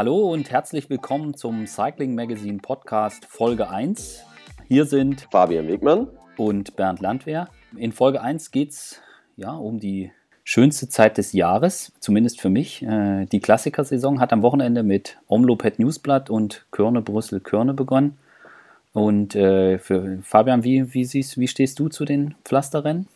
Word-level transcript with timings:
Hallo 0.00 0.32
und 0.32 0.50
herzlich 0.50 0.88
willkommen 0.88 1.34
zum 1.34 1.66
Cycling 1.66 2.14
Magazine 2.14 2.56
Podcast 2.56 3.26
Folge 3.26 3.68
1. 3.68 4.24
Hier 4.66 4.86
sind 4.86 5.28
Fabian 5.30 5.68
Wegmann 5.68 6.08
und 6.38 6.74
Bernd 6.74 7.00
Landwehr. 7.00 7.48
In 7.76 7.92
Folge 7.92 8.22
1 8.22 8.50
geht 8.50 8.70
es 8.70 9.02
ja, 9.36 9.52
um 9.52 9.78
die 9.78 10.10
schönste 10.42 10.88
Zeit 10.88 11.18
des 11.18 11.34
Jahres, 11.34 11.92
zumindest 12.00 12.40
für 12.40 12.48
mich. 12.48 12.82
Äh, 12.82 13.26
die 13.26 13.40
Klassikersaison 13.40 14.20
hat 14.20 14.32
am 14.32 14.40
Wochenende 14.40 14.82
mit 14.82 15.18
Omloped 15.28 15.78
Newsblatt 15.78 16.30
und 16.30 16.64
Körne 16.70 17.02
Brüssel 17.02 17.40
Körne 17.40 17.74
begonnen. 17.74 18.16
Und 18.94 19.34
äh, 19.34 19.78
für 19.78 20.20
Fabian, 20.22 20.64
wie, 20.64 20.94
wie, 20.94 21.04
siehst, 21.04 21.36
wie 21.36 21.46
stehst 21.46 21.78
du 21.78 21.90
zu 21.90 22.06
den 22.06 22.36
Pflasterrennen? 22.46 23.06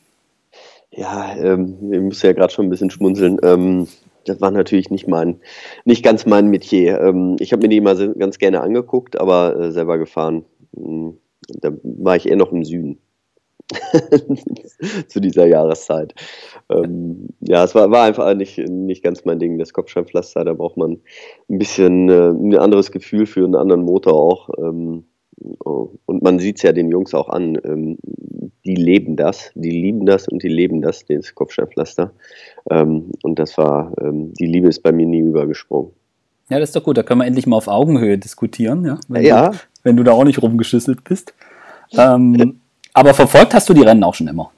Ja, 0.90 1.34
ähm, 1.34 1.78
ich 1.90 2.00
muss 2.00 2.20
ja 2.20 2.34
gerade 2.34 2.52
schon 2.52 2.66
ein 2.66 2.70
bisschen 2.70 2.90
schmunzeln. 2.90 3.38
Ähm, 3.42 3.88
das 4.24 4.40
war 4.40 4.50
natürlich 4.50 4.90
nicht 4.90 5.08
mein, 5.08 5.40
nicht 5.84 6.04
ganz 6.04 6.26
mein 6.26 6.48
Metier. 6.48 7.00
Ähm, 7.00 7.36
ich 7.40 7.52
habe 7.52 7.62
mir 7.62 7.68
die 7.68 7.80
mal 7.80 8.14
ganz 8.14 8.38
gerne 8.38 8.60
angeguckt, 8.60 9.18
aber 9.18 9.56
äh, 9.58 9.72
selber 9.72 9.98
gefahren. 9.98 10.44
Hm, 10.76 11.18
da 11.48 11.70
war 11.82 12.16
ich 12.16 12.28
eher 12.28 12.36
noch 12.36 12.52
im 12.52 12.64
Süden. 12.64 12.98
zu 15.08 15.20
dieser 15.20 15.46
Jahreszeit. 15.46 16.14
Ähm, 16.68 17.28
ja, 17.40 17.64
es 17.64 17.74
war, 17.74 17.90
war, 17.90 18.04
einfach 18.04 18.34
nicht, 18.34 18.58
nicht 18.58 19.02
ganz 19.02 19.24
mein 19.24 19.38
Ding, 19.38 19.58
das 19.58 19.72
Kopfsteinpflaster. 19.72 20.44
Da 20.44 20.52
braucht 20.52 20.76
man 20.76 21.00
ein 21.48 21.58
bisschen 21.58 22.08
äh, 22.08 22.28
ein 22.28 22.56
anderes 22.56 22.92
Gefühl 22.92 23.26
für 23.26 23.44
einen 23.44 23.54
anderen 23.54 23.82
Motor 23.82 24.14
auch. 24.14 24.50
Ähm, 24.58 25.04
und 25.36 26.22
man 26.22 26.38
sieht 26.38 26.56
es 26.56 26.62
ja 26.62 26.72
den 26.72 26.90
Jungs 26.90 27.14
auch 27.14 27.28
an. 27.28 27.58
Ähm, 27.64 27.98
die 28.64 28.76
leben 28.76 29.16
das, 29.16 29.50
die 29.54 29.70
lieben 29.70 30.06
das 30.06 30.28
und 30.28 30.42
die 30.42 30.48
leben 30.48 30.80
das, 30.80 31.04
das 31.06 31.34
Kopfsteinpflaster. 31.34 32.12
Ähm, 32.70 33.10
und 33.22 33.38
das 33.38 33.58
war, 33.58 33.92
ähm, 34.00 34.32
die 34.34 34.46
Liebe 34.46 34.68
ist 34.68 34.82
bei 34.82 34.92
mir 34.92 35.06
nie 35.06 35.20
übergesprungen. 35.20 35.90
Ja, 36.48 36.58
das 36.58 36.70
ist 36.70 36.76
doch 36.76 36.84
gut. 36.84 36.98
Da 36.98 37.02
können 37.02 37.20
wir 37.20 37.26
endlich 37.26 37.46
mal 37.46 37.56
auf 37.56 37.68
Augenhöhe 37.68 38.18
diskutieren, 38.18 38.84
ja. 38.84 38.98
Wenn, 39.08 39.24
ja. 39.24 39.50
Du, 39.50 39.58
wenn 39.82 39.96
du 39.96 40.02
da 40.02 40.12
auch 40.12 40.24
nicht 40.24 40.42
rumgeschüsselt 40.42 41.04
bist. 41.04 41.34
Ähm, 41.96 42.60
aber 42.92 43.14
verfolgt 43.14 43.54
hast 43.54 43.68
du 43.68 43.74
die 43.74 43.82
Rennen 43.82 44.04
auch 44.04 44.14
schon 44.14 44.28
immer? 44.28 44.50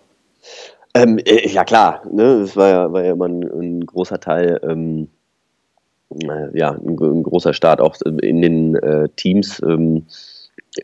Ähm, 0.95 1.19
äh, 1.19 1.49
ja, 1.49 1.65
klar. 1.65 2.03
Ne? 2.11 2.41
Das 2.41 2.57
war 2.57 2.69
ja, 2.69 2.93
war 2.93 3.05
ja 3.05 3.13
immer 3.13 3.27
ein, 3.27 3.43
ein 3.43 3.87
großer 3.87 4.19
Teil, 4.21 4.61
ähm, 4.63 5.09
äh, 6.11 6.57
ja, 6.59 6.73
ein, 6.73 6.99
ein, 6.99 7.23
großer 7.23 7.53
Start 7.53 7.81
auch 7.81 7.97
in 8.03 8.43
den 8.43 8.77
äh, 8.77 9.09
Teams. 9.17 9.61
Ähm, 9.63 10.07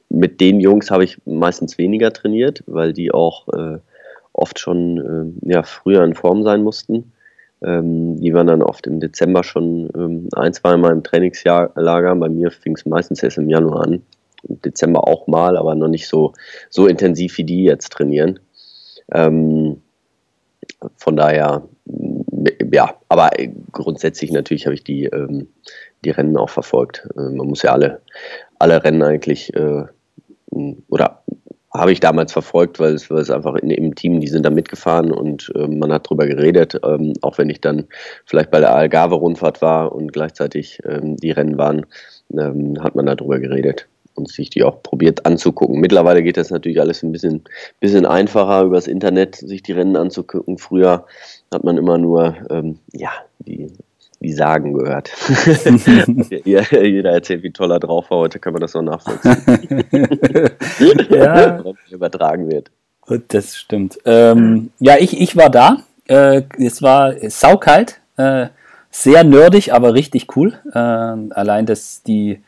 mit 0.09 0.41
den 0.41 0.61
Jungs 0.61 0.91
habe 0.91 1.05
ich 1.05 1.19
meistens 1.25 1.79
weniger 1.79 2.13
trainiert, 2.13 2.63
weil 2.67 2.93
die 2.93 3.13
auch 3.13 3.49
äh, 3.49 3.79
oft 4.33 4.59
schon 4.59 5.37
äh, 5.45 5.53
ja, 5.53 5.63
früher 5.63 6.05
in 6.05 6.15
Form 6.15 6.43
sein 6.43 6.63
mussten. 6.63 7.13
Ähm, 7.65 8.17
die 8.21 8.35
waren 8.35 8.47
dann 8.47 8.63
oft 8.63 8.87
im 8.87 9.01
Dezember 9.01 9.45
schon 9.45 9.89
ähm, 9.95 10.29
ein, 10.35 10.53
zwei 10.53 10.77
Mal 10.77 10.93
im 10.93 11.03
Trainingslager. 11.03 12.15
Bei 12.17 12.29
mir 12.29 12.51
fing 12.51 12.75
es 12.75 12.87
meistens 12.87 13.23
erst 13.23 13.39
im 13.39 13.49
Januar 13.49 13.85
an. 13.85 14.03
Im 14.49 14.61
Dezember 14.63 15.07
auch 15.07 15.27
mal, 15.29 15.57
aber 15.57 15.75
noch 15.75 15.89
nicht 15.89 16.09
so, 16.09 16.33
so 16.71 16.87
intensiv 16.87 17.39
wie 17.39 17.45
die 17.45 17.65
jetzt 17.65 17.93
trainieren. 17.93 18.41
Ähm, 19.13 19.81
von 20.97 21.17
daher, 21.17 21.63
ja, 22.73 22.95
aber 23.09 23.31
grundsätzlich 23.71 24.33
natürlich 24.33 24.67
habe 24.67 24.75
ich 24.75 24.83
die, 24.83 25.05
ähm, 25.05 25.49
die 26.05 26.11
Rennen 26.11 26.37
auch 26.37 26.51
verfolgt. 26.51 27.07
Äh, 27.17 27.31
man 27.31 27.47
muss 27.47 27.63
ja 27.63 27.73
alle, 27.73 28.01
alle 28.63 28.83
Rennen 28.85 29.03
eigentlich, 29.03 29.53
äh, 29.55 29.85
oder 30.89 31.23
habe 31.75 31.93
ich 31.93 32.01
damals 32.01 32.33
verfolgt, 32.33 32.79
weil 32.81 32.95
es, 32.95 33.11
weil 33.11 33.21
es 33.21 33.31
einfach 33.31 33.55
in, 33.57 33.71
im 33.71 33.95
Team, 33.95 34.21
die 34.21 34.29
sind 34.29 34.45
da 34.45 34.51
mitgefahren 34.51 35.11
und 35.11 35.51
äh, 35.55 35.67
man 35.67 35.93
hat 35.93 36.09
drüber 36.09 36.27
geredet, 36.27 36.79
ähm, 36.85 37.15
auch 37.23 37.39
wenn 37.39 37.49
ich 37.49 37.61
dann 37.61 37.87
vielleicht 38.27 38.51
bei 38.51 38.61
der 38.61 38.75
Algarve-Rundfahrt 38.75 39.63
war 39.63 39.93
und 39.93 40.13
gleichzeitig 40.13 40.81
ähm, 40.85 41.17
die 41.17 41.31
Rennen 41.31 41.57
waren, 41.57 41.87
ähm, 42.33 42.83
hat 42.83 42.95
man 42.95 43.07
da 43.07 43.15
drüber 43.15 43.41
geredet 43.41 43.89
und 44.15 44.29
sich 44.29 44.51
die 44.51 44.63
auch 44.63 44.83
probiert 44.83 45.25
anzugucken. 45.25 45.81
Mittlerweile 45.81 46.23
geht 46.23 46.37
das 46.37 46.51
natürlich 46.51 46.79
alles 46.79 47.03
ein 47.03 47.13
bisschen, 47.13 47.43
bisschen 47.81 48.05
einfacher, 48.05 48.65
übers 48.65 48.87
Internet 48.87 49.37
sich 49.37 49.63
die 49.63 49.73
Rennen 49.73 49.97
anzugucken. 49.97 50.59
Früher 50.59 51.07
hat 51.53 51.65
man 51.65 51.79
immer 51.79 51.97
nur 51.97 52.37
ähm, 52.51 52.79
ja, 52.93 53.11
die, 53.39 53.73
die 54.23 54.33
Sagen 54.33 54.75
gehört. 54.75 55.11
Jeder 56.45 57.11
erzählt, 57.11 57.43
wie 57.43 57.51
toll 57.51 57.71
er 57.73 57.81
drauf 57.81 58.11
war. 58.11 58.19
Heute 58.19 58.39
kann 58.39 58.53
man 58.53 58.61
das 58.61 58.75
auch 58.77 58.83
nachvollziehen. 58.83 59.85
ja. 61.11 61.63
übertragen 61.91 62.51
wird. 62.51 62.71
Das 63.29 63.57
stimmt. 63.57 63.99
Ähm, 64.05 64.71
ja, 64.79 64.97
ich, 64.99 65.21
ich 65.21 65.37
war 65.37 65.51
da. 65.51 65.79
Äh, 66.07 66.43
es 66.59 66.83
war 66.83 67.15
saukalt, 67.29 68.01
äh, 68.17 68.47
sehr 68.91 69.25
nerdig, 69.25 69.73
aber 69.73 69.95
richtig 69.95 70.37
cool. 70.37 70.55
Äh, 70.73 70.79
allein, 70.79 71.67
dass 71.67 72.03
die 72.03 72.43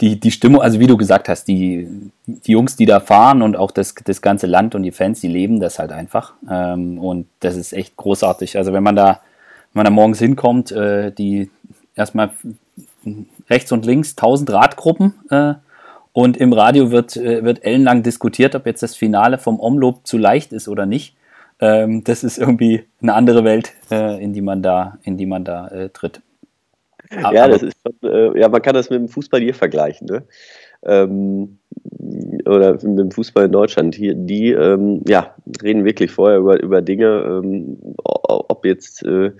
die, 0.00 0.18
die 0.18 0.30
Stimmung, 0.30 0.60
also 0.60 0.80
wie 0.80 0.86
du 0.86 0.96
gesagt 0.96 1.28
hast, 1.28 1.46
die, 1.46 1.88
die 2.26 2.52
Jungs, 2.52 2.76
die 2.76 2.86
da 2.86 3.00
fahren 3.00 3.42
und 3.42 3.56
auch 3.56 3.70
das, 3.70 3.94
das 4.04 4.20
ganze 4.22 4.46
Land 4.46 4.74
und 4.74 4.82
die 4.82 4.92
Fans, 4.92 5.20
die 5.20 5.28
leben 5.28 5.60
das 5.60 5.78
halt 5.78 5.92
einfach. 5.92 6.34
Ähm, 6.50 6.98
und 6.98 7.26
das 7.40 7.56
ist 7.56 7.72
echt 7.72 7.96
großartig. 7.96 8.56
Also 8.56 8.72
wenn 8.72 8.82
man 8.82 8.96
da, 8.96 9.20
man 9.74 9.84
da 9.84 9.90
morgens 9.90 10.18
hinkommt, 10.18 10.72
äh, 10.72 11.12
die 11.12 11.50
erstmal 11.94 12.30
rechts 13.50 13.72
und 13.72 13.84
links 13.84 14.16
tausend 14.16 14.50
Radgruppen 14.50 15.14
äh, 15.30 15.54
und 16.12 16.36
im 16.36 16.52
Radio 16.52 16.90
wird, 16.90 17.16
äh, 17.16 17.44
wird 17.44 17.64
ellenlang 17.64 18.02
diskutiert, 18.02 18.54
ob 18.54 18.66
jetzt 18.66 18.82
das 18.82 18.96
Finale 18.96 19.38
vom 19.38 19.60
Omloop 19.60 20.06
zu 20.06 20.16
leicht 20.16 20.52
ist 20.52 20.68
oder 20.68 20.86
nicht. 20.86 21.16
Ähm, 21.60 22.04
das 22.04 22.24
ist 22.24 22.38
irgendwie 22.38 22.84
eine 23.02 23.14
andere 23.14 23.44
Welt, 23.44 23.72
äh, 23.90 24.22
in 24.22 24.32
die 24.32 24.40
man 24.40 24.62
da, 24.62 24.98
in 25.02 25.16
die 25.16 25.26
man 25.26 25.44
da 25.44 25.68
äh, 25.68 25.88
tritt. 25.90 26.20
Aber, 27.22 27.34
ja, 27.34 27.48
das 27.48 27.62
ist 27.62 27.76
schon, 27.82 28.10
äh, 28.10 28.40
ja, 28.40 28.48
man 28.48 28.62
kann 28.62 28.74
das 28.74 28.90
mit 28.90 28.98
dem 28.98 29.08
Fußball 29.08 29.40
hier 29.40 29.54
vergleichen, 29.54 30.06
ne? 30.06 30.22
Ähm, 30.86 31.58
oder 32.44 32.72
mit 32.72 32.98
dem 32.98 33.10
Fußball 33.10 33.46
in 33.46 33.52
Deutschland. 33.52 33.94
Hier, 33.94 34.14
die 34.14 34.50
ähm, 34.50 35.02
ja, 35.06 35.34
reden 35.62 35.84
wirklich 35.84 36.10
vorher 36.10 36.38
über, 36.38 36.62
über 36.62 36.82
Dinge, 36.82 37.06
ähm, 37.06 37.78
ob 38.48 38.64
jetzt 38.64 39.02
äh, 39.04 39.32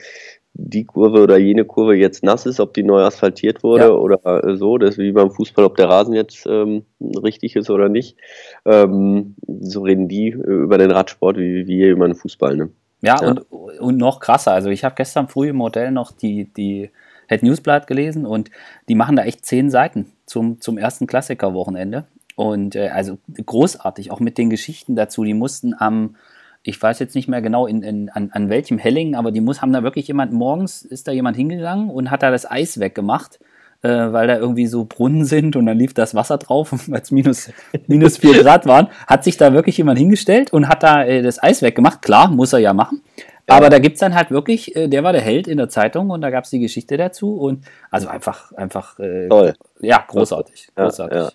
die 0.54 0.84
Kurve 0.84 1.20
oder 1.20 1.36
jene 1.36 1.64
Kurve 1.64 1.96
jetzt 1.96 2.22
nass 2.22 2.46
ist, 2.46 2.60
ob 2.60 2.74
die 2.74 2.84
neu 2.84 3.02
asphaltiert 3.02 3.64
wurde 3.64 3.84
ja. 3.84 3.90
oder 3.90 4.44
äh, 4.44 4.56
so. 4.56 4.78
Das 4.78 4.90
ist 4.90 4.98
wie 4.98 5.12
beim 5.12 5.30
Fußball, 5.30 5.64
ob 5.64 5.76
der 5.76 5.88
Rasen 5.88 6.14
jetzt 6.14 6.46
ähm, 6.46 6.84
richtig 7.00 7.56
ist 7.56 7.70
oder 7.70 7.88
nicht. 7.88 8.16
Ähm, 8.64 9.34
so 9.46 9.82
reden 9.82 10.08
die 10.08 10.28
über 10.28 10.78
den 10.78 10.92
Radsport 10.92 11.36
wie 11.38 11.66
wir 11.66 11.90
über 11.90 12.06
den 12.06 12.14
Fußball. 12.14 12.56
Ne? 12.56 12.70
Ja, 13.00 13.20
ja, 13.20 13.28
Und, 13.28 13.40
und 13.80 13.96
noch 13.98 14.20
krasser. 14.20 14.52
Also 14.52 14.70
ich 14.70 14.84
habe 14.84 14.94
gestern 14.94 15.28
früh 15.28 15.48
im 15.48 15.56
Modell 15.56 15.90
noch 15.90 16.12
die, 16.12 16.52
die 16.54 16.90
Head 17.28 17.42
Newsblatt 17.42 17.86
gelesen 17.86 18.24
und 18.24 18.50
die 18.88 18.94
machen 18.94 19.16
da 19.16 19.24
echt 19.24 19.44
zehn 19.44 19.70
Seiten 19.70 20.12
zum, 20.24 20.60
zum 20.60 20.78
ersten 20.78 21.06
Klassikerwochenende. 21.06 22.04
Und 22.36 22.76
äh, 22.76 22.88
also 22.88 23.18
großartig, 23.44 24.10
auch 24.10 24.20
mit 24.20 24.38
den 24.38 24.50
Geschichten 24.50 24.96
dazu. 24.96 25.24
Die 25.24 25.34
mussten 25.34 25.74
am, 25.76 26.16
ich 26.64 26.82
weiß 26.82 26.98
jetzt 26.98 27.14
nicht 27.14 27.28
mehr 27.28 27.42
genau 27.42 27.66
in, 27.66 27.82
in, 27.82 28.08
an, 28.08 28.30
an 28.32 28.48
welchem 28.48 28.78
Helling, 28.78 29.14
aber 29.14 29.30
die 29.30 29.42
muss, 29.42 29.60
haben 29.60 29.72
da 29.72 29.82
wirklich 29.82 30.08
jemand, 30.08 30.32
morgens 30.32 30.82
ist 30.82 31.06
da 31.06 31.12
jemand 31.12 31.36
hingegangen 31.36 31.90
und 31.90 32.10
hat 32.10 32.22
da 32.22 32.30
das 32.30 32.50
Eis 32.50 32.80
weggemacht, 32.80 33.38
äh, 33.82 33.88
weil 33.88 34.26
da 34.26 34.38
irgendwie 34.38 34.66
so 34.66 34.86
Brunnen 34.86 35.26
sind 35.26 35.56
und 35.56 35.66
dann 35.66 35.76
lief 35.76 35.92
das 35.92 36.14
Wasser 36.14 36.38
drauf, 36.38 36.72
weil 36.88 37.02
es 37.02 37.10
minus, 37.10 37.50
minus 37.86 38.16
vier 38.16 38.42
Grad 38.42 38.66
waren. 38.66 38.88
Hat 39.06 39.24
sich 39.24 39.36
da 39.36 39.52
wirklich 39.52 39.76
jemand 39.76 39.98
hingestellt 39.98 40.54
und 40.54 40.68
hat 40.68 40.82
da 40.82 41.04
äh, 41.04 41.20
das 41.20 41.40
Eis 41.42 41.60
weggemacht. 41.60 42.00
Klar, 42.00 42.30
muss 42.30 42.54
er 42.54 42.60
ja 42.60 42.72
machen. 42.72 43.02
Aber 43.46 43.68
da 43.68 43.78
gibt 43.78 43.96
es 43.96 44.00
dann 44.00 44.14
halt 44.14 44.30
wirklich, 44.30 44.74
äh, 44.74 44.88
der 44.88 45.04
war 45.04 45.12
der 45.12 45.20
Held 45.20 45.46
in 45.46 45.58
der 45.58 45.68
Zeitung 45.68 46.08
und 46.08 46.22
da 46.22 46.30
gab 46.30 46.44
es 46.44 46.50
die 46.50 46.60
Geschichte 46.60 46.96
dazu 46.96 47.36
und 47.36 47.66
also 47.90 48.08
einfach, 48.08 48.52
einfach 48.52 48.98
äh, 48.98 49.28
Toll. 49.28 49.54
Ja, 49.80 50.02
großartig. 50.08 50.68
Ja, 50.78 50.84
großartig. 50.84 51.18
Ja. 51.18 51.30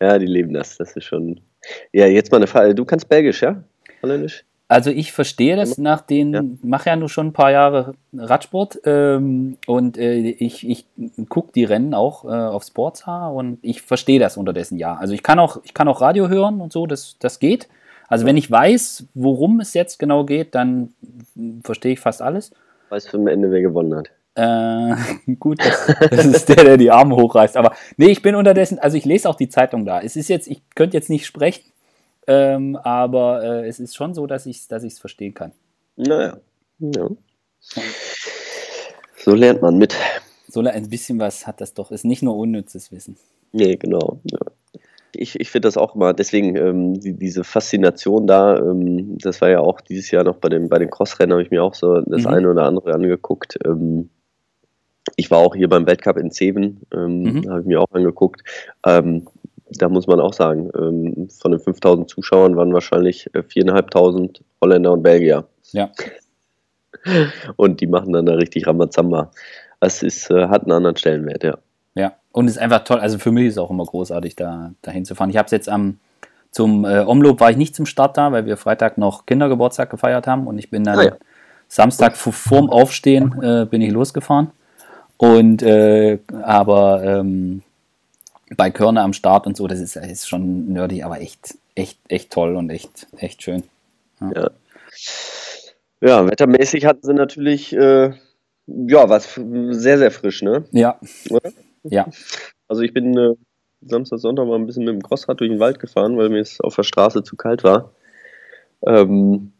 ja, 0.00 0.18
die 0.18 0.26
leben 0.26 0.54
das. 0.54 0.78
Das 0.78 0.96
ist 0.96 1.04
schon. 1.04 1.40
Ja, 1.92 2.06
jetzt 2.06 2.32
mal 2.32 2.38
eine 2.38 2.46
Frage. 2.46 2.74
Du 2.74 2.86
kannst 2.86 3.06
Belgisch, 3.10 3.42
ja? 3.42 3.62
Holländisch? 4.02 4.44
Also 4.72 4.90
ich 4.90 5.12
verstehe 5.12 5.54
das 5.54 5.76
nach 5.76 6.00
den, 6.00 6.32
ja. 6.32 6.42
mache 6.62 6.88
ja 6.88 6.96
nur 6.96 7.10
schon 7.10 7.26
ein 7.26 7.32
paar 7.34 7.50
Jahre 7.50 7.92
Radsport 8.16 8.80
ähm, 8.86 9.58
und 9.66 9.98
äh, 9.98 10.14
ich, 10.14 10.66
ich 10.66 10.86
gucke 11.28 11.52
die 11.52 11.64
Rennen 11.64 11.92
auch 11.92 12.24
äh, 12.24 12.28
auf 12.28 12.64
Sportsha 12.64 13.28
und 13.28 13.58
ich 13.60 13.82
verstehe 13.82 14.18
das 14.18 14.38
unterdessen 14.38 14.78
ja. 14.78 14.94
Also 14.94 15.12
ich 15.12 15.22
kann 15.22 15.38
auch, 15.38 15.60
ich 15.62 15.74
kann 15.74 15.88
auch 15.88 16.00
Radio 16.00 16.30
hören 16.30 16.62
und 16.62 16.72
so, 16.72 16.86
das, 16.86 17.16
das 17.18 17.38
geht. 17.38 17.68
Also 18.08 18.24
wenn 18.24 18.38
ich 18.38 18.50
weiß, 18.50 19.08
worum 19.12 19.60
es 19.60 19.74
jetzt 19.74 19.98
genau 19.98 20.24
geht, 20.24 20.54
dann 20.54 20.94
verstehe 21.64 21.92
ich 21.92 22.00
fast 22.00 22.22
alles. 22.22 22.50
Weißt 22.88 23.12
du 23.12 23.18
am 23.18 23.26
Ende, 23.26 23.50
wer 23.50 23.60
gewonnen 23.60 23.94
hat? 23.94 24.10
Äh, 24.36 25.34
gut, 25.38 25.58
das, 25.60 25.86
das, 26.10 26.24
ist 26.24 26.48
der, 26.48 26.64
der 26.64 26.76
die 26.78 26.90
Arme 26.90 27.16
hochreißt. 27.16 27.58
Aber 27.58 27.72
nee, 27.98 28.08
ich 28.08 28.22
bin 28.22 28.34
unterdessen, 28.34 28.78
also 28.78 28.96
ich 28.96 29.04
lese 29.04 29.28
auch 29.28 29.36
die 29.36 29.50
Zeitung 29.50 29.84
da. 29.84 30.00
Es 30.00 30.16
ist 30.16 30.28
jetzt, 30.28 30.48
ich 30.48 30.62
könnte 30.74 30.96
jetzt 30.96 31.10
nicht 31.10 31.26
sprechen, 31.26 31.71
ähm, 32.26 32.76
aber 32.76 33.42
äh, 33.42 33.68
es 33.68 33.80
ist 33.80 33.96
schon 33.96 34.14
so, 34.14 34.26
dass 34.26 34.46
ich 34.46 34.58
es 34.58 34.68
dass 34.68 34.98
verstehen 34.98 35.34
kann. 35.34 35.52
Naja. 35.96 36.38
Ja. 36.78 37.08
So 39.16 39.34
lernt 39.34 39.62
man 39.62 39.78
mit. 39.78 39.94
So 40.48 40.60
ein 40.60 40.88
bisschen 40.88 41.18
was 41.18 41.46
hat 41.46 41.60
das 41.60 41.74
doch. 41.74 41.90
Ist 41.90 42.04
nicht 42.04 42.22
nur 42.22 42.36
unnützes 42.36 42.92
Wissen. 42.92 43.16
Nee, 43.52 43.76
genau. 43.76 44.20
Ja 44.24 44.40
ich, 45.14 45.38
ich 45.38 45.50
finde 45.50 45.68
das 45.68 45.76
auch 45.76 45.94
immer, 45.94 46.14
deswegen 46.14 46.56
ähm, 46.56 47.00
die, 47.00 47.12
diese 47.12 47.44
Faszination 47.44 48.26
da, 48.26 48.56
ähm, 48.56 49.18
das 49.18 49.40
war 49.40 49.50
ja 49.50 49.60
auch 49.60 49.80
dieses 49.80 50.10
Jahr 50.10 50.24
noch 50.24 50.36
bei 50.36 50.48
den, 50.48 50.68
bei 50.68 50.78
den 50.78 50.90
Crossrennen, 50.90 51.32
habe 51.32 51.42
ich 51.42 51.50
mir 51.50 51.62
auch 51.62 51.74
so 51.74 52.00
das 52.00 52.22
mhm. 52.22 52.28
eine 52.28 52.50
oder 52.50 52.64
andere 52.64 52.94
angeguckt. 52.94 53.58
Ähm, 53.64 54.10
ich 55.16 55.30
war 55.30 55.38
auch 55.38 55.54
hier 55.54 55.68
beim 55.68 55.86
Weltcup 55.86 56.16
in 56.16 56.30
Zeven, 56.30 56.80
ähm, 56.94 57.22
mhm. 57.22 57.50
habe 57.50 57.60
ich 57.60 57.66
mir 57.66 57.80
auch 57.80 57.90
angeguckt. 57.92 58.42
Da 59.78 59.88
muss 59.88 60.06
man 60.06 60.20
auch 60.20 60.32
sagen, 60.32 60.70
ähm, 60.76 61.28
von 61.30 61.52
den 61.52 61.60
5000 61.60 62.08
Zuschauern 62.08 62.56
waren 62.56 62.72
wahrscheinlich 62.72 63.30
4.500 63.32 64.40
äh, 64.40 64.44
Holländer 64.60 64.92
und 64.92 65.02
Belgier. 65.02 65.44
Ja. 65.72 65.90
Und 67.56 67.80
die 67.80 67.88
machen 67.88 68.12
dann 68.12 68.26
da 68.26 68.34
richtig 68.34 68.66
Ramazamba. 68.66 69.32
Das 69.80 70.04
ist, 70.04 70.30
äh, 70.30 70.46
hat 70.46 70.62
einen 70.62 70.72
anderen 70.72 70.96
Stellenwert, 70.96 71.42
ja. 71.42 71.58
Ja, 71.94 72.14
und 72.30 72.46
es 72.46 72.52
ist 72.52 72.58
einfach 72.58 72.84
toll. 72.84 73.00
Also 73.00 73.18
für 73.18 73.32
mich 73.32 73.46
ist 73.46 73.54
es 73.54 73.58
auch 73.58 73.70
immer 73.70 73.84
großartig, 73.84 74.36
da 74.36 74.72
dahin 74.82 75.04
zu 75.04 75.14
fahren. 75.14 75.30
Ich 75.30 75.36
habe 75.36 75.46
es 75.46 75.52
jetzt 75.52 75.68
am 75.68 75.98
zum 76.52 76.84
äh, 76.84 77.00
Omloop 77.00 77.40
war 77.40 77.50
ich 77.50 77.56
nicht 77.56 77.74
zum 77.74 77.86
Start 77.86 78.18
da, 78.18 78.30
weil 78.30 78.44
wir 78.44 78.58
Freitag 78.58 78.98
noch 78.98 79.24
Kindergeburtstag 79.24 79.88
gefeiert 79.88 80.26
haben 80.26 80.46
und 80.46 80.58
ich 80.58 80.70
bin 80.70 80.84
dann 80.84 80.98
ah, 80.98 81.04
ja. 81.04 81.12
Samstag 81.66 82.16
vorm 82.16 82.68
Aufstehen 82.68 83.42
äh, 83.42 83.64
bin 83.64 83.80
ich 83.80 83.90
losgefahren. 83.90 84.50
Und 85.16 85.62
äh, 85.62 86.18
aber 86.42 87.02
ähm, 87.02 87.62
bei 88.56 88.70
Körner 88.70 89.02
am 89.02 89.12
Start 89.12 89.46
und 89.46 89.56
so, 89.56 89.66
das 89.66 89.80
ist, 89.80 89.96
ist 89.96 90.28
schon 90.28 90.72
nerdig, 90.72 91.04
aber 91.04 91.20
echt, 91.20 91.56
echt, 91.74 91.98
echt 92.08 92.30
toll 92.30 92.56
und 92.56 92.70
echt, 92.70 93.06
echt 93.16 93.42
schön. 93.42 93.62
Ja. 94.20 94.32
ja. 94.34 94.50
ja 96.00 96.26
wettermäßig 96.26 96.86
hatten 96.86 97.06
sie 97.06 97.14
natürlich 97.14 97.72
äh, 97.72 98.12
ja 98.66 99.08
was 99.08 99.34
sehr, 99.34 99.98
sehr 99.98 100.10
frisch, 100.10 100.42
ne? 100.42 100.64
Ja. 100.72 100.98
Oder? 101.30 101.50
Ja. 101.84 102.06
Also 102.68 102.82
ich 102.82 102.94
bin 102.94 103.16
äh, 103.16 103.34
Samstag, 103.82 104.18
Sonntag 104.20 104.46
mal 104.46 104.56
ein 104.56 104.66
bisschen 104.66 104.84
mit 104.84 104.94
dem 104.94 105.02
Crossrad 105.02 105.40
durch 105.40 105.50
den 105.50 105.60
Wald 105.60 105.78
gefahren, 105.80 106.16
weil 106.16 106.28
mir 106.28 106.40
es 106.40 106.60
auf 106.60 106.76
der 106.76 106.84
Straße 106.84 107.22
zu 107.22 107.36
kalt 107.36 107.64
war. 107.64 107.92
Ähm, 108.86 109.52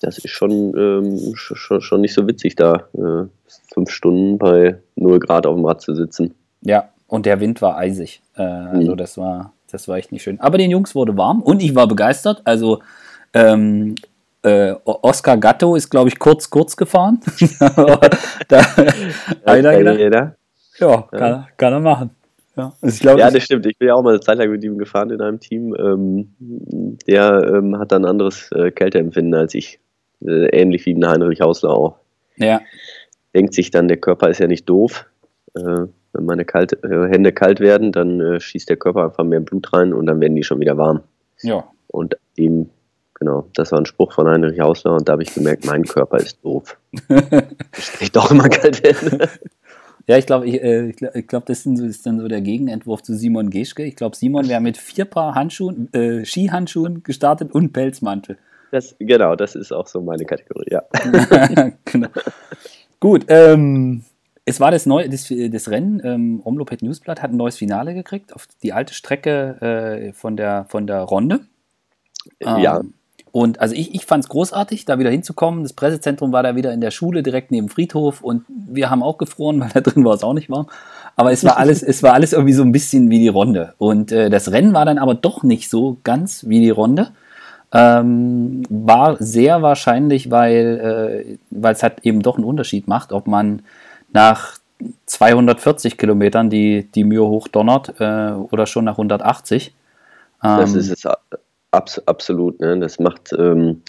das 0.00 0.18
ist 0.18 0.30
schon, 0.30 0.76
ähm, 0.76 1.34
schon, 1.36 1.80
schon, 1.80 2.00
nicht 2.00 2.14
so 2.14 2.26
witzig, 2.26 2.56
da 2.56 2.88
äh, 2.94 3.26
fünf 3.72 3.90
Stunden 3.90 4.38
bei 4.38 4.78
0 4.96 5.18
Grad 5.20 5.46
auf 5.46 5.56
dem 5.56 5.64
Rad 5.64 5.80
zu 5.80 5.94
sitzen. 5.94 6.34
Ja, 6.62 6.90
und 7.06 7.26
der 7.26 7.40
Wind 7.40 7.62
war 7.62 7.76
eisig. 7.76 8.22
Äh, 8.36 8.42
also 8.42 8.92
mhm. 8.92 8.96
das 8.96 9.18
war, 9.18 9.52
das 9.70 9.88
war 9.88 9.96
echt 9.96 10.12
nicht 10.12 10.22
schön. 10.22 10.40
Aber 10.40 10.58
den 10.58 10.70
Jungs 10.70 10.94
wurde 10.94 11.16
warm 11.16 11.42
und 11.42 11.62
ich 11.62 11.74
war 11.74 11.86
begeistert. 11.86 12.42
Also 12.44 12.80
ähm, 13.32 13.96
äh, 14.42 14.74
Oscar 14.84 15.36
Gatto 15.36 15.74
ist, 15.74 15.90
glaube 15.90 16.08
ich, 16.08 16.18
kurz, 16.18 16.48
kurz 16.50 16.76
gefahren. 16.76 17.20
da, 18.48 18.60
einer 19.44 19.72
Ja, 20.78 21.02
kann, 21.10 21.46
kann 21.56 21.72
er 21.72 21.80
machen. 21.80 22.10
Ja, 22.56 22.72
also 22.80 23.00
glaub, 23.00 23.18
ja, 23.18 23.30
das 23.30 23.42
stimmt. 23.42 23.66
Ich 23.66 23.76
bin 23.76 23.88
ja 23.88 23.94
auch 23.94 24.02
mal 24.02 24.10
eine 24.10 24.20
Zeit 24.20 24.38
lang 24.38 24.50
mit 24.50 24.64
ihm 24.64 24.78
gefahren 24.78 25.10
in 25.10 25.20
einem 25.20 25.40
Team. 25.40 25.74
Ähm, 25.78 26.34
der 27.06 27.54
ähm, 27.54 27.78
hat 27.78 27.92
dann 27.92 28.04
ein 28.04 28.10
anderes 28.10 28.50
äh, 28.52 28.70
Kälteempfinden 28.70 29.34
als 29.34 29.54
ich. 29.54 29.78
Äh, 30.24 30.46
ähnlich 30.56 30.86
wie 30.86 30.94
ein 30.94 31.06
Heinrich 31.06 31.42
Hausler 31.42 31.70
auch. 31.70 31.96
Ja. 32.36 32.62
Denkt 33.34 33.52
sich 33.52 33.70
dann, 33.70 33.88
der 33.88 33.98
Körper 33.98 34.30
ist 34.30 34.38
ja 34.38 34.46
nicht 34.46 34.68
doof. 34.68 35.06
Äh, 35.54 35.86
wenn 36.16 36.24
meine 36.24 36.44
kalt, 36.44 36.72
äh, 36.84 37.08
Hände 37.08 37.32
kalt 37.32 37.60
werden, 37.60 37.92
dann 37.92 38.20
äh, 38.20 38.40
schießt 38.40 38.68
der 38.68 38.76
Körper 38.76 39.04
einfach 39.04 39.24
mehr 39.24 39.40
Blut 39.40 39.72
rein 39.72 39.92
und 39.92 40.06
dann 40.06 40.20
werden 40.20 40.34
die 40.34 40.44
schon 40.44 40.60
wieder 40.60 40.76
warm. 40.76 41.00
Ja. 41.42 41.64
Und 41.88 42.16
ihm, 42.36 42.70
genau, 43.14 43.48
das 43.54 43.72
war 43.72 43.78
ein 43.78 43.86
Spruch 43.86 44.12
von 44.12 44.26
Heinrich 44.26 44.60
Hausler 44.60 44.94
und 44.94 45.08
da 45.08 45.12
habe 45.12 45.22
ich 45.22 45.34
gemerkt, 45.34 45.66
mein 45.66 45.84
Körper 45.84 46.18
ist 46.18 46.42
doof. 46.44 46.78
ich 48.00 48.12
doch 48.12 48.30
immer 48.30 48.48
kalt 48.48 48.82
werden. 48.82 49.28
Ja, 50.08 50.16
ich 50.16 50.26
glaube, 50.26 50.46
ich, 50.46 50.62
äh, 50.62 50.90
ich 50.90 50.96
glaube, 50.96 51.22
glaub, 51.24 51.46
das 51.46 51.66
ist 51.66 52.06
dann 52.06 52.20
so 52.20 52.28
der 52.28 52.40
Gegenentwurf 52.40 53.02
zu 53.02 53.14
Simon 53.14 53.50
Geschke. 53.50 53.82
Ich 53.82 53.96
glaube, 53.96 54.14
Simon 54.14 54.48
wäre 54.48 54.60
mit 54.60 54.76
vier 54.76 55.04
Paar 55.04 55.34
Handschuhen, 55.34 55.92
äh, 55.92 56.24
Skihandschuhen 56.24 57.02
gestartet 57.02 57.52
und 57.52 57.72
Pelzmantel. 57.72 58.38
Das, 58.70 58.94
genau, 58.98 59.34
das 59.34 59.54
ist 59.56 59.72
auch 59.72 59.86
so 59.86 60.00
meine 60.00 60.24
Kategorie, 60.24 60.70
ja. 60.70 60.82
genau. 61.84 62.08
Gut, 63.00 63.24
ähm, 63.28 64.04
es 64.48 64.60
war 64.60 64.70
das 64.70 64.86
neue, 64.86 65.08
das, 65.08 65.26
das 65.28 65.68
Rennen, 65.68 66.00
ähm, 66.04 66.40
Omloped 66.44 66.80
Newsblatt 66.80 67.20
hat 67.20 67.32
ein 67.32 67.36
neues 67.36 67.56
Finale 67.56 67.94
gekriegt 67.94 68.32
auf 68.32 68.46
die 68.62 68.72
alte 68.72 68.94
Strecke 68.94 69.60
äh, 69.60 70.12
von, 70.12 70.36
der, 70.36 70.66
von 70.68 70.86
der 70.86 71.00
Ronde. 71.00 71.40
Ähm, 72.40 72.58
ja. 72.58 72.80
Und 73.32 73.60
also 73.60 73.74
ich, 73.74 73.94
ich 73.94 74.06
fand 74.06 74.24
es 74.24 74.30
großartig, 74.30 74.84
da 74.84 75.00
wieder 75.00 75.10
hinzukommen. 75.10 75.64
Das 75.64 75.72
Pressezentrum 75.72 76.32
war 76.32 76.44
da 76.44 76.54
wieder 76.54 76.72
in 76.72 76.80
der 76.80 76.92
Schule 76.92 77.24
direkt 77.24 77.50
neben 77.50 77.68
Friedhof 77.68 78.22
und 78.22 78.44
wir 78.48 78.88
haben 78.88 79.02
auch 79.02 79.18
gefroren, 79.18 79.60
weil 79.60 79.70
da 79.74 79.80
drin 79.80 80.04
war 80.04 80.14
es 80.14 80.22
auch 80.22 80.32
nicht 80.32 80.48
warm. 80.48 80.68
Aber 81.16 81.32
es 81.32 81.44
war 81.44 81.58
alles, 81.58 81.82
es 81.82 82.04
war 82.04 82.14
alles 82.14 82.32
irgendwie 82.32 82.54
so 82.54 82.62
ein 82.62 82.72
bisschen 82.72 83.10
wie 83.10 83.18
die 83.18 83.28
Runde. 83.28 83.74
Und 83.78 84.12
äh, 84.12 84.30
das 84.30 84.52
Rennen 84.52 84.74
war 84.74 84.84
dann 84.84 84.98
aber 84.98 85.16
doch 85.16 85.42
nicht 85.42 85.68
so 85.68 85.98
ganz 86.04 86.46
wie 86.48 86.60
die 86.60 86.70
Runde. 86.70 87.10
Ähm, 87.72 88.62
war 88.70 89.16
sehr 89.18 89.60
wahrscheinlich, 89.60 90.30
weil 90.30 91.38
äh, 91.50 91.68
es 91.68 91.82
halt 91.82 92.06
eben 92.06 92.22
doch 92.22 92.36
einen 92.36 92.44
Unterschied 92.44 92.86
macht, 92.86 93.12
ob 93.12 93.26
man 93.26 93.62
nach 94.12 94.58
240 95.06 95.96
Kilometern 95.96 96.50
die, 96.50 96.90
die 96.90 97.04
Mühe 97.04 97.26
hochdonnert 97.26 98.00
äh, 98.00 98.32
oder 98.32 98.66
schon 98.66 98.84
nach 98.84 98.94
180. 98.94 99.74
Ähm, 100.42 100.58
das 100.58 100.74
ist 100.74 100.90
es 100.90 101.08
Abs 101.70 101.98
absolut, 102.06 102.60
ne? 102.60 102.78
Das 102.78 102.98
macht 102.98 103.32
ähm, 103.38 103.82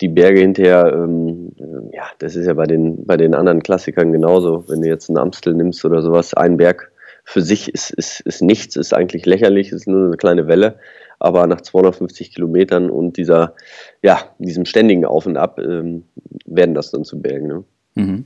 die 0.00 0.08
Berge 0.08 0.40
hinterher, 0.40 0.92
ähm, 0.92 1.52
ja, 1.92 2.04
das 2.18 2.36
ist 2.36 2.46
ja 2.46 2.54
bei 2.54 2.66
den, 2.66 3.04
bei 3.04 3.16
den 3.16 3.34
anderen 3.34 3.62
Klassikern 3.62 4.12
genauso. 4.12 4.64
Wenn 4.68 4.82
du 4.82 4.88
jetzt 4.88 5.08
einen 5.08 5.18
Amstel 5.18 5.54
nimmst 5.54 5.84
oder 5.84 6.02
sowas, 6.02 6.34
ein 6.34 6.56
Berg 6.56 6.92
für 7.24 7.42
sich 7.42 7.72
ist, 7.74 7.90
ist, 7.90 8.20
ist 8.20 8.42
nichts, 8.42 8.76
ist 8.76 8.94
eigentlich 8.94 9.26
lächerlich, 9.26 9.72
ist 9.72 9.88
nur 9.88 10.06
eine 10.06 10.16
kleine 10.16 10.46
Welle. 10.46 10.76
Aber 11.18 11.46
nach 11.48 11.60
250 11.60 12.32
Kilometern 12.32 12.90
und 12.90 13.16
dieser, 13.16 13.54
ja, 14.02 14.20
diesem 14.38 14.64
ständigen 14.64 15.04
Auf 15.04 15.26
und 15.26 15.36
Ab 15.36 15.58
ähm, 15.58 16.04
werden 16.46 16.74
das 16.74 16.92
dann 16.92 17.04
zu 17.04 17.20
Bergen. 17.20 17.48
Ne? 17.48 17.64
Mhm. 17.96 18.24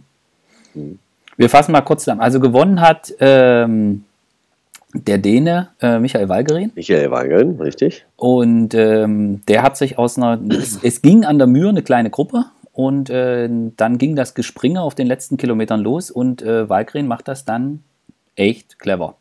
Mhm. 0.74 0.98
Wir 1.36 1.48
fassen 1.48 1.72
mal 1.72 1.80
kurz 1.82 2.04
zusammen. 2.04 2.20
Also 2.20 2.40
gewonnen 2.40 2.80
hat 2.80 3.12
ähm, 3.20 4.04
der 4.94 5.18
Däne 5.18 5.68
äh, 5.80 5.98
Michael 5.98 6.28
Walgerin. 6.28 6.72
Michael 6.74 7.10
Walgerin, 7.10 7.60
richtig. 7.60 8.04
Und 8.16 8.74
ähm, 8.74 9.42
der 9.48 9.62
hat 9.62 9.76
sich 9.76 9.98
aus 9.98 10.18
einer, 10.18 10.38
es, 10.50 10.78
es, 10.82 11.02
ging 11.02 11.24
an 11.24 11.38
der 11.38 11.46
Mühe 11.46 11.68
eine 11.68 11.82
kleine 11.82 12.10
Gruppe 12.10 12.44
und 12.72 13.10
äh, 13.10 13.48
dann 13.76 13.98
ging 13.98 14.16
das 14.16 14.34
Gespringe 14.34 14.82
auf 14.82 14.94
den 14.94 15.06
letzten 15.06 15.36
Kilometern 15.36 15.80
los 15.80 16.10
und 16.10 16.42
äh, 16.42 16.68
Walgerin 16.68 17.06
macht 17.06 17.28
das 17.28 17.44
dann 17.44 17.82
echt 18.36 18.78
clever. 18.78 19.16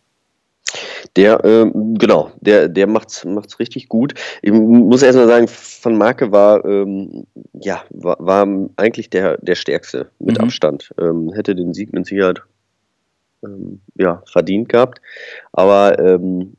Der, 1.15 1.43
ähm, 1.43 1.95
genau, 1.95 2.31
der, 2.41 2.67
der 2.67 2.87
macht's, 2.87 3.25
macht's 3.25 3.59
richtig 3.59 3.89
gut. 3.89 4.13
Ich 4.41 4.51
muss 4.51 5.03
erstmal 5.03 5.27
sagen, 5.27 5.47
Van 5.81 5.97
Marke 5.97 6.31
war, 6.31 6.63
ähm, 6.65 7.25
ja, 7.53 7.83
war, 7.89 8.17
war, 8.19 8.47
eigentlich 8.77 9.09
der, 9.09 9.37
der 9.37 9.55
Stärkste 9.55 10.09
mit 10.19 10.37
mhm. 10.37 10.45
Abstand. 10.45 10.93
Ähm, 10.99 11.31
hätte 11.33 11.55
den 11.55 11.73
Sieg 11.73 11.93
mit 11.93 12.05
Sicherheit 12.05 12.41
ähm, 13.43 13.81
ja, 13.95 14.21
verdient 14.25 14.69
gehabt. 14.69 15.01
Aber 15.51 15.99
ähm, 15.99 16.55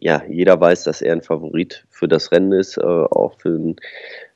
ja, 0.00 0.22
jeder 0.28 0.60
weiß, 0.60 0.84
dass 0.84 1.02
er 1.02 1.12
ein 1.12 1.22
Favorit 1.22 1.84
für 1.90 2.08
das 2.08 2.32
Rennen 2.32 2.52
ist, 2.52 2.78
äh, 2.78 2.82
auch 2.82 3.34
für 3.38 3.50
ein, 3.50 3.76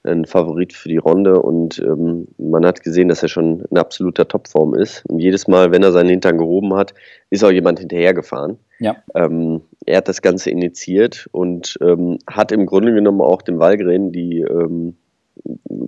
ein, 0.02 0.24
Favorit 0.24 0.72
für 0.72 0.88
die 0.88 0.96
Runde. 0.96 1.40
Und 1.40 1.78
ähm, 1.78 2.28
man 2.38 2.64
hat 2.64 2.82
gesehen, 2.82 3.08
dass 3.08 3.22
er 3.22 3.28
schon 3.28 3.60
in 3.70 3.78
absoluter 3.78 4.26
Topform 4.26 4.74
ist. 4.74 5.04
Und 5.06 5.20
jedes 5.20 5.48
Mal, 5.48 5.72
wenn 5.72 5.82
er 5.82 5.92
seinen 5.92 6.10
Hintern 6.10 6.38
gehoben 6.38 6.74
hat, 6.74 6.94
ist 7.30 7.44
auch 7.44 7.50
jemand 7.50 7.78
hinterhergefahren. 7.78 8.58
Ja. 8.78 8.96
Ähm, 9.14 9.62
er 9.86 9.98
hat 9.98 10.08
das 10.08 10.22
Ganze 10.22 10.50
initiiert 10.50 11.28
und 11.32 11.78
ähm, 11.82 12.18
hat 12.26 12.52
im 12.52 12.66
Grunde 12.66 12.94
genommen 12.94 13.20
auch 13.20 13.42
dem 13.42 13.58
Walgren 13.58 14.12
die, 14.12 14.40
ähm, 14.40 14.96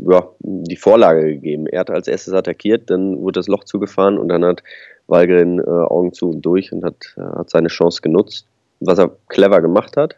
ja, 0.08 0.28
die 0.40 0.76
Vorlage 0.76 1.24
gegeben. 1.24 1.66
Er 1.66 1.80
hat 1.80 1.90
als 1.90 2.08
erstes 2.08 2.34
attackiert, 2.34 2.90
dann 2.90 3.18
wurde 3.18 3.40
das 3.40 3.48
Loch 3.48 3.64
zugefahren 3.64 4.18
und 4.18 4.28
dann 4.28 4.44
hat 4.44 4.62
Walgren 5.06 5.58
äh, 5.58 5.62
Augen 5.62 6.12
zu 6.12 6.30
und 6.30 6.42
durch 6.42 6.72
und 6.72 6.84
hat, 6.84 7.14
äh, 7.16 7.20
hat 7.20 7.50
seine 7.50 7.68
Chance 7.68 8.02
genutzt, 8.02 8.46
was 8.86 8.98
er 8.98 9.10
clever 9.28 9.60
gemacht 9.60 9.96
hat. 9.96 10.16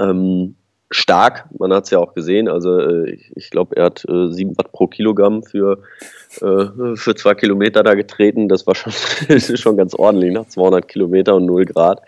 Ähm, 0.00 0.56
stark, 0.90 1.46
man 1.58 1.72
hat 1.72 1.84
es 1.84 1.90
ja 1.90 1.98
auch 1.98 2.14
gesehen, 2.14 2.48
also 2.48 2.78
äh, 2.78 3.18
ich, 3.34 3.50
glaube, 3.50 3.76
er 3.76 3.86
hat 3.86 4.04
äh, 4.08 4.30
7 4.30 4.56
Watt 4.58 4.72
pro 4.72 4.86
Kilogramm 4.86 5.42
für, 5.42 5.78
äh, 6.40 6.96
für 6.96 7.14
zwei 7.14 7.34
Kilometer 7.34 7.82
da 7.82 7.94
getreten, 7.94 8.48
das 8.48 8.66
war 8.66 8.74
schon, 8.74 8.92
schon 9.56 9.76
ganz 9.76 9.94
ordentlich, 9.94 10.32
nach 10.32 10.46
200 10.46 10.86
Kilometer 10.86 11.34
und 11.36 11.46
0 11.46 11.64
Grad. 11.64 12.02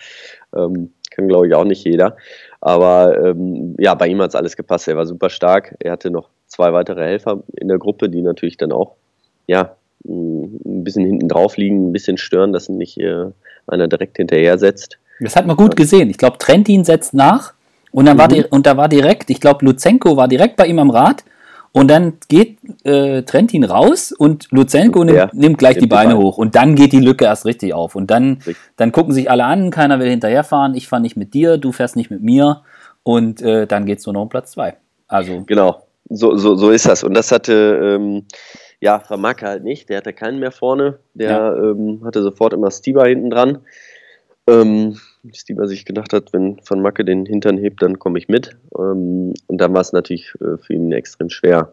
Ähm, 0.55 0.91
kann, 1.11 1.29
glaube 1.29 1.47
ich, 1.47 1.55
auch 1.55 1.65
nicht 1.65 1.85
jeder. 1.85 2.17
Aber 2.61 3.25
ähm, 3.25 3.77
ja, 3.79 3.95
bei 3.95 4.09
ihm 4.09 4.21
hat 4.21 4.31
es 4.31 4.35
alles 4.35 4.57
gepasst. 4.57 4.89
Er 4.89 4.97
war 4.97 5.07
super 5.07 5.31
stark. 5.31 5.77
Er 5.79 5.93
hatte 5.93 6.11
noch 6.11 6.29
zwei 6.47 6.73
weitere 6.73 7.05
Helfer 7.05 7.43
in 7.57 7.69
der 7.69 7.79
Gruppe, 7.79 8.09
die 8.09 8.23
natürlich 8.23 8.57
dann 8.57 8.73
auch 8.73 8.97
ja, 9.47 9.77
ein 10.07 10.85
bisschen 10.85 11.05
hinten 11.05 11.29
drauf 11.29 11.57
liegen, 11.57 11.89
ein 11.89 11.93
bisschen 11.93 12.19
stören, 12.19 12.53
dass 12.53 12.69
nicht 12.69 12.99
äh, 12.99 13.27
einer 13.67 13.89
direkt 13.89 14.17
hinterher 14.17 14.59
setzt. 14.59 14.99
Das 15.21 15.37
hat 15.37 15.47
man 15.47 15.57
gut 15.57 15.77
gesehen. 15.77 16.11
Ich 16.11 16.19
glaube, 16.19 16.39
Trentin 16.39 16.85
setzt 16.85 17.15
nach 17.15 17.55
und 17.93 18.07
dann 18.07 18.17
mhm. 18.17 18.21
war 18.21 18.29
die, 18.29 18.45
und 18.45 18.67
da 18.67 18.77
war 18.77 18.89
direkt, 18.89 19.31
ich 19.31 19.41
glaube, 19.41 19.65
Luzenko 19.65 20.17
war 20.17 20.29
direkt 20.29 20.57
bei 20.57 20.67
ihm 20.67 20.79
am 20.79 20.91
Rad 20.91 21.25
und 21.73 21.89
dann 21.89 22.15
geht 22.29 22.59
äh, 22.85 23.23
Trentin 23.23 23.65
raus 23.65 24.13
und 24.13 24.49
Luzenko 24.51 25.05
nimmt, 25.05 25.35
nimmt 25.35 25.59
gleich 25.59 25.77
nimmt 25.77 25.83
die 25.85 25.89
Beine 25.89 26.15
die 26.15 26.21
hoch 26.21 26.39
und 26.39 26.55
dann 26.55 26.75
geht 26.75 26.93
die 26.93 27.01
Lücke 27.01 27.25
erst 27.25 27.47
richtig 27.47 27.75
auf 27.75 27.95
und 27.97 28.11
dann, 28.11 28.39
dann 28.77 28.93
gucken 28.93 29.13
sich 29.13 29.31
alle 29.31 29.45
an, 29.45 29.71
keiner 29.71 29.99
will 29.99 30.11
hinterherfahren, 30.11 30.75
ich 30.75 30.89
fahre 30.89 31.03
nicht 31.03 31.17
mit 31.17 31.35
dir, 31.35 31.59
du 31.59 31.73
fährst 31.73 31.97
nicht 31.97 32.11
mit 32.11 32.23
mir 32.23 32.63
und 33.03 33.43
äh, 33.43 33.67
dann 33.67 33.87
geht 33.87 33.99
es 33.99 34.07
nur 34.07 34.15
noch 34.15 34.23
um 34.23 34.29
Platz 34.29 34.53
zwei. 34.53 34.77
Also 35.09 35.43
genau, 35.47 35.83
so, 36.09 36.37
so, 36.37 36.57
so 36.57 36.71
ist 36.71 36.87
das 36.87 37.03
und 37.05 37.15
das 37.15 37.33
hatte 37.33 37.99
ähm, 38.01 38.25
ja, 38.85 39.01
Vermacke 39.01 39.47
halt 39.47 39.65
nicht. 39.65 39.89
Der 39.89 39.97
hatte 39.97 40.13
keinen 40.13 40.41
mehr 40.41 40.53
vorne. 40.53 40.99
Der 41.15 41.31
ja. 41.31 41.57
ähm, 41.57 42.03
hatte 42.05 42.23
sofort 42.23 42.53
immer 42.53 42.71
Stieber 42.71 43.07
hinten 43.07 43.31
dran. 43.31 43.61
Ähm, 44.47 44.99
Stieber 45.33 45.67
sich 45.67 45.85
gedacht 45.87 46.13
hat, 46.13 46.33
wenn 46.33 46.61
Van 46.69 46.83
Macke 46.83 47.05
den 47.05 47.25
Hintern 47.25 47.57
hebt, 47.57 47.83
dann 47.83 47.99
komme 47.99 48.19
ich 48.19 48.29
mit. 48.29 48.57
Ähm, 48.79 49.33
und 49.47 49.59
dann 49.59 49.73
war 49.73 49.81
es 49.81 49.93
natürlich 49.93 50.35
äh, 50.41 50.59
für 50.59 50.75
ihn 50.75 50.93
extrem 50.93 51.31
schwer. 51.31 51.73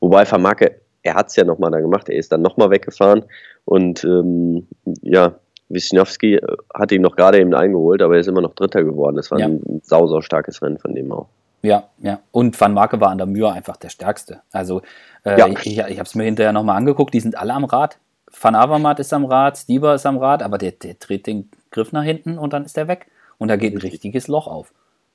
Wobei 0.00 0.30
Van 0.30 0.42
Macke, 0.42 0.80
er 1.02 1.14
hat 1.14 1.28
es 1.28 1.36
ja 1.36 1.44
nochmal 1.44 1.72
da 1.72 1.80
gemacht, 1.80 2.08
er 2.08 2.16
ist 2.16 2.30
dann 2.30 2.42
nochmal 2.42 2.70
weggefahren 2.70 3.24
und 3.64 4.04
ähm, 4.04 4.68
ja, 5.02 5.36
Wisniewski 5.68 6.36
äh, 6.36 6.56
hat 6.74 6.92
ihn 6.92 7.02
noch 7.02 7.16
gerade 7.16 7.40
eben 7.40 7.54
eingeholt, 7.54 8.02
aber 8.02 8.14
er 8.14 8.20
ist 8.20 8.28
immer 8.28 8.40
noch 8.40 8.54
Dritter 8.54 8.84
geworden. 8.84 9.16
Das 9.16 9.30
war 9.30 9.38
ja. 9.38 9.46
ein 9.46 9.80
sau, 9.82 10.06
sau 10.06 10.20
starkes 10.20 10.62
Rennen 10.62 10.78
von 10.78 10.94
dem 10.94 11.10
auch. 11.10 11.28
Ja, 11.62 11.84
ja. 11.98 12.20
Und 12.32 12.60
Van 12.60 12.74
Marke 12.74 13.00
war 13.00 13.10
an 13.10 13.18
der 13.18 13.26
Mühe 13.26 13.50
einfach 13.50 13.76
der 13.76 13.88
Stärkste. 13.88 14.42
Also 14.50 14.82
äh, 15.24 15.38
ja. 15.38 15.46
ich, 15.46 15.66
ich, 15.66 15.78
ich 15.78 15.98
habe 15.98 16.02
es 16.02 16.14
mir 16.14 16.24
hinterher 16.24 16.52
nochmal 16.52 16.76
angeguckt, 16.76 17.14
die 17.14 17.20
sind 17.20 17.38
alle 17.38 17.54
am 17.54 17.64
Rad. 17.64 17.98
Van 18.40 18.54
Avermaet 18.54 18.98
ist 19.00 19.12
am 19.12 19.24
Rad, 19.24 19.58
Stieber 19.58 19.94
ist 19.94 20.06
am 20.06 20.18
Rad, 20.18 20.42
aber 20.42 20.58
der, 20.58 20.72
der 20.72 20.94
dreht 20.94 21.26
den 21.26 21.50
Griff 21.70 21.92
nach 21.92 22.02
hinten 22.02 22.38
und 22.38 22.52
dann 22.52 22.64
ist 22.64 22.76
der 22.76 22.88
weg. 22.88 23.06
Und 23.38 23.48
da 23.48 23.56
geht 23.56 23.74
ein 23.74 23.78
richtiges 23.78 24.28
Loch 24.28 24.46
auf. 24.46 24.72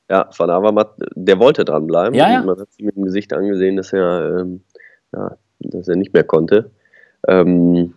Ja, 0.10 0.30
Van 0.38 0.50
Avermaet, 0.50 0.88
der 1.16 1.40
wollte 1.40 1.66
dranbleiben. 1.66 2.14
Ja, 2.14 2.32
ja. 2.32 2.42
Man 2.42 2.60
hat 2.60 2.72
sich 2.72 2.86
mit 2.86 2.96
dem 2.96 3.04
Gesicht 3.04 3.34
angesehen, 3.34 3.76
dass 3.76 3.92
er, 3.92 4.40
ähm, 4.40 4.62
ja, 5.14 5.38
dass 5.60 5.88
er 5.88 5.96
nicht 5.96 6.14
mehr 6.14 6.24
konnte. 6.24 6.72
Ähm, 7.28 7.94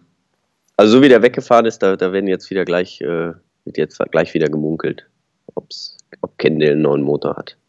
also 0.77 0.97
so 0.97 1.03
wie 1.03 1.09
der 1.09 1.23
weggefahren 1.23 1.67
ist, 1.67 1.83
da, 1.83 1.97
da 1.97 2.13
werden 2.13 2.27
jetzt 2.27 2.51
wieder 2.51 2.65
gleich, 2.65 3.01
äh, 3.01 3.33
wird 3.65 3.77
jetzt 3.77 3.99
gleich 4.11 4.33
wieder 4.35 4.49
gemunkelt, 4.49 5.07
ob's, 5.55 5.99
ob 6.21 6.37
Kendall 6.39 6.73
einen 6.73 6.83
neuen 6.83 7.03
Motor 7.03 7.37
hat. 7.37 7.57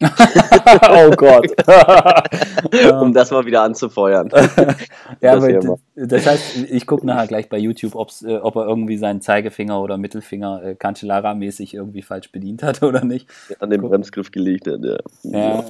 oh 0.90 1.10
Gott. 1.10 1.50
um 3.00 3.12
das 3.12 3.30
mal 3.30 3.46
wieder 3.46 3.62
anzufeuern. 3.62 4.28
ja, 5.20 5.36
das, 5.36 5.78
das, 5.94 6.26
heißt, 6.26 6.56
ich 6.70 6.86
gucke 6.86 7.06
nachher 7.06 7.26
gleich 7.26 7.48
bei 7.48 7.58
YouTube, 7.58 7.94
äh, 7.94 8.36
ob 8.36 8.56
er 8.56 8.66
irgendwie 8.66 8.96
seinen 8.98 9.20
Zeigefinger 9.20 9.80
oder 9.80 9.96
Mittelfinger 9.96 10.62
äh, 10.64 10.74
Cancellara-mäßig 10.74 11.74
irgendwie 11.74 12.02
falsch 12.02 12.32
bedient 12.32 12.62
hat 12.62 12.82
oder 12.82 13.04
nicht. 13.04 13.28
An 13.60 13.70
den 13.70 13.80
Bremsgriff 13.80 14.30
gelegt 14.30 14.66
hat, 14.66 14.80
ja. 14.82 14.98
ja. 15.22 15.64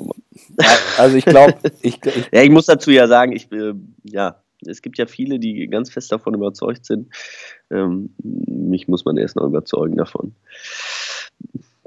Also 0.99 1.17
ich 1.17 1.25
glaube, 1.25 1.55
ich, 1.83 2.05
ich, 2.05 2.29
ja, 2.33 2.43
ich 2.43 2.51
muss 2.51 2.67
dazu 2.67 2.91
ja 2.91 3.07
sagen, 3.07 3.33
ich, 3.33 3.51
äh, 3.53 3.75
ja, 4.05 4.43
es 4.67 4.83
gibt 4.83 4.99
ja 4.99 5.07
viele, 5.07 5.39
die 5.39 5.67
ganz 5.69 5.91
fest 5.91 6.13
davon 6.13 6.35
überzeugt 6.35 6.85
sind. 6.85 7.13
Ähm, 7.71 8.15
mich 8.23 8.89
muss 8.89 9.05
man 9.05 9.17
erst 9.17 9.37
noch 9.37 9.45
überzeugen 9.45 9.97
davon, 9.97 10.35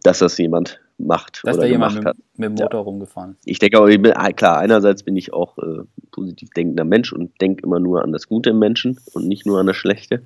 dass 0.05 0.19
das 0.19 0.37
jemand 0.37 0.79
macht 0.97 1.41
dass 1.43 1.57
oder 1.57 1.65
da 1.65 1.71
jemand 1.71 1.95
mit, 1.95 2.05
hat. 2.05 2.17
mit, 2.37 2.49
dem 2.49 2.53
Motor 2.53 2.79
ja. 2.79 2.83
rumgefahren 2.83 3.37
Ich 3.43 3.59
denke 3.59 3.79
auch, 3.79 3.87
ich 3.87 4.01
bin, 4.01 4.13
ah, 4.13 4.31
klar, 4.31 4.59
einerseits 4.59 5.03
bin 5.03 5.17
ich 5.17 5.33
auch 5.33 5.57
äh, 5.57 5.83
positiv 6.11 6.51
denkender 6.51 6.85
Mensch 6.85 7.11
und 7.11 7.39
denke 7.41 7.63
immer 7.63 7.79
nur 7.79 8.03
an 8.03 8.11
das 8.11 8.27
Gute 8.27 8.51
im 8.51 8.59
Menschen 8.59 8.99
und 9.13 9.27
nicht 9.27 9.45
nur 9.45 9.59
an 9.59 9.67
das 9.67 9.75
Schlechte. 9.75 10.23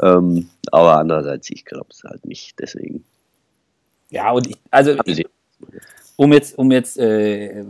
Ähm, 0.00 0.48
aber 0.70 0.98
andererseits, 0.98 1.50
ich 1.50 1.64
glaube 1.64 1.88
es 1.90 2.04
halt 2.04 2.24
nicht, 2.24 2.58
deswegen. 2.60 3.04
Ja, 4.10 4.30
und 4.30 4.46
ich, 4.46 4.56
also 4.70 4.96
ich, 5.04 5.26
um 6.16 6.32
jetzt, 6.32 6.56
um 6.56 6.70
jetzt, 6.70 6.98
äh, 6.98 7.64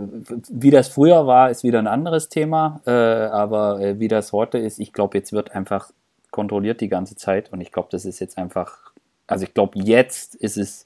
wie 0.51 0.71
das 0.71 0.89
früher 0.89 1.27
war, 1.27 1.51
ist 1.51 1.65
wieder 1.65 1.79
ein 1.79 1.89
anderes 1.89 2.29
Thema. 2.29 2.81
Äh, 2.87 2.91
aber 2.91 3.81
äh, 3.81 3.99
wie 3.99 4.09
das 4.09 4.33
heute 4.33 4.59
ist, 4.59 4.79
ich 4.79 4.93
glaube, 4.93 5.19
jetzt 5.19 5.33
wird 5.33 5.53
einfach 5.53 5.91
kontrolliert 6.31 6.81
die 6.81 6.89
ganze 6.89 7.17
Zeit. 7.17 7.53
Und 7.53 7.61
ich 7.61 7.73
glaube, 7.73 7.89
das 7.91 8.05
ist 8.05 8.21
jetzt 8.21 8.39
einfach, 8.39 8.93
also 9.27 9.45
ich 9.45 9.55
glaube, 9.55 9.79
jetzt 9.81 10.35
ist 10.37 10.57
es, 10.57 10.85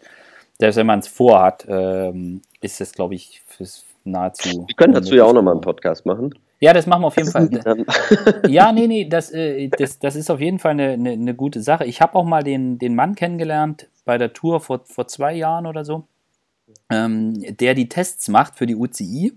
selbst 0.60 0.76
wenn 0.76 0.86
man 0.86 1.00
es 1.00 1.08
vorhat, 1.08 1.66
ähm, 1.68 2.42
ist 2.60 2.80
es, 2.80 2.92
glaube 2.92 3.14
ich, 3.14 3.42
fürs 3.46 3.84
nahezu. 4.04 4.66
Wir 4.66 4.76
können 4.76 4.94
dazu 4.94 5.14
ja 5.14 5.24
auch 5.24 5.32
nochmal 5.32 5.54
einen 5.54 5.60
Podcast 5.60 6.06
machen. 6.06 6.34
Ja, 6.60 6.72
das 6.72 6.86
machen 6.86 7.02
wir 7.02 7.06
auf 7.06 7.16
jeden 7.16 7.30
Fall. 7.30 7.48
ja, 8.48 8.70
nee, 8.70 8.86
nee, 8.86 9.08
das, 9.08 9.32
äh, 9.32 9.68
das, 9.68 9.98
das 9.98 10.14
ist 10.14 10.30
auf 10.30 10.40
jeden 10.40 10.58
Fall 10.58 10.72
eine, 10.72 10.90
eine, 10.92 11.12
eine 11.12 11.34
gute 11.34 11.62
Sache. 11.62 11.86
Ich 11.86 12.00
habe 12.00 12.14
auch 12.14 12.24
mal 12.24 12.42
den, 12.42 12.78
den 12.78 12.94
Mann 12.94 13.14
kennengelernt 13.14 13.88
bei 14.04 14.18
der 14.18 14.32
Tour 14.32 14.60
vor, 14.60 14.82
vor 14.84 15.08
zwei 15.08 15.34
Jahren 15.34 15.66
oder 15.66 15.84
so 15.84 16.04
ähm, 16.90 17.34
der 17.56 17.74
die 17.74 17.88
Tests 17.88 18.28
macht 18.28 18.56
für 18.56 18.66
die 18.66 18.76
UCI. 18.76 19.32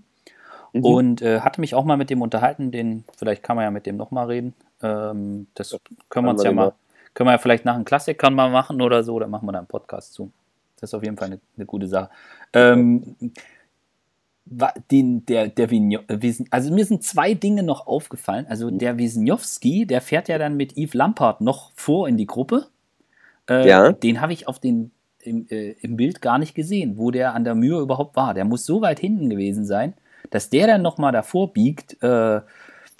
Mhm. 0.72 0.84
Und 0.84 1.22
äh, 1.22 1.40
hatte 1.40 1.60
mich 1.60 1.74
auch 1.74 1.84
mal 1.84 1.96
mit 1.96 2.10
dem 2.10 2.20
unterhalten, 2.20 2.72
den, 2.72 3.04
vielleicht 3.16 3.42
kann 3.42 3.56
man 3.56 3.64
ja 3.64 3.70
mit 3.70 3.86
dem 3.86 3.96
nochmal 3.96 4.26
reden. 4.26 4.54
Ähm, 4.82 5.46
das 5.54 5.78
können 6.08 6.26
wir 6.26 6.30
uns 6.30 6.42
ja 6.42 6.52
mal, 6.52 6.72
können 7.14 7.28
wir 7.28 7.32
ja 7.32 7.38
vielleicht 7.38 7.64
nach 7.64 7.76
einem 7.76 7.84
Klassikern 7.84 8.34
mal 8.34 8.50
machen 8.50 8.82
oder 8.82 9.04
so, 9.04 9.14
oder 9.14 9.28
machen 9.28 9.46
wir 9.46 9.52
da 9.52 9.58
einen 9.58 9.68
Podcast 9.68 10.14
zu. 10.14 10.32
Das 10.80 10.90
ist 10.90 10.94
auf 10.94 11.02
jeden 11.02 11.16
Fall 11.16 11.26
eine, 11.26 11.40
eine 11.56 11.66
gute 11.66 11.86
Sache. 11.86 12.10
Ähm, 12.52 13.16
den, 14.90 15.24
der, 15.26 15.48
der 15.48 15.72
äh, 15.72 16.34
also 16.50 16.72
mir 16.72 16.84
sind 16.84 17.02
zwei 17.02 17.34
Dinge 17.34 17.62
noch 17.62 17.86
aufgefallen. 17.86 18.46
Also 18.48 18.70
mhm. 18.70 18.78
der 18.78 18.98
Wisniewski, 18.98 19.86
der 19.86 20.00
fährt 20.00 20.28
ja 20.28 20.38
dann 20.38 20.56
mit 20.56 20.76
Yves 20.76 20.94
Lampard 20.94 21.40
noch 21.40 21.72
vor 21.74 22.08
in 22.08 22.16
die 22.16 22.26
Gruppe. 22.26 22.66
Äh, 23.48 23.68
ja. 23.68 23.92
Den 23.92 24.20
habe 24.20 24.32
ich 24.32 24.48
auf 24.48 24.58
den 24.58 24.90
im, 25.22 25.46
äh, 25.48 25.72
im 25.80 25.96
Bild 25.96 26.20
gar 26.20 26.38
nicht 26.38 26.54
gesehen, 26.54 26.98
wo 26.98 27.10
der 27.10 27.34
an 27.34 27.44
der 27.44 27.54
Mühe 27.54 27.80
überhaupt 27.80 28.16
war. 28.16 28.34
Der 28.34 28.44
muss 28.44 28.66
so 28.66 28.82
weit 28.82 29.00
hinten 29.00 29.30
gewesen 29.30 29.64
sein, 29.64 29.94
dass 30.30 30.50
der 30.50 30.66
dann 30.66 30.82
nochmal 30.82 31.12
davor 31.12 31.52
biegt. 31.52 32.02
Äh, 32.02 32.40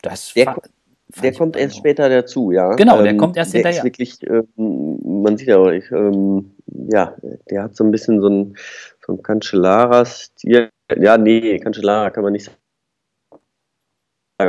das 0.02 0.32
der, 0.34 0.56
der 1.22 1.32
kommt 1.32 1.56
erst 1.56 1.76
später 1.76 2.08
dazu, 2.08 2.50
ja. 2.50 2.74
Genau, 2.74 3.02
der 3.02 3.12
ähm, 3.12 3.18
kommt 3.18 3.36
erst 3.36 3.52
der 3.52 3.58
hinterher. 3.58 3.78
Ist 3.78 3.84
wirklich, 3.84 4.18
ähm, 4.26 5.22
man 5.22 5.36
sieht 5.36 5.48
ja 5.48 5.58
auch, 5.58 5.70
ich, 5.70 5.90
ähm, 5.90 6.52
ja, 6.66 7.16
der 7.50 7.62
hat 7.64 7.76
so 7.76 7.84
ein 7.84 7.90
bisschen 7.90 8.20
so 8.20 8.28
ein, 8.28 8.56
so 9.06 9.12
ein 9.12 9.22
Cancellara-Stil. 9.22 10.70
Ja, 10.98 11.18
nee, 11.18 11.58
Cancellara 11.58 12.10
kann 12.10 12.24
man 12.24 12.32
nicht 12.32 12.44
sagen. 12.46 12.56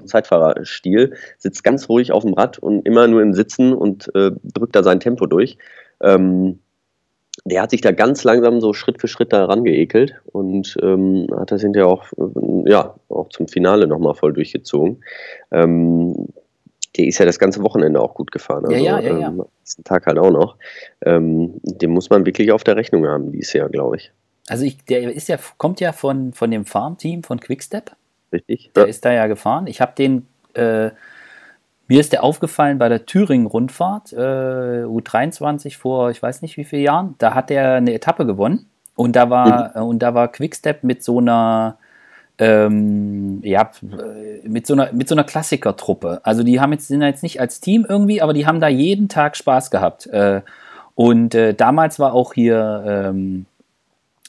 Zeitfahrerstil, 0.06 1.16
sitzt 1.38 1.64
ganz 1.64 1.90
ruhig 1.90 2.12
auf 2.12 2.24
dem 2.24 2.34
Rad 2.34 2.58
und 2.58 2.86
immer 2.88 3.08
nur 3.08 3.22
im 3.22 3.34
Sitzen 3.34 3.72
und 3.74 4.14
äh, 4.16 4.32
drückt 4.44 4.76
da 4.76 4.82
sein 4.82 5.00
Tempo 5.00 5.28
durch. 5.28 5.58
Ähm, 6.02 6.60
der 7.44 7.62
hat 7.62 7.70
sich 7.70 7.82
da 7.82 7.92
ganz 7.92 8.24
langsam 8.24 8.62
so 8.62 8.74
Schritt 8.74 9.00
für 9.00 9.08
Schritt 9.08 9.32
da 9.32 9.46
rangeekelt 9.46 10.16
und 10.32 10.78
ähm, 10.82 11.28
hat 11.38 11.52
das 11.52 11.62
hinterher 11.62 11.88
auch, 11.88 12.06
äh, 12.14 12.70
ja, 12.72 12.96
auch 13.10 13.30
zum 13.30 13.48
Finale 13.48 13.88
nochmal 13.88 14.16
voll 14.16 14.34
durchgezogen. 14.34 15.04
Ähm, 15.52 16.30
der 16.98 17.08
ist 17.08 17.18
ja 17.18 17.26
das 17.26 17.40
ganze 17.40 17.62
Wochenende 17.64 18.00
auch 18.00 18.14
gut 18.14 18.32
gefahren. 18.32 18.66
Also, 18.66 18.78
ja, 18.78 19.00
ja, 19.00 19.12
ja, 19.12 19.20
ja. 19.20 19.28
Ähm, 19.30 19.46
diesen 19.66 19.84
Tag 19.84 20.06
halt 20.06 20.18
auch 20.18 20.32
noch. 20.32 20.58
Ähm, 21.06 21.54
den 21.64 21.92
muss 21.92 22.10
man 22.10 22.26
wirklich 22.26 22.52
auf 22.52 22.64
der 22.64 22.76
Rechnung 22.76 23.06
haben, 23.08 23.32
dieses 23.32 23.54
Jahr, 23.54 23.70
glaube 23.70 23.98
ich. 23.98 24.12
Also 24.48 24.64
ich, 24.66 24.84
der 24.86 25.12
ist 25.12 25.28
ja, 25.28 25.38
kommt 25.58 25.80
ja 25.80 25.92
von, 25.92 26.34
von 26.34 26.52
dem 26.52 26.66
Farmteam 26.66 27.24
von 27.24 27.40
Quickstep. 27.40 27.92
Richtig. 28.32 28.72
Der 28.76 28.84
ja. 28.84 28.90
ist 28.90 29.04
da 29.06 29.12
ja 29.12 29.28
gefahren. 29.28 29.68
Ich 29.68 29.82
habe 29.82 29.94
den 29.98 30.28
äh, 30.54 30.92
mir 31.88 32.00
ist 32.00 32.14
der 32.14 32.24
aufgefallen 32.24 32.78
bei 32.78 32.90
der 32.90 33.06
Thüringen-Rundfahrt, 33.06 34.14
äh, 34.14 34.84
U23 34.86 35.78
vor, 35.78 36.10
ich 36.10 36.22
weiß 36.22 36.42
nicht 36.42 36.58
wie 36.58 36.64
vielen 36.64 36.84
Jahren, 36.84 37.16
da 37.20 37.36
hat 37.36 37.52
er 37.52 37.76
eine 37.76 37.94
Etappe 37.94 38.26
gewonnen 38.26 38.68
und 38.96 39.16
da 39.16 39.30
war, 39.30 39.78
mhm. 39.78 39.84
und 39.90 40.00
da 40.00 40.14
war 40.14 40.32
Quickstep 40.32 40.84
mit 40.84 41.04
so 41.04 41.20
einer, 41.20 41.78
ähm, 42.38 43.40
ja, 43.44 43.72
mit 44.44 44.68
so 44.68 44.74
einer, 44.74 44.92
mit 44.92 45.08
so 45.08 45.16
einer 45.16 45.24
Klassikertruppe. 45.24 46.20
Also 46.24 46.44
die 46.44 46.60
haben 46.60 46.74
jetzt, 46.74 46.88
sind 46.88 47.02
jetzt 47.02 47.24
nicht 47.24 47.40
als 47.40 47.62
Team 47.62 47.86
irgendwie, 47.88 48.22
aber 48.22 48.34
die 48.34 48.46
haben 48.46 48.60
da 48.60 48.68
jeden 48.68 49.08
Tag 49.08 49.38
Spaß 49.38 49.72
gehabt. 49.72 50.08
Äh, 50.08 50.42
und 50.96 51.36
äh, 51.36 51.54
damals 51.54 52.00
war 52.00 52.14
auch 52.14 52.34
hier, 52.34 52.84
ähm, 52.86 53.46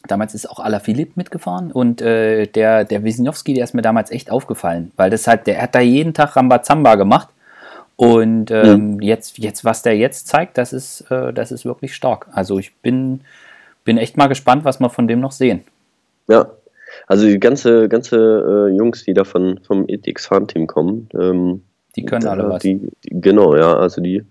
damals 0.06 0.34
ist 0.34 0.48
auch 0.50 0.60
Alaphilippe 0.60 1.12
mitgefahren 1.16 1.72
und 1.72 2.00
äh, 2.00 2.46
der, 2.46 2.84
der 2.84 3.04
Wisniewski, 3.04 3.54
der 3.54 3.64
ist 3.64 3.74
mir 3.74 3.82
damals 3.82 4.10
echt 4.10 4.30
aufgefallen, 4.30 4.92
weil 4.96 5.10
das 5.10 5.26
halt, 5.26 5.46
der 5.46 5.62
hat 5.62 5.74
da 5.74 5.80
jeden 5.80 6.14
Tag 6.14 6.36
Rambazamba 6.36 6.96
gemacht 6.96 7.28
und 7.96 8.50
ähm, 8.50 8.94
mhm. 8.94 9.02
jetzt, 9.02 9.38
jetzt, 9.38 9.64
was 9.64 9.82
der 9.82 9.96
jetzt 9.96 10.28
zeigt, 10.28 10.58
das 10.58 10.72
ist, 10.72 11.02
äh, 11.10 11.32
das 11.32 11.50
ist 11.50 11.64
wirklich 11.64 11.94
stark. 11.94 12.28
Also 12.32 12.58
ich 12.58 12.74
bin, 12.76 13.22
bin 13.84 13.96
echt 13.96 14.16
mal 14.16 14.26
gespannt, 14.26 14.64
was 14.64 14.80
wir 14.80 14.90
von 14.90 15.08
dem 15.08 15.20
noch 15.20 15.32
sehen. 15.32 15.64
Ja, 16.28 16.46
also 17.06 17.26
die 17.26 17.40
ganze, 17.40 17.88
ganze 17.88 18.16
äh, 18.16 18.76
Jungs, 18.76 19.04
die 19.04 19.14
da 19.14 19.24
von, 19.24 19.60
vom 19.66 19.84
Ethics 19.88 20.26
Farmteam 20.26 20.66
kommen, 20.66 21.08
ähm, 21.18 21.62
die 21.96 22.04
können 22.04 22.26
alle 22.26 22.48
was. 22.48 22.62
Die, 22.62 22.80
die, 23.04 23.20
genau, 23.20 23.56
ja, 23.56 23.76
also 23.76 24.02
die 24.02 24.22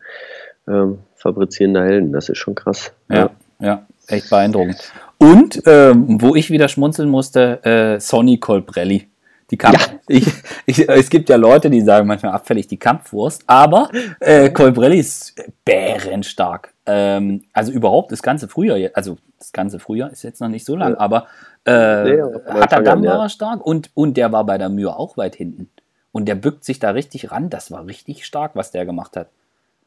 ähm, 0.68 1.00
fabrizieren 1.16 1.74
da 1.74 1.84
Helden, 1.84 2.12
das 2.12 2.30
ist 2.30 2.38
schon 2.38 2.56
krass. 2.56 2.92
Ja, 3.10 3.16
ja, 3.18 3.30
ja 3.60 3.86
echt 4.08 4.30
beeindruckend. 4.30 4.92
Und 5.18 5.62
ähm, 5.66 6.22
wo 6.22 6.36
ich 6.36 6.52
wieder 6.52 6.68
schmunzeln 6.68 7.10
musste, 7.10 7.64
äh, 7.64 8.00
Sonny 8.00 8.38
Colbrelli. 8.38 9.08
Die 9.52 9.58
Kampf 9.58 9.92
ja. 9.92 10.00
ich, 10.08 10.28
ich, 10.66 10.90
es 10.90 11.10
gibt 11.10 11.30
ja 11.30 11.36
Leute, 11.36 11.70
die 11.70 11.82
sagen 11.82 12.08
manchmal 12.08 12.34
abfällig 12.34 12.68
die 12.68 12.78
Kampfwurst, 12.78 13.44
aber 13.48 13.90
äh, 14.20 14.50
Colbrelli 14.54 15.00
ist 15.00 15.36
bärenstark. 15.64 16.74
Ähm, 16.86 17.44
also 17.54 17.72
überhaupt 17.72 18.12
das 18.12 18.22
ganze 18.22 18.48
Frühjahr, 18.48 18.92
also 18.94 19.18
das 19.40 19.52
ganze 19.52 19.80
Frühjahr 19.80 20.12
ist 20.12 20.24
jetzt 20.24 20.40
noch 20.40 20.50
nicht 20.50 20.66
so 20.66 20.76
lang, 20.76 20.94
ja. 20.94 21.00
aber 21.00 21.28
äh, 21.66 22.04
nee, 22.04 22.22
hat 22.48 22.74
er 22.74 22.84
dann 22.84 23.04
war 23.04 23.24
er 23.24 23.30
stark 23.30 23.66
und, 23.66 23.90
und 23.96 24.18
der 24.18 24.32
war 24.32 24.46
bei 24.46 24.58
der 24.58 24.70
Mühe 24.70 24.96
auch 24.96 25.18
weit 25.18 25.36
hinten. 25.36 25.70
Und 26.12 26.30
der 26.30 26.36
bückt 26.36 26.64
sich 26.64 26.80
da 26.80 26.92
richtig 26.92 27.32
ran. 27.32 27.50
Das 27.50 27.72
war 27.72 27.86
richtig 27.86 28.26
stark, 28.26 28.52
was 28.56 28.72
der 28.72 28.86
gemacht 28.86 29.18
hat. 29.18 29.28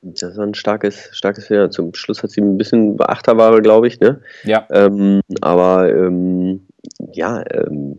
Das 0.03 0.37
war 0.37 0.45
ein 0.45 0.53
starkes, 0.53 1.09
starkes 1.13 1.47
Fehler. 1.47 1.71
Zum 1.71 1.95
Schluss 1.95 2.23
hat 2.23 2.31
sie 2.31 2.43
ein 2.43 2.59
bisschen 2.59 2.99
Beachterware, 2.99 3.63
glaube 3.63 3.89
ich, 3.89 3.99
ne? 3.99 4.21
Ja. 4.45 4.67
Ähm, 4.71 5.23
aber 5.41 5.91
ähm, 5.91 6.67
ja, 7.13 7.43
ähm, 7.51 7.99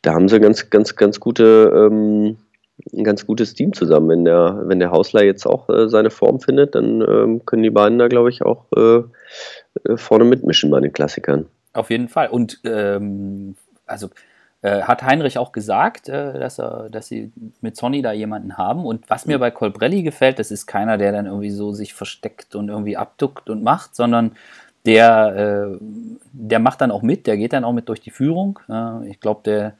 da 0.00 0.14
haben 0.14 0.28
sie 0.28 0.40
ganz, 0.40 0.70
ganz, 0.70 0.96
ganz 0.96 1.20
gute, 1.20 1.72
ähm, 1.74 2.38
ein 2.92 3.04
ganz 3.04 3.26
gutes 3.26 3.54
Team 3.54 3.72
zusammen. 3.72 4.08
Wenn 4.08 4.24
der, 4.24 4.62
wenn 4.64 4.78
der 4.78 4.90
Hausler 4.90 5.24
jetzt 5.24 5.46
auch 5.46 5.68
äh, 5.68 5.88
seine 5.88 6.10
Form 6.10 6.40
findet, 6.40 6.74
dann 6.74 7.00
ähm, 7.00 7.46
können 7.46 7.62
die 7.62 7.70
beiden 7.70 7.98
da, 7.98 8.08
glaube 8.08 8.30
ich, 8.30 8.42
auch 8.42 8.66
äh, 8.76 9.02
äh, 9.84 9.96
vorne 9.96 10.24
mitmischen 10.24 10.70
bei 10.70 10.80
den 10.80 10.92
Klassikern. 10.92 11.46
Auf 11.72 11.90
jeden 11.90 12.08
Fall. 12.08 12.28
Und 12.28 12.60
ähm, 12.64 13.56
also 13.86 14.10
äh, 14.62 14.82
hat 14.82 15.02
Heinrich 15.02 15.38
auch 15.38 15.52
gesagt, 15.52 16.08
äh, 16.08 16.38
dass, 16.38 16.58
er, 16.58 16.88
dass 16.90 17.08
sie 17.08 17.32
mit 17.60 17.76
Sonny 17.76 18.02
da 18.02 18.12
jemanden 18.12 18.56
haben. 18.56 18.84
Und 18.84 19.08
was 19.10 19.26
mir 19.26 19.38
bei 19.38 19.50
Colbrelli 19.50 20.02
gefällt, 20.02 20.38
das 20.38 20.50
ist 20.50 20.66
keiner, 20.66 20.98
der 20.98 21.12
dann 21.12 21.26
irgendwie 21.26 21.50
so 21.50 21.72
sich 21.72 21.94
versteckt 21.94 22.54
und 22.54 22.68
irgendwie 22.68 22.96
abduckt 22.96 23.50
und 23.50 23.62
macht, 23.62 23.96
sondern 23.96 24.32
der, 24.86 25.72
äh, 25.72 25.78
der 26.32 26.58
macht 26.58 26.80
dann 26.80 26.90
auch 26.90 27.02
mit, 27.02 27.26
der 27.26 27.36
geht 27.36 27.52
dann 27.52 27.64
auch 27.64 27.72
mit 27.72 27.88
durch 27.88 28.00
die 28.00 28.10
Führung. 28.10 28.58
ich 29.04 29.20
glaube, 29.20 29.40
der 29.44 29.74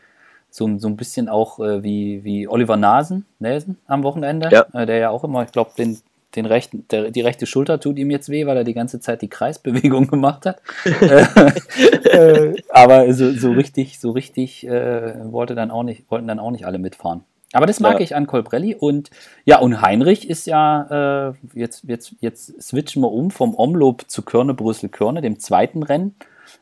so, 0.52 0.78
so 0.78 0.86
ein 0.86 0.96
bisschen 0.96 1.30
auch 1.30 1.58
äh, 1.60 1.82
wie, 1.82 2.24
wie 2.24 2.46
Oliver 2.46 2.76
Nasen, 2.76 3.24
Nelson 3.38 3.78
am 3.86 4.02
Wochenende, 4.02 4.50
ja. 4.52 4.66
Äh, 4.74 4.84
der 4.84 4.98
ja 4.98 5.10
auch 5.10 5.24
immer, 5.24 5.42
ich 5.42 5.50
glaube, 5.50 5.70
den, 5.78 5.98
den 6.36 6.44
rechten, 6.44 6.86
der, 6.90 7.10
die 7.10 7.22
rechte 7.22 7.46
Schulter 7.46 7.80
tut 7.80 7.98
ihm 7.98 8.10
jetzt 8.10 8.28
weh, 8.28 8.44
weil 8.44 8.58
er 8.58 8.64
die 8.64 8.74
ganze 8.74 9.00
Zeit 9.00 9.22
die 9.22 9.28
Kreisbewegung 9.28 10.06
gemacht 10.08 10.44
hat. 10.44 10.60
äh, 12.04 12.54
aber 12.68 13.14
so, 13.14 13.32
so 13.32 13.52
richtig, 13.52 13.98
so 13.98 14.10
richtig 14.10 14.66
äh, 14.66 15.32
wollte 15.32 15.54
dann 15.54 15.70
auch 15.70 15.84
nicht, 15.84 16.10
wollten 16.10 16.28
dann 16.28 16.38
auch 16.38 16.50
nicht 16.50 16.66
alle 16.66 16.78
mitfahren. 16.78 17.24
Aber 17.54 17.64
das 17.64 17.80
mag 17.80 17.94
ja. 17.94 18.00
ich 18.00 18.14
an 18.14 18.26
Colbrelli 18.26 18.74
und 18.74 19.10
ja, 19.46 19.58
und 19.58 19.80
Heinrich 19.80 20.28
ist 20.28 20.46
ja, 20.46 21.30
äh, 21.30 21.58
jetzt, 21.58 21.84
jetzt, 21.84 22.14
jetzt 22.20 22.62
switchen 22.62 23.02
wir 23.02 23.10
um 23.10 23.30
vom 23.30 23.54
Omloop 23.54 24.04
zu 24.06 24.20
Körne, 24.20 24.52
Brüssel, 24.52 24.90
Körne, 24.90 25.22
dem 25.22 25.38
zweiten 25.38 25.82
Rennen. 25.82 26.14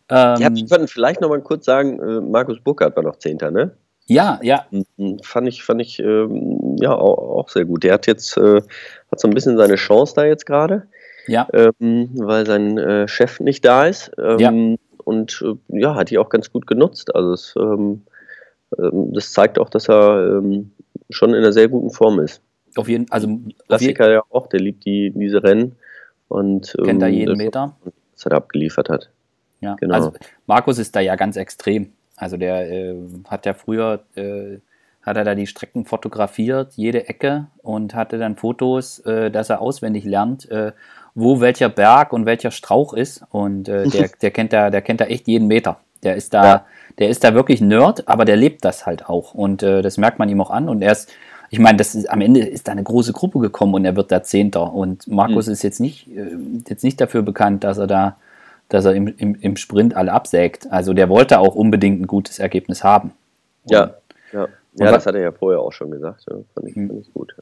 Ähm, 0.09 0.41
ja, 0.41 0.55
wir 0.55 0.67
können 0.67 0.89
vielleicht 0.89 1.21
noch 1.21 1.29
mal 1.29 1.41
kurz 1.41 1.65
sagen, 1.65 2.01
äh, 2.01 2.21
Markus 2.21 2.61
Burkhardt 2.61 2.97
war 2.97 3.03
noch 3.03 3.17
Zehnter, 3.17 3.51
ne? 3.51 3.73
Ja, 4.11 4.41
ja. 4.43 4.67
Mhm, 4.71 5.21
fand 5.23 5.47
ich, 5.47 5.63
fand 5.63 5.81
ich 5.81 6.01
ähm, 6.01 6.77
ja 6.81 6.93
auch, 6.93 7.39
auch, 7.39 7.49
sehr 7.49 7.65
gut. 7.65 7.85
Der 7.85 7.95
hat 7.95 8.09
jetzt 8.09 8.37
äh, 8.37 8.61
hat 9.11 9.21
so 9.21 9.29
ein 9.29 9.35
bisschen 9.35 9.57
seine 9.57 9.77
Chance 9.77 10.15
da 10.17 10.25
jetzt 10.25 10.47
gerade. 10.47 10.89
Ja. 11.29 11.47
Ähm, 11.53 12.11
weil 12.15 12.45
sein 12.45 12.77
äh, 12.77 13.07
Chef 13.07 13.39
nicht 13.39 13.65
da 13.65 13.87
ist. 13.87 14.11
Ähm, 14.19 14.39
ja. 14.39 14.77
Und 15.05 15.45
äh, 15.45 15.79
ja, 15.79 15.95
hat 15.95 16.11
die 16.11 16.19
auch 16.19 16.29
ganz 16.29 16.51
gut 16.51 16.67
genutzt. 16.67 17.15
Also 17.15 17.33
es, 17.33 17.55
ähm, 17.57 18.03
ähm, 18.79 19.13
das 19.13 19.33
zeigt 19.33 19.61
auch, 19.61 19.71
dass 19.71 19.89
er 19.89 20.39
ähm, 20.39 20.73
schon 21.11 21.31
in 21.31 21.37
einer 21.37 21.53
sehr 21.53 21.69
guten 21.69 21.91
Form 21.91 22.19
ist. 22.19 22.43
Auf 22.75 22.89
jeden 22.89 23.09
also 23.11 23.29
Klassiker 23.69 24.11
ja 24.11 24.23
auch, 24.31 24.49
der 24.49 24.59
liebt 24.59 24.85
die, 24.85 25.13
diese 25.15 25.43
Rennen 25.43 25.77
und 26.27 26.77
kennt 26.85 27.03
da 27.03 27.07
jeden 27.07 27.37
Meter. 27.37 27.77
Was 28.15 28.27
er 28.27 28.31
da 28.31 28.37
abgeliefert 28.37 28.89
hat. 28.89 29.11
Ja, 29.61 29.75
genau. 29.75 29.95
Also 29.95 30.13
Markus 30.47 30.79
ist 30.79 30.97
da 30.97 31.01
ja 31.01 31.17
ganz 31.17 31.37
extrem. 31.37 31.93
Also 32.17 32.37
der 32.37 32.71
äh, 32.71 32.97
hat 33.29 33.47
ja 33.47 33.55
früher, 33.55 34.01
äh, 34.15 34.59
hat 35.03 35.17
er 35.17 35.25
da 35.25 35.35
die 35.35 35.47
Strecken 35.47 35.87
fotografiert, 35.87 36.75
jede 36.75 37.09
Ecke 37.09 37.47
und 37.63 37.95
hatte 37.95 38.19
dann 38.19 38.37
Fotos, 38.37 38.99
äh, 39.01 39.31
dass 39.31 39.51
er 39.51 39.61
auswendig 39.61 40.05
lernt, 40.05 40.51
äh, 40.51 40.73
wo 41.15 41.41
welcher 41.41 41.69
Berg 41.69 42.13
und 42.13 42.27
welcher 42.27 42.51
Strauch 42.51 42.93
ist. 42.93 43.23
Und 43.31 43.69
äh, 43.69 43.89
der, 43.89 44.11
der 44.23 44.31
kennt 44.31 44.53
da, 44.53 44.71
der 44.71 44.83
kennt 44.83 45.01
da 45.01 45.07
echt 45.07 45.27
jeden 45.29 45.49
Meter. 45.49 45.79
Der 46.03 46.17
ist 46.17 46.33
da, 46.35 46.45
ja. 46.45 46.67
der 46.99 47.09
ist 47.09 47.25
da 47.25 47.35
wirklich 47.35 47.61
Nerd, 47.61 48.09
aber 48.09 48.25
der 48.25 48.37
lebt 48.37 48.65
das 48.65 48.87
halt 48.87 49.07
auch. 49.07 49.35
Und 49.35 49.63
äh, 49.63 49.83
das 49.83 49.99
merkt 49.99 50.19
man 50.19 50.29
ihm 50.29 50.41
auch 50.41 50.51
an. 50.51 50.69
Und 50.69 50.83
er 50.83 50.93
ist, 50.93 51.11
ich 51.51 51.59
meine, 51.59 51.79
das 51.79 51.95
ist, 51.95 52.11
am 52.11 52.21
Ende 52.21 52.41
ist 52.41 52.69
da 52.69 52.73
eine 52.73 52.83
große 52.83 53.13
Gruppe 53.13 53.39
gekommen 53.39 53.75
und 53.75 53.85
er 53.85 53.97
wird 53.97 54.13
da 54.13 54.23
Zehnter. 54.23 54.73
Und 54.73 55.09
Markus 55.09 55.47
mhm. 55.47 55.53
ist 55.53 55.63
jetzt 55.63 55.81
nicht, 55.81 56.09
jetzt 56.69 56.85
nicht 56.85 57.01
dafür 57.01 57.23
bekannt, 57.23 57.65
dass 57.65 57.79
er 57.79 57.87
da 57.87 58.17
dass 58.71 58.85
er 58.85 58.95
im, 58.95 59.09
im, 59.19 59.35
im 59.35 59.57
Sprint 59.57 59.95
alle 59.95 60.13
absägt. 60.13 60.69
Also 60.71 60.95
der 60.95 61.09
wollte 61.09 61.41
auch 61.41 61.55
unbedingt 61.55 62.01
ein 62.01 62.07
gutes 62.07 62.39
Ergebnis 62.39 62.83
haben. 62.83 63.13
Und, 63.65 63.73
ja, 63.73 63.95
ja. 64.33 64.49
ja 64.75 64.93
das 64.93 65.05
hat 65.07 65.17
er 65.17 65.21
ja 65.21 65.33
vorher 65.33 65.61
auch 65.61 65.73
schon 65.73 65.91
gesagt. 65.91 66.25
Ja. 66.31 66.37
Fand, 66.55 66.69
ich, 66.69 66.77
hm. 66.77 66.89
fand 66.89 67.01
ich 67.01 67.13
gut. 67.13 67.35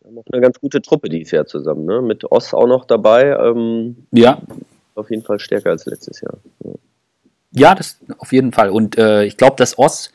Wir 0.00 0.10
haben 0.10 0.18
auch 0.18 0.24
eine 0.32 0.42
ganz 0.42 0.60
gute 0.60 0.82
Truppe 0.82 1.08
dieses 1.08 1.30
Jahr 1.30 1.46
zusammen, 1.46 1.86
ne? 1.86 2.02
mit 2.02 2.30
Oss 2.30 2.52
auch 2.52 2.66
noch 2.66 2.84
dabei. 2.84 3.30
Ähm, 3.30 4.06
ja. 4.10 4.42
Auf 4.96 5.08
jeden 5.10 5.22
Fall 5.22 5.38
stärker 5.38 5.70
als 5.70 5.86
letztes 5.86 6.20
Jahr. 6.20 6.34
Ja, 6.64 6.72
ja 7.52 7.74
das 7.76 8.00
auf 8.18 8.32
jeden 8.32 8.52
Fall. 8.52 8.70
Und 8.70 8.98
äh, 8.98 9.22
ich 9.24 9.36
glaube, 9.36 9.54
dass 9.56 9.78
Oss 9.78 10.10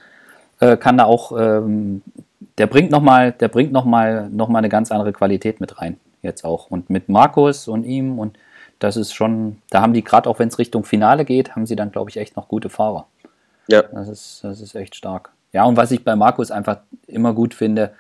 äh, 0.60 0.76
kann 0.76 0.98
da 0.98 1.06
auch, 1.06 1.32
ähm, 1.40 2.02
der 2.58 2.68
bringt 2.68 2.92
nochmal, 2.92 3.32
der 3.32 3.48
bringt 3.48 3.72
nochmal 3.72 4.30
noch 4.30 4.50
mal 4.50 4.60
eine 4.60 4.70
ganz 4.70 4.92
andere 4.92 5.14
Qualität 5.14 5.62
mit 5.62 5.80
rein. 5.80 5.98
Jetzt 6.22 6.44
auch. 6.44 6.70
Und 6.70 6.90
mit 6.90 7.08
Markus 7.08 7.70
und 7.70 7.86
ihm 7.86 8.20
und 8.20 8.38
das 8.82 8.98
ist 8.98 9.14
schon, 9.14 9.62
da 9.70 9.82
haben 9.82 9.94
die 9.94 10.04
gerade 10.04 10.28
auch 10.28 10.40
wenn 10.40 10.48
es 10.48 10.58
Richtung 10.58 10.84
Finale 10.84 11.24
geht, 11.24 11.56
haben 11.56 11.68
sie 11.68 11.76
dann, 11.76 11.92
glaube 11.92 12.10
ich, 12.10 12.18
echt 12.18 12.36
noch 12.36 12.48
gute 12.48 12.70
Fahrer. 12.70 13.06
Ja. 13.68 13.84
Das 13.84 14.10
ist, 14.10 14.40
das 14.44 14.60
ist 14.60 14.76
echt 14.76 14.96
stark. 14.96 15.30
Ja, 15.54 15.66
und 15.66 15.78
was 15.78 15.92
ich 15.92 16.04
bei 16.04 16.16
Markus 16.16 16.50
einfach 16.50 16.78
immer 17.06 17.34
gut 17.34 17.54
finde, 17.54 17.92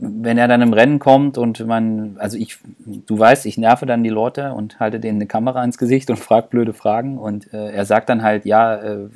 wenn 0.00 0.36
er 0.36 0.48
dann 0.48 0.62
im 0.62 0.72
Rennen 0.72 0.98
kommt 0.98 1.38
und 1.38 1.64
man, 1.64 2.16
also 2.18 2.36
ich, 2.36 2.58
du 2.80 3.16
weißt, 3.16 3.46
ich 3.46 3.56
nerve 3.56 3.86
dann 3.86 4.02
die 4.02 4.10
Leute 4.10 4.52
und 4.52 4.80
halte 4.80 4.98
denen 4.98 5.18
eine 5.18 5.26
Kamera 5.26 5.62
ins 5.62 5.78
Gesicht 5.78 6.10
und 6.10 6.18
frage 6.18 6.48
blöde 6.48 6.72
Fragen 6.72 7.16
und 7.16 7.54
äh, 7.54 7.70
er 7.70 7.84
sagt 7.84 8.08
dann 8.08 8.24
halt, 8.24 8.44
ja, 8.46 8.74
äh, 8.74 9.08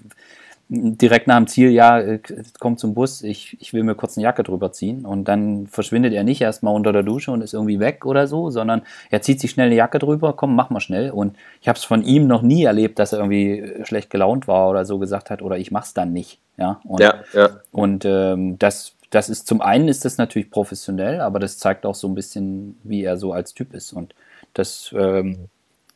direkt 0.70 1.26
nach 1.26 1.37
dem 1.37 1.46
Ziel, 1.46 1.70
ja, 1.70 1.98
äh, 1.98 2.20
kommt 2.59 2.78
zum 2.78 2.92
Bus, 2.92 3.22
ich, 3.22 3.57
ich 3.61 3.72
will 3.72 3.83
mir 3.83 3.94
kurz 3.94 4.18
eine 4.18 4.24
Jacke 4.24 4.42
drüber 4.42 4.70
ziehen. 4.70 5.07
Und 5.07 5.26
dann 5.26 5.66
verschwindet 5.66 6.12
er 6.12 6.24
nicht 6.24 6.42
erstmal 6.42 6.74
unter 6.74 6.92
der 6.92 7.02
Dusche 7.02 7.31
und 7.31 7.40
ist 7.40 7.54
irgendwie 7.54 7.81
weg 7.81 8.04
oder 8.04 8.26
so, 8.26 8.50
sondern 8.50 8.83
er 9.11 9.22
zieht 9.22 9.40
sich 9.40 9.50
schnell 9.50 9.66
eine 9.66 9.76
Jacke 9.76 9.98
drüber, 9.98 10.35
komm, 10.35 10.54
mach 10.54 10.68
mal 10.68 10.81
schnell. 10.81 11.11
Und 11.11 11.37
ich 11.62 11.68
habe 11.68 11.78
es 11.78 11.85
von 11.85 12.02
ihm 12.02 12.26
noch 12.26 12.42
nie 12.42 12.64
erlebt, 12.64 12.98
dass 12.98 13.12
er 13.12 13.20
irgendwie 13.20 13.61
äh, 13.61 13.87
schlecht 13.87 14.11
gelaunt 14.11 14.46
war 14.46 14.68
oder 14.68 14.85
so 14.85 14.98
gesagt 14.98 15.31
hat, 15.31 15.40
oder 15.40 15.57
ich 15.57 15.70
mach's 15.70 15.94
dann 15.94 16.12
nicht. 16.12 16.38
Ja, 16.59 16.81
und, 16.85 17.00
ja, 17.00 17.14
ja. 17.33 17.50
und 17.72 18.04
ähm, 18.04 18.59
das, 18.59 18.94
das 19.11 19.31
ist 19.31 19.46
zum 19.46 19.62
einen 19.62 19.88
ist 19.88 20.04
das 20.04 20.18
natürlich 20.18 20.50
professionell, 20.50 21.20
aber 21.20 21.38
das 21.38 21.57
zeigt 21.57 21.87
auch 21.87 21.94
so 21.94 22.09
ein 22.09 22.14
bisschen, 22.14 22.78
wie 22.83 23.04
er 23.04 23.16
so 23.16 23.33
als 23.33 23.54
Typ 23.54 23.72
ist. 23.72 23.92
Und 23.92 24.14
das, 24.52 24.94
ähm, 24.96 25.48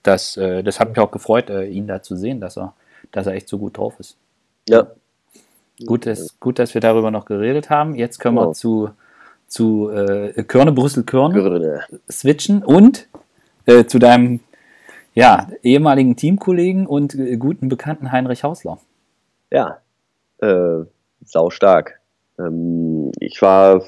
das, 0.02 0.36
äh, 0.38 0.62
das 0.62 0.80
hat 0.80 0.88
mich 0.88 0.98
auch 0.98 1.10
gefreut, 1.10 1.50
äh, 1.50 1.64
ihn 1.64 1.88
da 1.88 2.00
zu 2.00 2.16
sehen, 2.16 2.40
dass 2.40 2.56
er, 2.56 2.74
dass 3.10 3.26
er 3.26 3.34
echt 3.34 3.48
so 3.48 3.58
gut 3.58 3.76
drauf 3.76 3.98
ist. 3.98 4.16
Ja. 4.68 4.88
Gut, 5.86 6.06
dass, 6.06 6.38
gut, 6.38 6.58
dass 6.58 6.74
wir 6.74 6.80
darüber 6.80 7.10
noch 7.10 7.24
geredet 7.24 7.70
haben. 7.70 7.94
Jetzt 7.94 8.18
können 8.18 8.36
wir 8.36 8.52
zu, 8.52 8.90
zu 9.48 9.90
äh, 9.90 10.42
Körne, 10.44 10.72
Brüssel, 10.72 11.02
Körne 11.02 11.80
switchen 12.10 12.62
und 12.62 13.08
äh, 13.66 13.84
zu 13.84 13.98
deinem 13.98 14.40
ja, 15.14 15.48
ehemaligen 15.62 16.16
Teamkollegen 16.16 16.86
und 16.86 17.14
äh, 17.14 17.36
guten 17.36 17.68
Bekannten 17.68 18.12
Heinrich 18.12 18.44
Hausler. 18.44 18.78
Ja, 19.50 19.78
äh, 20.38 20.84
sau 21.24 21.50
stark. 21.50 22.00
Ähm, 22.38 23.12
ich 23.18 23.40
war 23.42 23.82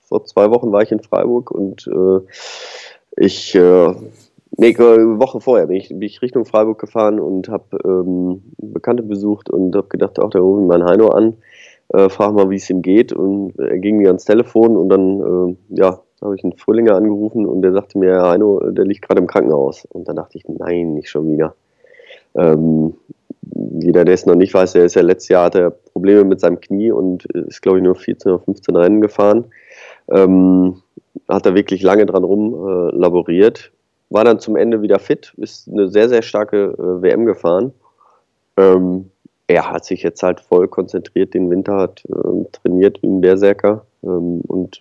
vor 0.00 0.24
zwei 0.24 0.50
Wochen 0.50 0.72
war 0.72 0.82
ich 0.82 0.92
in 0.92 1.00
Freiburg 1.00 1.50
und 1.50 1.86
äh, 1.86 2.20
ich 3.16 3.54
äh, 3.54 3.94
Nee, 4.58 4.76
eine 4.76 5.18
Woche 5.18 5.40
vorher 5.40 5.66
bin 5.66 5.76
ich, 5.76 5.88
bin 5.88 6.02
ich 6.02 6.20
Richtung 6.20 6.44
Freiburg 6.44 6.78
gefahren 6.78 7.18
und 7.18 7.48
habe 7.48 7.78
ähm, 7.84 8.42
Bekannte 8.58 9.02
besucht 9.02 9.48
und 9.48 9.74
habe 9.74 9.88
gedacht, 9.88 10.18
auch 10.20 10.28
da 10.28 10.40
rufe 10.40 10.60
ich 10.60 10.68
mal 10.68 10.84
Heino 10.84 11.08
an, 11.08 11.38
äh, 11.88 12.10
frage 12.10 12.34
mal, 12.34 12.50
wie 12.50 12.56
es 12.56 12.68
ihm 12.68 12.82
geht. 12.82 13.14
Und 13.14 13.58
er 13.58 13.78
ging 13.78 13.96
mir 13.96 14.08
ans 14.08 14.26
Telefon 14.26 14.76
und 14.76 14.90
dann, 14.90 15.20
äh, 15.20 15.56
ja, 15.80 16.00
habe 16.20 16.36
ich 16.36 16.44
einen 16.44 16.56
Frühlinger 16.56 16.94
angerufen 16.94 17.46
und 17.46 17.62
der 17.62 17.72
sagte 17.72 17.98
mir, 17.98 18.22
Heino, 18.22 18.60
der 18.70 18.84
liegt 18.84 19.02
gerade 19.08 19.20
im 19.20 19.26
Krankenhaus. 19.26 19.86
Und 19.86 20.06
dann 20.06 20.16
dachte 20.16 20.36
ich, 20.36 20.44
nein, 20.46 20.94
nicht 20.94 21.08
schon 21.08 21.32
wieder. 21.32 21.54
Ähm, 22.34 22.94
jeder, 23.80 24.04
der 24.04 24.14
es 24.14 24.26
noch 24.26 24.34
nicht 24.34 24.54
weiß, 24.54 24.74
der 24.74 24.84
ist 24.84 24.94
ja 24.94 25.02
letztes 25.02 25.28
Jahr 25.28 25.46
hatte 25.46 25.74
Probleme 25.92 26.24
mit 26.24 26.40
seinem 26.40 26.60
Knie 26.60 26.92
und 26.92 27.24
ist, 27.26 27.62
glaube 27.62 27.78
ich, 27.78 27.84
nur 27.84 27.96
14 27.96 28.32
oder 28.32 28.44
15 28.44 28.76
Rennen 28.76 29.00
gefahren. 29.00 29.46
Ähm, 30.10 30.82
hat 31.28 31.46
er 31.46 31.54
wirklich 31.54 31.82
lange 31.82 32.06
dran 32.06 32.24
rumlaboriert. 32.24 33.72
Äh, 33.74 33.81
war 34.12 34.24
dann 34.24 34.40
zum 34.40 34.56
Ende 34.56 34.82
wieder 34.82 34.98
fit, 34.98 35.32
ist 35.36 35.68
eine 35.68 35.88
sehr, 35.88 36.08
sehr 36.08 36.22
starke 36.22 36.74
äh, 36.78 37.02
WM 37.02 37.24
gefahren. 37.24 37.72
Ähm, 38.56 39.10
er 39.46 39.70
hat 39.70 39.84
sich 39.84 40.02
jetzt 40.02 40.22
halt 40.22 40.40
voll 40.40 40.68
konzentriert, 40.68 41.34
den 41.34 41.50
Winter 41.50 41.76
hat 41.76 42.04
äh, 42.06 42.44
trainiert 42.52 43.02
wie 43.02 43.08
ein 43.08 43.20
Berserker 43.20 43.84
ähm, 44.02 44.40
und 44.46 44.80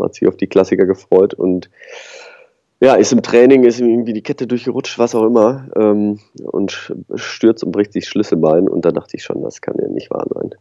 hat 0.00 0.14
sich 0.14 0.28
auf 0.28 0.36
die 0.36 0.46
Klassiker 0.46 0.86
gefreut 0.86 1.34
und 1.34 1.68
ja, 2.80 2.94
ist 2.94 3.12
im 3.12 3.22
Training, 3.22 3.64
ist 3.64 3.80
ihm 3.80 3.88
irgendwie 3.88 4.12
die 4.12 4.22
Kette 4.22 4.46
durchgerutscht, 4.46 5.00
was 5.00 5.14
auch 5.16 5.24
immer, 5.24 5.66
ähm, 5.74 6.20
und 6.44 6.92
stürzt 7.16 7.64
und 7.64 7.72
bricht 7.72 7.92
sich 7.92 8.06
Schlüsselbein. 8.06 8.68
Und 8.68 8.84
da 8.84 8.92
dachte 8.92 9.16
ich 9.16 9.24
schon, 9.24 9.42
das 9.42 9.60
kann 9.60 9.74
ja 9.80 9.88
nicht 9.88 10.12
wahr 10.12 10.26
sein. 10.32 10.54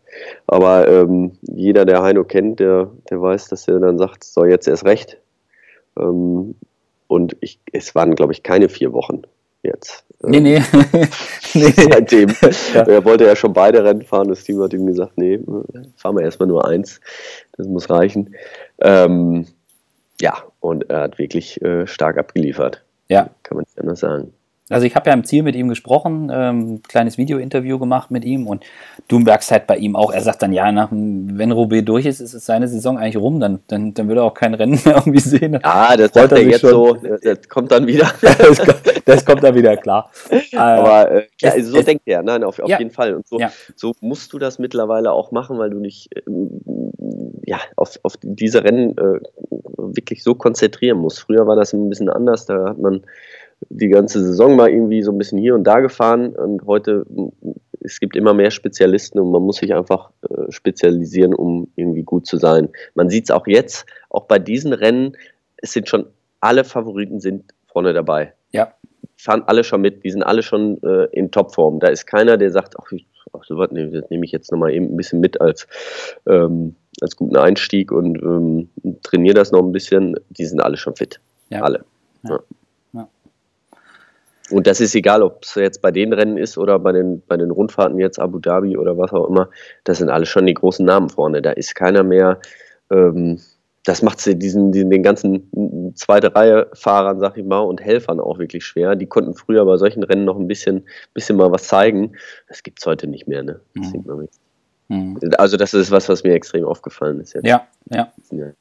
Aber 0.47 0.87
ähm, 0.87 1.33
jeder, 1.43 1.85
der 1.85 2.01
Heino 2.01 2.23
kennt, 2.23 2.59
der, 2.59 2.89
der 3.11 3.21
weiß, 3.21 3.49
dass 3.49 3.67
er 3.67 3.79
dann 3.79 3.99
sagt, 3.99 4.23
so 4.23 4.45
jetzt 4.45 4.67
erst 4.67 4.85
recht. 4.85 5.19
Ähm, 5.95 6.55
und 7.07 7.35
ich, 7.41 7.59
es 7.71 7.95
waren, 7.95 8.15
glaube 8.15 8.33
ich, 8.33 8.43
keine 8.43 8.69
vier 8.69 8.93
Wochen 8.93 9.23
jetzt. 9.63 10.03
Nee, 10.21 10.39
nee. 10.39 10.61
nee. 11.53 11.71
Seitdem. 11.71 12.29
Ja. 12.73 12.81
Er 12.81 13.05
wollte 13.05 13.25
ja 13.25 13.35
schon 13.35 13.53
beide 13.53 13.83
Rennen 13.83 14.01
fahren. 14.01 14.29
Das 14.29 14.43
Team 14.43 14.61
hat 14.61 14.73
ihm 14.73 14.85
gesagt, 14.87 15.17
nee, 15.17 15.39
fahren 15.95 16.15
wir 16.15 16.23
erstmal 16.23 16.47
nur 16.47 16.67
eins. 16.67 16.99
Das 17.57 17.67
muss 17.67 17.89
reichen. 17.89 18.35
Ähm, 18.79 19.47
ja, 20.19 20.43
und 20.59 20.89
er 20.89 21.01
hat 21.01 21.19
wirklich 21.19 21.61
äh, 21.61 21.85
stark 21.85 22.17
abgeliefert. 22.17 22.83
Ja. 23.09 23.29
Kann 23.43 23.57
man 23.57 23.65
nicht 23.65 23.79
anders 23.79 23.99
sagen. 23.99 24.33
Also 24.69 24.85
ich 24.85 24.95
habe 24.95 25.09
ja 25.09 25.13
im 25.13 25.23
Ziel 25.23 25.43
mit 25.43 25.55
ihm 25.55 25.69
gesprochen, 25.69 26.29
ähm, 26.31 26.81
kleines 26.83 27.17
Video-Interview 27.17 27.79
gemacht 27.79 28.11
mit 28.11 28.25
ihm 28.25 28.47
und 28.47 28.65
du 29.07 29.19
merkst 29.19 29.51
halt 29.51 29.65
bei 29.65 29.77
ihm 29.77 29.95
auch, 29.95 30.11
er 30.11 30.21
sagt 30.21 30.41
dann, 30.41 30.51
ja, 30.51 30.71
nach, 30.73 30.89
wenn 30.91 31.51
Roubaix 31.51 31.85
durch 31.85 32.05
ist, 32.05 32.19
ist 32.19 32.33
seine 32.45 32.67
Saison 32.67 32.97
eigentlich 32.97 33.15
rum, 33.15 33.39
dann, 33.39 33.59
dann, 33.67 33.93
dann 33.93 34.09
will 34.09 34.17
er 34.17 34.23
auch 34.23 34.33
kein 34.33 34.53
Rennen 34.53 34.77
mehr 34.83 34.95
irgendwie 34.97 35.19
sehen. 35.19 35.53
Ja, 35.63 35.95
das 35.95 36.11
sagt 36.13 36.33
er 36.33 36.41
jetzt 36.41 36.61
schon. 36.61 36.69
so, 36.71 36.93
das 36.95 37.47
kommt 37.47 37.71
dann 37.71 37.87
wieder. 37.87 38.11
das, 38.21 38.57
kommt, 38.57 38.81
das, 39.05 39.25
kommt, 39.25 39.43
dann 39.43 39.55
wieder, 39.55 39.77
klar. 39.77 40.11
Aber 40.55 41.11
äh, 41.11 41.27
ja, 41.39 41.53
es, 41.55 41.67
so 41.67 41.77
es, 41.77 41.85
denkt 41.85 42.03
er, 42.05 42.21
nein, 42.21 42.43
auf, 42.43 42.59
auf 42.59 42.69
ja. 42.69 42.77
jeden 42.77 42.91
Fall. 42.91 43.13
Und 43.13 43.25
so, 43.25 43.39
ja. 43.39 43.51
so 43.75 43.93
musst 44.01 44.33
du 44.33 44.39
das 44.39 44.59
mittlerweile 44.59 45.13
auch 45.13 45.31
machen, 45.31 45.57
weil 45.59 45.69
du 45.69 45.79
nicht 45.79 46.09
ähm, 46.27 46.61
ja, 47.45 47.59
auf, 47.77 47.97
auf 48.03 48.15
diese 48.21 48.65
Rennen 48.65 48.97
äh, 48.97 49.21
wirklich 49.77 50.23
so 50.23 50.35
konzentrieren 50.35 50.97
musst. 50.97 51.21
Früher 51.21 51.47
war 51.47 51.55
das 51.55 51.71
ein 51.71 51.87
bisschen 51.87 52.09
anders, 52.09 52.45
da 52.45 52.69
hat 52.69 52.79
man 52.79 53.03
die 53.69 53.89
ganze 53.89 54.23
Saison 54.23 54.55
mal 54.55 54.69
irgendwie 54.69 55.01
so 55.01 55.11
ein 55.11 55.17
bisschen 55.17 55.39
hier 55.39 55.55
und 55.55 55.63
da 55.63 55.79
gefahren 55.79 56.35
und 56.35 56.65
heute 56.65 57.05
es 57.81 57.99
gibt 57.99 58.15
immer 58.15 58.33
mehr 58.33 58.51
Spezialisten 58.51 59.19
und 59.19 59.31
man 59.31 59.41
muss 59.41 59.57
sich 59.57 59.73
einfach 59.73 60.11
äh, 60.29 60.51
spezialisieren, 60.51 61.33
um 61.33 61.71
irgendwie 61.75 62.03
gut 62.03 62.27
zu 62.27 62.37
sein. 62.37 62.69
Man 62.95 63.09
sieht 63.09 63.25
es 63.25 63.31
auch 63.31 63.47
jetzt, 63.47 63.85
auch 64.09 64.25
bei 64.25 64.39
diesen 64.39 64.73
Rennen, 64.73 65.15
es 65.57 65.71
sind 65.71 65.87
schon 65.87 66.07
alle 66.39 66.63
Favoriten 66.63 67.19
sind 67.19 67.53
vorne 67.65 67.93
dabei. 67.93 68.33
Ja. 68.51 68.73
Fahren 69.15 69.43
alle 69.47 69.63
schon 69.63 69.81
mit, 69.81 70.03
die 70.03 70.11
sind 70.11 70.23
alle 70.23 70.43
schon 70.43 70.81
äh, 70.83 71.05
in 71.11 71.31
Topform. 71.31 71.79
Da 71.79 71.87
ist 71.87 72.05
keiner, 72.05 72.37
der 72.37 72.51
sagt, 72.51 72.75
ach, 72.79 72.91
ach 73.33 73.43
so 73.43 73.57
was, 73.57 73.71
nehme 73.71 74.03
ich 74.23 74.31
jetzt 74.31 74.51
nochmal 74.51 74.73
eben 74.73 74.93
ein 74.93 74.97
bisschen 74.97 75.19
mit 75.19 75.41
als, 75.41 75.67
ähm, 76.27 76.75
als 77.01 77.15
guten 77.15 77.37
Einstieg 77.37 77.91
und 77.91 78.21
ähm, 78.21 78.69
trainiere 79.01 79.33
das 79.33 79.51
noch 79.51 79.63
ein 79.63 79.71
bisschen. 79.71 80.15
Die 80.29 80.45
sind 80.45 80.61
alle 80.61 80.77
schon 80.77 80.95
fit. 80.95 81.19
Ja. 81.49 81.61
Alle. 81.61 81.83
Ja. 82.23 82.31
Ja. 82.31 82.39
Und 84.49 84.67
das 84.67 84.79
ist 84.79 84.95
egal, 84.95 85.21
ob 85.23 85.43
es 85.43 85.55
jetzt 85.55 85.81
bei 85.81 85.91
den 85.91 86.13
Rennen 86.13 86.37
ist 86.37 86.57
oder 86.57 86.79
bei 86.79 86.91
den, 86.91 87.21
bei 87.27 87.37
den 87.37 87.51
Rundfahrten 87.51 87.99
jetzt 87.99 88.19
Abu 88.19 88.39
Dhabi 88.39 88.77
oder 88.77 88.97
was 88.97 89.11
auch 89.11 89.27
immer. 89.27 89.49
Das 89.83 89.97
sind 89.97 90.09
alle 90.09 90.25
schon 90.25 90.45
die 90.45 90.53
großen 90.53 90.85
Namen 90.85 91.09
vorne. 91.09 91.41
Da 91.41 91.51
ist 91.51 91.75
keiner 91.75 92.03
mehr. 92.03 92.39
Ähm, 92.89 93.39
das 93.83 94.01
macht 94.01 94.25
diesen, 94.25 94.71
diesen, 94.71 94.89
den 94.89 95.03
ganzen 95.03 95.93
zweite 95.95 96.35
Reihe 96.35 96.67
Fahrern, 96.73 97.19
sag 97.19 97.37
ich 97.37 97.45
mal, 97.45 97.59
und 97.59 97.81
Helfern 97.81 98.19
auch 98.19 98.37
wirklich 98.37 98.65
schwer. 98.65 98.95
Die 98.95 99.05
konnten 99.05 99.33
früher 99.33 99.65
bei 99.65 99.77
solchen 99.77 100.03
Rennen 100.03 100.25
noch 100.25 100.37
ein 100.37 100.47
bisschen, 100.47 100.85
bisschen 101.13 101.37
mal 101.37 101.51
was 101.51 101.67
zeigen. 101.67 102.13
Das 102.49 102.63
gibt 102.63 102.79
es 102.79 102.85
heute 102.85 103.07
nicht 103.07 103.27
mehr, 103.27 103.43
ne? 103.43 103.61
Das 103.75 103.93
mhm. 103.93 104.27
Mhm. 104.89 105.19
Also, 105.37 105.57
das 105.57 105.73
ist 105.73 105.91
was, 105.91 106.09
was 106.09 106.23
mir 106.23 106.33
extrem 106.33 106.65
aufgefallen 106.65 107.19
ist. 107.19 107.33
Jetzt. 107.33 107.45
Ja, 107.45 107.67
ja. 107.89 108.11
ja. 108.31 108.51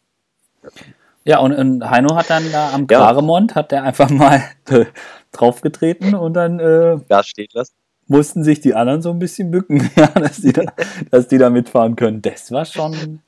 Ja, 1.27 1.41
und, 1.41 1.53
und 1.53 1.91
Heino 1.91 2.15
hat 2.15 2.31
dann 2.31 2.45
da 2.53 2.71
am 2.73 2.83
ja. 2.83 2.99
Klaremont, 2.99 3.55
hat 3.57 3.73
der 3.73 3.83
einfach 3.83 4.11
mal 4.11 4.43
draufgetreten 5.33 6.15
und 6.15 6.35
dann 6.35 6.61
äh, 6.61 6.99
Gas 7.09 7.27
steht 7.27 7.53
lassen. 7.53 7.75
mussten 8.07 8.45
sich 8.45 8.61
die 8.61 8.75
anderen 8.75 9.03
so 9.03 9.11
ein 9.11 9.19
bisschen 9.19 9.51
bücken, 9.51 9.91
ja, 9.97 10.07
dass, 10.07 10.41
die 10.41 10.53
da, 10.53 10.63
dass 11.11 11.27
die 11.27 11.39
da 11.39 11.51
mitfahren 11.51 11.97
können. 11.97 12.23
Das 12.23 12.53
war 12.53 12.65
schon, 12.65 13.21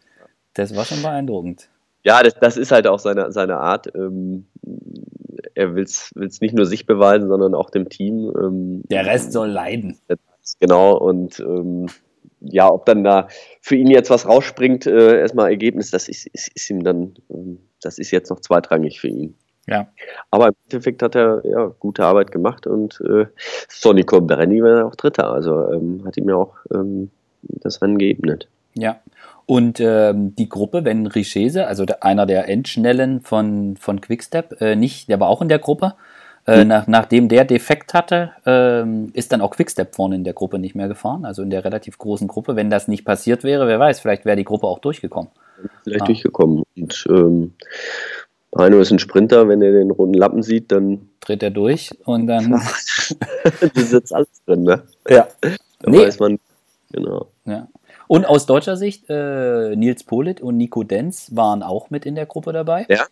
das 0.55 0.77
war 0.77 0.85
schon 0.85 1.03
beeindruckend. 1.03 1.69
Ja, 2.05 2.23
das, 2.23 2.35
das 2.35 2.57
ist 2.57 2.71
halt 2.71 2.87
auch 2.87 3.01
seine, 3.01 3.33
seine 3.33 3.57
Art. 3.57 3.93
Ähm, 3.95 4.47
er 5.55 5.75
will 5.75 5.83
es 5.83 6.13
nicht 6.15 6.55
nur 6.55 6.67
sich 6.67 6.87
beweisen, 6.87 7.29
sondern 7.29 7.57
auch 7.57 7.71
dem 7.71 7.89
Team. 7.89 8.33
Ähm, 8.41 8.83
Der 8.89 9.07
Rest 9.07 9.33
soll 9.33 9.49
leiden. 9.49 9.99
Genau, 10.61 10.97
und 10.97 11.41
ähm, 11.41 11.87
ja, 12.41 12.71
ob 12.71 12.87
dann 12.87 13.03
da 13.03 13.29
für 13.61 13.75
ihn 13.75 13.91
jetzt 13.91 14.11
was 14.11 14.27
rausspringt, 14.27 14.87
äh, 14.87 15.19
erstmal 15.19 15.51
Ergebnis, 15.51 15.91
das 15.91 16.09
ist, 16.09 16.29
ist, 16.29 16.49
ist 16.55 16.71
ihm 16.71 16.85
dann, 16.85 17.15
ähm, 17.31 17.59
das 17.83 17.99
ist 17.99 18.11
jetzt 18.11 18.31
noch 18.31 18.41
zweitrangig 18.41 19.01
für 19.01 19.09
ihn. 19.09 19.35
Ja. 19.67 19.89
Aber 20.31 20.49
im 20.49 20.55
Endeffekt 20.65 21.03
hat 21.03 21.15
er 21.15 21.43
ja 21.45 21.67
gute 21.79 22.05
Arbeit 22.05 22.31
gemacht 22.33 22.67
und 22.67 23.01
äh, 23.03 23.27
Sonny 23.69 24.03
Colbrelli 24.03 24.63
war 24.63 24.87
auch 24.87 24.95
Dritter, 24.95 25.31
also 25.31 25.71
ähm, 25.73 26.03
hat 26.07 26.17
ihm 26.17 26.29
ja 26.29 26.37
auch 26.37 26.57
ähm, 26.73 27.11
das 27.43 27.83
Rennen 27.83 27.99
geebnet. 27.99 28.49
Ja. 28.75 29.01
Und 29.45 29.81
ähm, 29.81 30.35
die 30.37 30.49
Gruppe, 30.49 30.85
wenn 30.85 31.07
Richese, 31.07 31.67
also 31.67 31.85
der, 31.85 32.03
einer 32.03 32.27
der 32.27 32.49
Endschnellen 32.49 33.21
von, 33.21 33.77
von 33.77 34.01
Quickstep, 34.01 34.61
äh, 34.61 34.77
nicht, 34.77 35.09
der 35.09 35.21
war 35.21 35.29
auch 35.29 35.43
in 35.43 35.49
der 35.49 35.59
Gruppe, 35.59 35.95
äh, 36.47 36.65
nach, 36.65 36.87
nachdem 36.87 37.29
der 37.29 37.45
Defekt 37.45 37.93
hatte, 37.93 38.33
ähm, 38.47 39.11
ist 39.13 39.33
dann 39.33 39.43
auch 39.43 39.51
Quickstep 39.51 39.95
vorne 39.95 40.17
in 40.17 40.25
der 40.25 40.33
Gruppe 40.33 40.59
nicht 40.59 40.75
mehr 40.75 40.89
gefahren, 40.89 41.27
also 41.27 41.43
in 41.43 41.51
der 41.51 41.65
relativ 41.65 41.99
großen 41.99 42.27
Gruppe. 42.27 42.57
Wenn 42.57 42.71
das 42.71 42.89
nicht 42.89 43.05
passiert 43.05 43.45
wäre, 43.45 43.67
wer 43.67 43.79
weiß, 43.79 44.01
vielleicht 44.01 44.25
wäre 44.25 44.37
die 44.37 44.45
Gruppe 44.45 44.67
auch 44.67 44.79
durchgekommen. 44.79 45.31
Vielleicht 45.85 46.03
ah. 46.03 46.07
durchgekommen. 46.07 46.63
Und 46.77 47.07
ähm, 47.11 47.55
Heino 48.57 48.81
ist 48.81 48.91
ein 48.91 48.99
Sprinter, 48.99 49.49
wenn 49.49 49.63
er 49.63 49.73
den 49.73 49.91
roten 49.91 50.15
Lappen 50.15 50.43
sieht, 50.43 50.73
dann 50.73 51.09
dreht 51.21 51.43
er 51.43 51.51
durch 51.51 51.91
und 52.05 52.27
dann. 52.27 52.51
die 53.77 53.83
sitzt 53.83 54.15
alles 54.15 54.29
drin, 54.47 54.63
ne? 54.63 54.83
Ja. 55.09 55.29
Da 55.81 55.91
nee. 55.91 55.99
weiß 56.01 56.19
man, 56.19 56.39
genau. 56.91 57.29
Ja. 57.45 57.69
Und 58.07 58.25
aus 58.25 58.47
deutscher 58.47 58.77
Sicht, 58.77 59.05
äh, 59.11 59.77
Nils 59.77 60.03
Polit 60.03 60.41
und 60.41 60.57
Nico 60.57 60.83
Denz 60.83 61.37
waren 61.37 61.63
auch 61.63 61.91
mit 61.91 62.07
in 62.07 62.15
der 62.15 62.27
Gruppe 62.27 62.53
dabei. 62.53 62.87
Ja. 62.89 63.05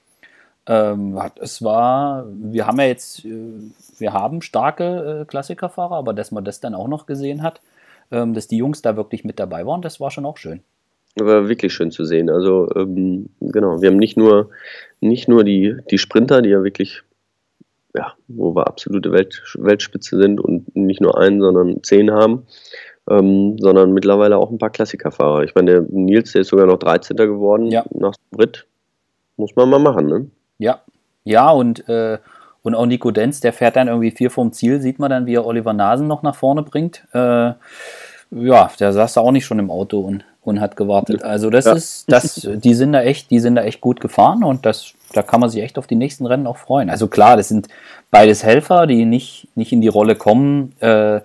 Ähm, 0.66 1.20
es 1.40 1.62
war, 1.62 2.26
wir 2.28 2.66
haben 2.66 2.80
ja 2.80 2.86
jetzt, 2.86 3.24
äh, 3.24 3.70
wir 3.98 4.12
haben 4.12 4.42
starke 4.42 5.20
äh, 5.20 5.24
Klassikerfahrer, 5.26 5.96
aber 5.96 6.14
dass 6.14 6.32
man 6.32 6.44
das 6.44 6.60
dann 6.60 6.74
auch 6.74 6.88
noch 6.88 7.06
gesehen 7.06 7.42
hat, 7.42 7.60
ähm, 8.10 8.34
dass 8.34 8.48
die 8.48 8.56
Jungs 8.56 8.82
da 8.82 8.96
wirklich 8.96 9.22
mit 9.24 9.38
dabei 9.38 9.66
waren, 9.66 9.82
das 9.82 10.00
war 10.00 10.10
schon 10.10 10.26
auch 10.26 10.38
schön. 10.38 10.62
War 11.18 11.48
wirklich 11.48 11.72
schön 11.72 11.90
zu 11.90 12.04
sehen. 12.04 12.28
Also 12.28 12.68
ähm, 12.76 13.30
genau, 13.40 13.80
wir 13.80 13.88
haben 13.88 13.96
nicht 13.96 14.16
nur 14.16 14.50
nicht 15.00 15.28
nur 15.28 15.44
die, 15.44 15.76
die 15.90 15.98
Sprinter, 15.98 16.42
die 16.42 16.50
ja 16.50 16.62
wirklich, 16.62 17.02
ja, 17.94 18.14
wo 18.28 18.54
wir 18.54 18.66
absolute 18.66 19.12
Welt, 19.12 19.42
Weltspitze 19.58 20.20
sind 20.20 20.40
und 20.40 20.74
nicht 20.74 21.00
nur 21.00 21.18
einen, 21.18 21.40
sondern 21.40 21.82
zehn 21.82 22.10
haben, 22.10 22.46
ähm, 23.08 23.56
sondern 23.58 23.92
mittlerweile 23.92 24.38
auch 24.38 24.50
ein 24.50 24.58
paar 24.58 24.70
Klassikerfahrer. 24.70 25.44
Ich 25.44 25.54
meine, 25.54 25.72
der 25.72 25.80
Nils, 25.88 26.32
der 26.32 26.42
ist 26.42 26.48
sogar 26.48 26.66
noch 26.66 26.78
13. 26.78 27.16
geworden 27.16 27.70
ja. 27.70 27.84
nach 27.90 28.14
Brit. 28.30 28.66
Muss 29.36 29.54
man 29.54 29.68
mal 29.68 29.78
machen, 29.78 30.06
ne? 30.06 30.30
Ja, 30.58 30.80
ja, 31.24 31.50
und, 31.50 31.86
äh, 31.88 32.18
und 32.62 32.74
auch 32.74 32.86
Nico 32.86 33.10
Denz, 33.10 33.40
der 33.40 33.52
fährt 33.52 33.76
dann 33.76 33.88
irgendwie 33.88 34.10
vier 34.10 34.30
vom 34.30 34.52
Ziel, 34.52 34.80
sieht 34.80 34.98
man 34.98 35.10
dann, 35.10 35.26
wie 35.26 35.34
er 35.34 35.44
Oliver 35.44 35.74
Nasen 35.74 36.06
noch 36.06 36.22
nach 36.22 36.34
vorne 36.34 36.62
bringt. 36.62 37.04
Äh, 37.12 37.52
ja, 38.30 38.70
der 38.78 38.92
saß 38.92 39.14
da 39.14 39.20
auch 39.20 39.32
nicht 39.32 39.44
schon 39.44 39.58
im 39.58 39.70
Auto 39.70 40.00
und, 40.00 40.24
und 40.42 40.60
hat 40.60 40.76
gewartet. 40.76 41.22
Also 41.22 41.50
das 41.50 41.64
ja. 41.64 41.72
ist, 41.74 42.04
das, 42.10 42.48
die 42.52 42.74
sind 42.74 42.92
da 42.92 43.02
echt, 43.02 43.30
die 43.30 43.40
sind 43.40 43.54
da 43.56 43.62
echt 43.62 43.80
gut 43.80 44.00
gefahren 44.00 44.44
und 44.44 44.66
das, 44.66 44.92
da 45.12 45.22
kann 45.22 45.40
man 45.40 45.50
sich 45.50 45.62
echt 45.62 45.78
auf 45.78 45.86
die 45.86 45.96
nächsten 45.96 46.26
Rennen 46.26 46.46
auch 46.46 46.56
freuen. 46.56 46.90
Also 46.90 47.08
klar, 47.08 47.36
das 47.36 47.48
sind 47.48 47.68
beides 48.10 48.42
Helfer, 48.42 48.86
die 48.86 49.04
nicht, 49.04 49.48
nicht 49.54 49.72
in 49.72 49.80
die 49.80 49.88
Rolle 49.88 50.16
kommen, 50.16 50.72
äh, 50.80 51.20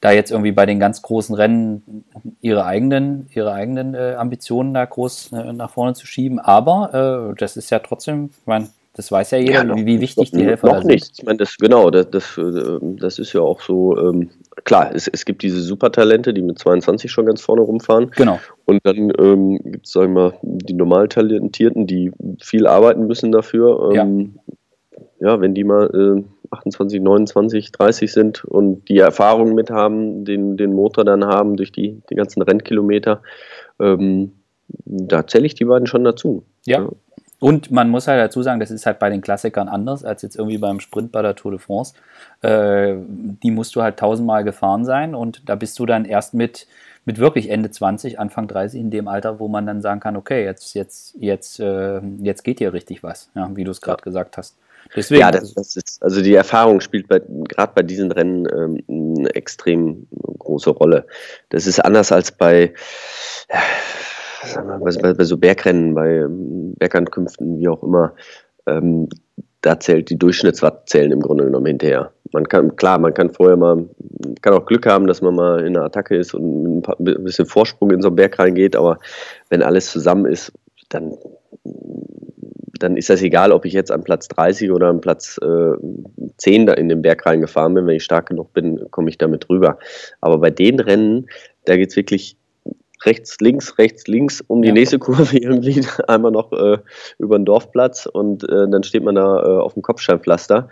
da 0.00 0.12
jetzt 0.12 0.30
irgendwie 0.30 0.52
bei 0.52 0.64
den 0.64 0.80
ganz 0.80 1.02
großen 1.02 1.34
Rennen 1.34 2.04
ihre 2.40 2.64
eigenen, 2.64 3.28
ihre 3.34 3.52
eigenen 3.52 3.94
äh, 3.94 4.14
Ambitionen 4.14 4.72
da 4.72 4.84
groß 4.84 5.32
äh, 5.32 5.52
nach 5.52 5.70
vorne 5.70 5.94
zu 5.94 6.06
schieben. 6.06 6.38
Aber 6.38 7.32
äh, 7.32 7.36
das 7.38 7.56
ist 7.56 7.70
ja 7.70 7.80
trotzdem, 7.80 8.30
ich 8.40 8.46
meine, 8.46 8.68
das 9.00 9.10
weiß 9.10 9.30
ja 9.30 9.38
jeder, 9.38 9.52
ja, 9.52 9.64
noch, 9.64 9.76
wie, 9.76 9.86
wie, 9.86 10.00
wichtig 10.02 10.30
die 10.30 10.44
Helfer 10.44 10.66
noch 10.66 10.82
sind. 10.82 10.88
Nicht. 10.88 11.12
Ich 11.16 11.24
meine, 11.24 11.38
das, 11.38 11.56
genau, 11.56 11.88
das, 11.88 12.10
das, 12.10 12.36
äh, 12.36 12.78
das 12.82 13.18
ist 13.18 13.32
ja 13.32 13.40
auch 13.40 13.62
so, 13.62 13.96
ähm, 13.96 14.28
klar, 14.64 14.90
es, 14.94 15.08
es 15.08 15.24
gibt 15.24 15.42
diese 15.42 15.62
Supertalente, 15.62 16.34
die 16.34 16.42
mit 16.42 16.58
22 16.58 17.10
schon 17.10 17.24
ganz 17.24 17.40
vorne 17.40 17.62
rumfahren. 17.62 18.10
Genau. 18.10 18.38
Und 18.66 18.80
dann 18.82 19.10
ähm, 19.18 19.58
gibt 19.64 19.86
es, 19.86 19.92
sagen 19.92 20.12
wir 20.12 20.32
mal, 20.32 20.38
die 20.42 20.74
normal 20.74 21.08
Talentierten, 21.08 21.86
die 21.86 22.12
viel 22.42 22.66
arbeiten 22.66 23.06
müssen 23.06 23.32
dafür. 23.32 23.90
Ähm, 23.94 24.38
ja. 25.18 25.28
ja. 25.28 25.40
wenn 25.40 25.54
die 25.54 25.64
mal 25.64 25.86
äh, 26.18 26.22
28, 26.50 27.00
29, 27.00 27.72
30 27.72 28.12
sind 28.12 28.44
und 28.44 28.86
die 28.90 28.98
Erfahrung 28.98 29.54
mit 29.54 29.70
haben, 29.70 30.26
den, 30.26 30.58
den 30.58 30.74
Motor 30.74 31.06
dann 31.06 31.24
haben 31.24 31.56
durch 31.56 31.72
die, 31.72 32.02
die 32.10 32.16
ganzen 32.16 32.42
Rennkilometer, 32.42 33.22
ähm, 33.80 34.32
da 34.84 35.26
zähle 35.26 35.46
ich 35.46 35.54
die 35.54 35.64
beiden 35.64 35.86
schon 35.86 36.04
dazu. 36.04 36.44
Ja. 36.66 36.82
ja. 36.82 36.88
Und 37.40 37.70
man 37.70 37.88
muss 37.88 38.06
halt 38.06 38.20
dazu 38.20 38.42
sagen, 38.42 38.60
das 38.60 38.70
ist 38.70 38.86
halt 38.86 38.98
bei 38.98 39.08
den 39.08 39.22
Klassikern 39.22 39.68
anders 39.68 40.04
als 40.04 40.20
jetzt 40.22 40.36
irgendwie 40.36 40.58
beim 40.58 40.78
Sprint 40.78 41.10
bei 41.10 41.22
der 41.22 41.34
Tour 41.34 41.52
de 41.52 41.58
France. 41.58 41.94
Äh, 42.42 42.96
die 43.42 43.50
musst 43.50 43.74
du 43.74 43.82
halt 43.82 43.98
tausendmal 43.98 44.44
gefahren 44.44 44.84
sein 44.84 45.14
und 45.14 45.48
da 45.48 45.56
bist 45.56 45.78
du 45.78 45.86
dann 45.86 46.04
erst 46.04 46.34
mit, 46.34 46.66
mit 47.06 47.18
wirklich 47.18 47.48
Ende 47.48 47.70
20, 47.70 48.18
Anfang 48.20 48.46
30 48.46 48.78
in 48.78 48.90
dem 48.90 49.08
Alter, 49.08 49.40
wo 49.40 49.48
man 49.48 49.66
dann 49.66 49.80
sagen 49.80 50.00
kann, 50.00 50.16
okay, 50.16 50.44
jetzt, 50.44 50.74
jetzt, 50.74 51.16
jetzt, 51.18 51.58
äh, 51.60 52.00
jetzt 52.18 52.44
geht 52.44 52.58
hier 52.58 52.74
richtig 52.74 53.02
was, 53.02 53.30
ja, 53.34 53.50
wie 53.54 53.64
du 53.64 53.70
es 53.70 53.80
gerade 53.80 54.02
ja. 54.02 54.04
gesagt 54.04 54.36
hast. 54.36 54.56
Deswegen, 54.94 55.20
ja, 55.20 55.30
das, 55.30 55.54
das, 55.54 55.76
ist, 55.76 56.02
also 56.02 56.22
die 56.22 56.34
Erfahrung 56.34 56.80
spielt 56.80 57.08
gerade 57.08 57.72
bei 57.74 57.82
diesen 57.82 58.12
Rennen 58.12 58.46
ähm, 58.52 59.18
eine 59.18 59.34
extrem 59.34 60.06
große 60.38 60.70
Rolle. 60.70 61.06
Das 61.50 61.66
ist 61.66 61.80
anders 61.80 62.12
als 62.12 62.32
bei, 62.32 62.74
bei, 64.80 65.14
bei 65.14 65.24
so 65.24 65.36
Bergrennen, 65.36 65.94
bei 65.94 66.16
ähm, 66.16 66.74
Bergankünften, 66.78 67.58
wie 67.58 67.68
auch 67.68 67.82
immer, 67.82 68.14
ähm, 68.66 69.08
da 69.62 69.78
zählt 69.78 70.08
die 70.10 70.18
Durchschnittswatt 70.18 70.88
zählen 70.88 71.12
im 71.12 71.20
Grunde 71.20 71.44
genommen 71.44 71.66
hinterher. 71.66 72.12
Man 72.32 72.48
kann, 72.48 72.76
klar, 72.76 72.98
man 72.98 73.12
kann 73.12 73.30
vorher 73.30 73.56
mal, 73.56 73.88
kann 74.40 74.54
auch 74.54 74.64
Glück 74.64 74.86
haben, 74.86 75.06
dass 75.06 75.20
man 75.20 75.34
mal 75.34 75.60
in 75.60 75.76
einer 75.76 75.84
Attacke 75.84 76.16
ist 76.16 76.32
und 76.34 76.78
ein, 76.78 76.82
paar, 76.82 76.96
ein 76.98 77.24
bisschen 77.24 77.46
Vorsprung 77.46 77.90
in 77.90 78.00
so 78.00 78.08
einen 78.08 78.16
Berg 78.16 78.38
reingeht, 78.38 78.76
aber 78.76 78.98
wenn 79.50 79.62
alles 79.62 79.90
zusammen 79.90 80.26
ist, 80.26 80.52
dann 80.88 81.16
dann 82.80 82.96
ist 82.96 83.10
das 83.10 83.22
egal, 83.22 83.52
ob 83.52 83.64
ich 83.64 83.72
jetzt 83.72 83.92
an 83.92 84.02
Platz 84.02 84.26
30 84.28 84.70
oder 84.70 84.88
an 84.88 85.00
Platz 85.00 85.38
äh, 85.42 85.72
10 86.38 86.66
da 86.66 86.72
in 86.72 86.88
den 86.88 87.02
Berg 87.02 87.24
reingefahren 87.26 87.74
bin. 87.74 87.86
Wenn 87.86 87.96
ich 87.96 88.04
stark 88.04 88.30
genug 88.30 88.52
bin, 88.52 88.90
komme 88.90 89.10
ich 89.10 89.18
damit 89.18 89.48
rüber. 89.48 89.78
Aber 90.20 90.38
bei 90.38 90.50
den 90.50 90.80
Rennen, 90.80 91.26
da 91.66 91.76
geht 91.76 91.90
es 91.90 91.96
wirklich 91.96 92.36
rechts, 93.04 93.38
links, 93.40 93.78
rechts, 93.78 94.06
links 94.06 94.40
um 94.46 94.62
die 94.62 94.68
ja. 94.68 94.74
nächste 94.74 94.98
Kurve 94.98 95.36
irgendwie 95.38 95.84
einmal 96.08 96.32
noch 96.32 96.52
äh, 96.52 96.78
über 97.18 97.38
den 97.38 97.44
Dorfplatz 97.44 98.06
und 98.06 98.44
äh, 98.44 98.68
dann 98.68 98.82
steht 98.82 99.02
man 99.02 99.14
da 99.14 99.42
äh, 99.42 99.60
auf 99.60 99.74
dem 99.74 99.82
Kopfsteinpflaster. 99.82 100.68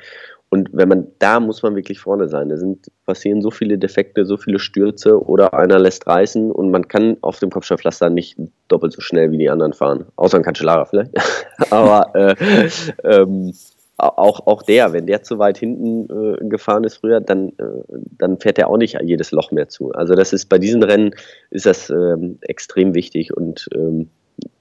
Und 0.51 0.71
wenn 0.73 0.89
man, 0.89 1.07
da 1.19 1.41
muss 1.41 1.63
man 1.63 1.77
wirklich 1.77 1.99
vorne 1.99 2.27
sein. 2.27 2.49
Da 2.49 2.57
sind, 2.57 2.91
passieren 3.05 3.43
so 3.43 3.51
viele 3.51 3.77
Defekte, 3.77 4.25
so 4.25 4.39
viele 4.39 4.59
Stürze 4.59 5.23
oder 5.23 5.53
einer 5.53 5.79
lässt 5.79 6.07
reißen 6.07 6.51
und 6.51 6.71
man 6.71 6.89
kann 6.89 7.19
auf 7.21 7.39
dem 7.39 7.51
Kopfsteinpflaster 7.51 8.09
nicht 8.09 8.39
doppelt 8.69 8.95
so 8.95 9.03
schnell 9.03 9.31
wie 9.31 9.39
die 9.39 9.51
anderen 9.51 9.75
fahren. 9.75 10.07
Außer 10.17 10.39
ein 10.39 10.43
Cancellara 10.43 10.87
vielleicht. 10.87 11.11
Aber 11.71 12.15
äh, 12.15 12.69
ähm, 13.05 13.53
auch, 13.99 14.47
auch 14.47 14.63
der, 14.63 14.93
wenn 14.93 15.07
der 15.07 15.23
zu 15.23 15.39
weit 15.39 15.59
hinten 15.59 16.09
äh, 16.09 16.49
gefahren 16.49 16.85
ist 16.85 16.99
früher, 16.99 17.21
dann, 17.21 17.49
äh, 17.59 17.99
dann 18.17 18.39
fährt 18.39 18.59
er 18.59 18.71
auch 18.71 18.77
nicht 18.77 18.99
jedes 19.03 19.33
Loch 19.33 19.51
mehr 19.51 19.69
zu. 19.69 19.93
Also 19.93 20.15
das 20.15 20.33
ist 20.33 20.47
bei 20.47 20.59
diesen 20.59 20.83
Rennen 20.83 21.15
ist 21.51 21.67
das 21.67 21.91
ähm, 21.91 22.39
extrem 22.43 22.95
wichtig 22.95 23.37
und 23.37 23.69
ähm, 23.75 24.09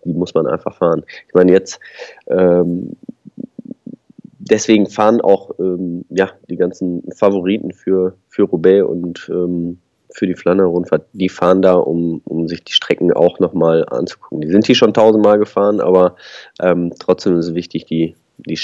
die 0.03 0.13
muss 0.13 0.33
man 0.33 0.47
einfach 0.47 0.75
fahren. 0.75 1.03
Ich 1.27 1.35
meine 1.35 1.51
jetzt 1.51 1.79
ähm, 2.27 2.95
deswegen 4.39 4.87
fahren 4.87 5.21
auch 5.21 5.51
ähm, 5.59 6.05
ja 6.09 6.31
die 6.49 6.57
ganzen 6.57 7.03
Favoriten 7.15 7.73
für 7.73 8.15
für 8.29 8.43
Roubaix 8.43 8.87
und 8.87 9.29
ähm, 9.31 9.77
für 10.09 10.25
die 10.25 10.35
Flandern-Rundfahrt, 10.35 11.05
die 11.13 11.29
fahren 11.29 11.61
da, 11.61 11.73
um, 11.73 12.21
um 12.23 12.47
sich 12.47 12.63
die 12.63 12.73
Strecken 12.73 13.13
auch 13.13 13.39
nochmal 13.39 13.85
anzugucken. 13.87 14.41
Die 14.41 14.49
sind 14.49 14.65
hier 14.65 14.73
schon 14.73 14.93
tausendmal 14.93 15.37
gefahren, 15.37 15.79
aber 15.79 16.15
ähm, 16.59 16.91
trotzdem 16.97 17.37
ist 17.37 17.49
es 17.49 17.53
wichtig, 17.53 17.85
die 17.85 18.15
die, 18.37 18.59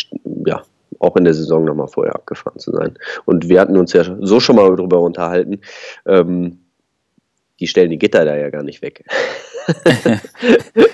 ja, 0.46 0.64
auch 1.00 1.16
in 1.16 1.24
der 1.24 1.34
Saison 1.34 1.66
nochmal 1.66 1.88
vorher 1.88 2.16
abgefahren 2.16 2.60
zu 2.60 2.72
sein. 2.72 2.98
Und 3.26 3.50
wir 3.50 3.60
hatten 3.60 3.78
uns 3.78 3.94
ja 3.94 4.04
so 4.22 4.40
schon 4.40 4.56
mal 4.56 4.76
darüber 4.76 5.02
unterhalten, 5.02 5.62
ähm, 6.06 6.60
die 7.60 7.68
stellen 7.68 7.92
die 7.92 8.00
Gitter 8.00 8.26
da 8.26 8.36
ja 8.36 8.50
gar 8.50 8.64
nicht 8.64 8.82
weg. 8.82 9.06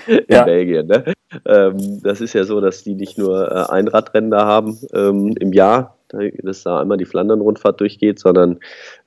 in 0.06 0.24
ja. 0.28 0.44
Belgien. 0.44 0.86
Ne? 0.86 1.14
Ähm, 1.46 2.00
das 2.02 2.20
ist 2.20 2.34
ja 2.34 2.44
so, 2.44 2.60
dass 2.60 2.84
die 2.84 2.94
nicht 2.94 3.18
nur 3.18 3.50
äh, 3.50 3.72
ein 3.72 3.88
Radrennen 3.88 4.30
da 4.30 4.46
haben 4.46 4.78
ähm, 4.94 5.34
im 5.40 5.52
Jahr, 5.52 5.96
dass 6.42 6.62
da 6.62 6.80
einmal 6.80 6.98
die 6.98 7.06
Flandern-Rundfahrt 7.06 7.80
durchgeht, 7.80 8.18
sondern 8.18 8.58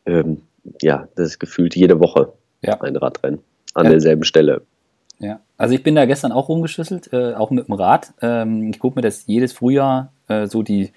ähm, 0.05 0.41
ja, 0.81 1.07
das 1.15 1.27
ist 1.27 1.39
gefühlt 1.39 1.75
jede 1.75 1.99
Woche 1.99 2.33
ja. 2.61 2.79
ein 2.81 2.95
Radrennen 2.95 3.39
an 3.73 3.85
ja. 3.85 3.91
derselben 3.91 4.23
Stelle. 4.23 4.61
Ja, 5.19 5.39
also 5.63 5.75
ich 5.75 5.83
bin 5.83 5.95
da 5.95 6.05
gestern 6.05 6.33
auch 6.33 6.49
rumgeschüsselt, 6.49 7.13
äh, 7.13 7.35
auch 7.35 7.49
mit 7.49 7.69
dem 7.69 7.73
Rad. 7.75 8.11
Ähm, 8.21 8.69
ich 8.69 8.79
gucke 8.79 8.97
mir 8.97 9.01
das 9.01 9.27
jedes 9.27 9.53
Frühjahr 9.53 10.11
äh, 10.27 10.45
so 10.45 10.61
die, 10.61 10.91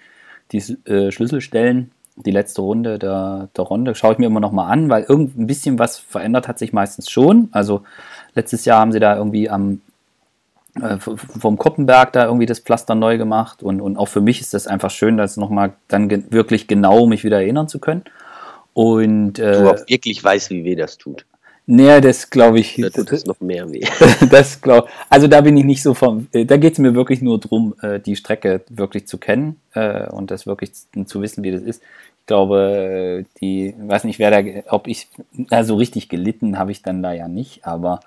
die 0.51 0.59
äh, 0.91 1.13
Schlüsselstellen, 1.13 1.93
die 2.17 2.33
letzte 2.33 2.63
Runde 2.63 2.99
der, 2.99 3.49
der 3.57 3.65
Runde, 3.65 3.95
schaue 3.95 4.15
ich 4.15 4.19
mir 4.19 4.27
immer 4.27 4.41
nochmal 4.41 4.73
an, 4.73 4.89
weil 4.89 5.05
irgend 5.05 5.39
ein 5.39 5.47
bisschen 5.47 5.79
was 5.79 5.99
verändert 5.99 6.49
hat 6.49 6.59
sich 6.59 6.73
meistens 6.73 7.09
schon. 7.09 7.49
Also 7.53 7.83
letztes 8.35 8.65
Jahr 8.65 8.81
haben 8.81 8.91
sie 8.91 8.99
da 8.99 9.17
irgendwie 9.17 9.49
am 9.49 9.83
äh, 10.83 10.97
vom 10.99 11.57
Koppenberg 11.59 12.13
da 12.13 12.25
irgendwie 12.25 12.47
das 12.47 12.59
Pflaster 12.59 12.97
neu 12.97 13.19
gemacht 13.19 13.63
und, 13.63 13.81
und 13.81 13.97
auch 13.97 14.09
für 14.09 14.21
mich 14.21 14.41
ist 14.41 14.53
das 14.53 14.67
einfach 14.67 14.91
schön, 14.91 15.17
das 15.17 15.37
nochmal 15.37 15.75
dann 15.87 16.09
ge 16.09 16.25
wirklich 16.31 16.67
genau 16.67 17.07
mich 17.07 17.23
wieder 17.23 17.37
erinnern 17.37 17.69
zu 17.69 17.79
können. 17.79 18.03
Und, 18.75 19.39
äh, 19.39 19.63
du 19.63 19.71
auch 19.71 19.89
wirklich 19.89 20.23
weißt, 20.25 20.51
wie 20.51 20.65
weh 20.65 20.75
das 20.75 20.99
tut. 20.99 21.25
Nee, 21.69 22.01
das 22.01 22.31
glaube 22.31 22.61
ich. 22.61 22.77
Das 22.77 22.97
ist 22.97 23.27
noch 23.27 23.41
mehr 23.41 23.71
weh. 23.73 23.85
das 24.31 24.61
glaube 24.61 24.89
Also 25.11 25.27
da 25.27 25.41
bin 25.41 25.57
ich 25.57 25.65
nicht 25.65 25.83
so 25.83 25.95
vom. 25.95 26.29
Äh, 26.33 26.45
da 26.45 26.57
geht 26.57 26.75
es 26.75 26.79
mir 26.79 26.95
wirklich 26.95 27.23
nur 27.23 27.41
darum, 27.41 27.75
äh, 27.83 27.99
die 27.99 28.15
Strecke 28.15 28.63
wirklich 28.69 29.09
zu 29.09 29.19
kennen 29.19 29.61
äh, 29.75 30.09
und 30.09 30.31
das 30.31 30.47
wirklich 30.47 30.71
zu 31.07 31.21
wissen, 31.21 31.43
wie 31.43 31.51
das 31.51 31.63
ist. 31.63 31.83
Ich 32.21 32.27
glaube, 32.27 33.25
die, 33.41 33.75
weiß 33.79 34.03
nicht, 34.03 34.19
wer 34.19 34.31
da, 34.31 34.43
ob 34.71 34.89
ich, 34.89 35.09
also 35.51 35.77
richtig 35.77 36.09
gelitten 36.09 36.59
habe 36.59 36.73
ich 36.73 36.83
dann 36.83 37.03
da 37.03 37.13
ja 37.13 37.29
nicht, 37.29 37.65
aber. 37.65 38.01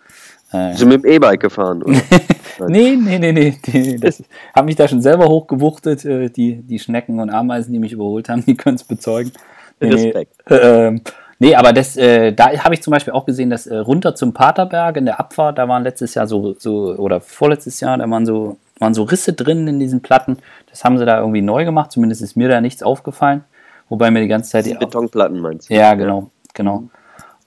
Äh, 0.52 0.74
Sind 0.74 0.90
mit 0.90 1.04
dem 1.04 1.12
E-Bike 1.12 1.40
gefahren, 1.40 1.84
oder? 1.84 2.02
nee, 2.68 2.98
nee, 2.98 3.20
nee, 3.20 3.32
nee. 3.32 3.58
Die, 3.66 3.98
das 3.98 4.24
habe 4.54 4.66
mich 4.66 4.76
da 4.76 4.90
schon 4.90 5.02
selber 5.02 5.28
hochgewuchtet. 5.28 6.04
Die, 6.36 6.62
die 6.62 6.80
Schnecken 6.80 7.20
und 7.20 7.30
Ameisen, 7.30 7.72
die 7.72 7.80
mich 7.80 7.94
überholt 7.94 8.28
haben, 8.28 8.44
die 8.46 8.56
können 8.56 8.76
es 8.76 8.84
bezeugen. 8.84 9.32
Nee, 9.80 9.94
Respekt. 9.94 10.34
Nee, 10.50 10.56
äh, 10.58 11.00
Nee, 11.42 11.56
aber 11.56 11.72
das, 11.72 11.96
äh, 11.96 12.34
da 12.34 12.52
habe 12.64 12.74
ich 12.74 12.84
zum 12.84 12.92
Beispiel 12.92 13.14
auch 13.14 13.26
gesehen, 13.26 13.50
dass 13.50 13.66
äh, 13.66 13.78
runter 13.78 14.14
zum 14.14 14.34
Paterberg 14.34 14.98
in 14.98 15.06
der 15.06 15.22
Abfahrt, 15.22 15.58
da 15.58 15.70
waren 15.70 15.84
letztes 15.84 16.14
Jahr 16.14 16.28
so, 16.28 16.54
so 16.60 16.96
oder 16.98 17.22
vorletztes 17.22 17.80
Jahr, 17.80 17.98
da 17.98 18.10
waren 18.10 18.26
so, 18.26 18.58
waren 18.78 18.94
so 18.94 19.04
Risse 19.04 19.32
drin 19.32 19.66
in 19.68 19.80
diesen 19.80 20.02
Platten. 20.02 20.38
Das 20.70 20.84
haben 20.84 20.98
sie 20.98 21.06
da 21.06 21.20
irgendwie 21.20 21.42
neu 21.42 21.64
gemacht, 21.64 21.94
zumindest 21.94 22.22
ist 22.22 22.36
mir 22.36 22.50
da 22.50 22.60
nichts 22.60 22.84
aufgefallen. 22.84 23.46
Wobei 23.88 24.12
mir 24.12 24.22
die 24.22 24.28
ganze 24.28 24.52
Zeit. 24.52 24.66
Die 24.66 24.74
Betonplatten 24.74 25.40
meinst 25.40 25.70
du? 25.70 25.74
Ja, 25.74 25.96
genau, 25.96 26.20
ja. 26.20 26.28
genau. 26.54 26.84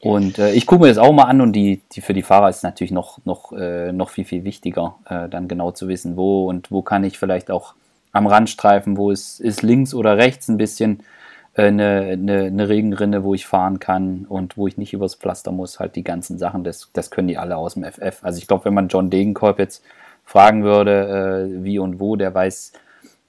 Und 0.00 0.38
äh, 0.38 0.52
ich 0.52 0.66
gucke 0.66 0.82
mir 0.82 0.88
das 0.88 0.98
auch 0.98 1.12
mal 1.12 1.24
an 1.24 1.40
und 1.40 1.52
die, 1.52 1.80
die 1.92 2.00
für 2.00 2.14
die 2.14 2.22
Fahrer 2.22 2.48
ist 2.48 2.64
natürlich 2.64 2.90
noch, 2.90 3.18
noch, 3.24 3.52
äh, 3.52 3.92
noch 3.92 4.10
viel, 4.10 4.24
viel 4.24 4.42
wichtiger, 4.42 4.96
äh, 5.08 5.28
dann 5.28 5.46
genau 5.46 5.70
zu 5.70 5.86
wissen, 5.86 6.16
wo 6.16 6.48
und 6.48 6.72
wo 6.72 6.82
kann 6.82 7.04
ich 7.04 7.18
vielleicht 7.18 7.50
auch 7.50 7.74
am 8.10 8.26
Randstreifen, 8.26 8.96
wo 8.96 9.10
ist, 9.10 9.38
ist 9.38 9.62
links 9.62 9.94
oder 9.94 10.16
rechts 10.16 10.48
ein 10.48 10.56
bisschen 10.56 11.04
eine, 11.54 12.08
äh, 12.08 12.12
eine, 12.12 12.44
eine 12.44 12.68
Regenrinne, 12.68 13.24
wo 13.24 13.34
ich 13.34 13.46
fahren 13.46 13.78
kann 13.78 14.26
und 14.28 14.56
wo 14.56 14.66
ich 14.66 14.78
nicht 14.78 14.92
übers 14.92 15.14
Pflaster 15.14 15.52
muss, 15.52 15.80
halt 15.80 15.96
die 15.96 16.04
ganzen 16.04 16.38
Sachen, 16.38 16.64
das, 16.64 16.90
das 16.92 17.10
können 17.10 17.28
die 17.28 17.38
alle 17.38 17.56
aus 17.56 17.74
dem 17.74 17.84
FF. 17.84 18.22
Also 18.22 18.38
ich 18.38 18.46
glaube, 18.46 18.64
wenn 18.66 18.74
man 18.74 18.88
John 18.88 19.10
Degenkolb 19.10 19.58
jetzt 19.58 19.84
fragen 20.24 20.64
würde, 20.64 21.50
äh, 21.50 21.64
wie 21.64 21.78
und 21.78 22.00
wo, 22.00 22.16
der 22.16 22.34
weiß 22.34 22.72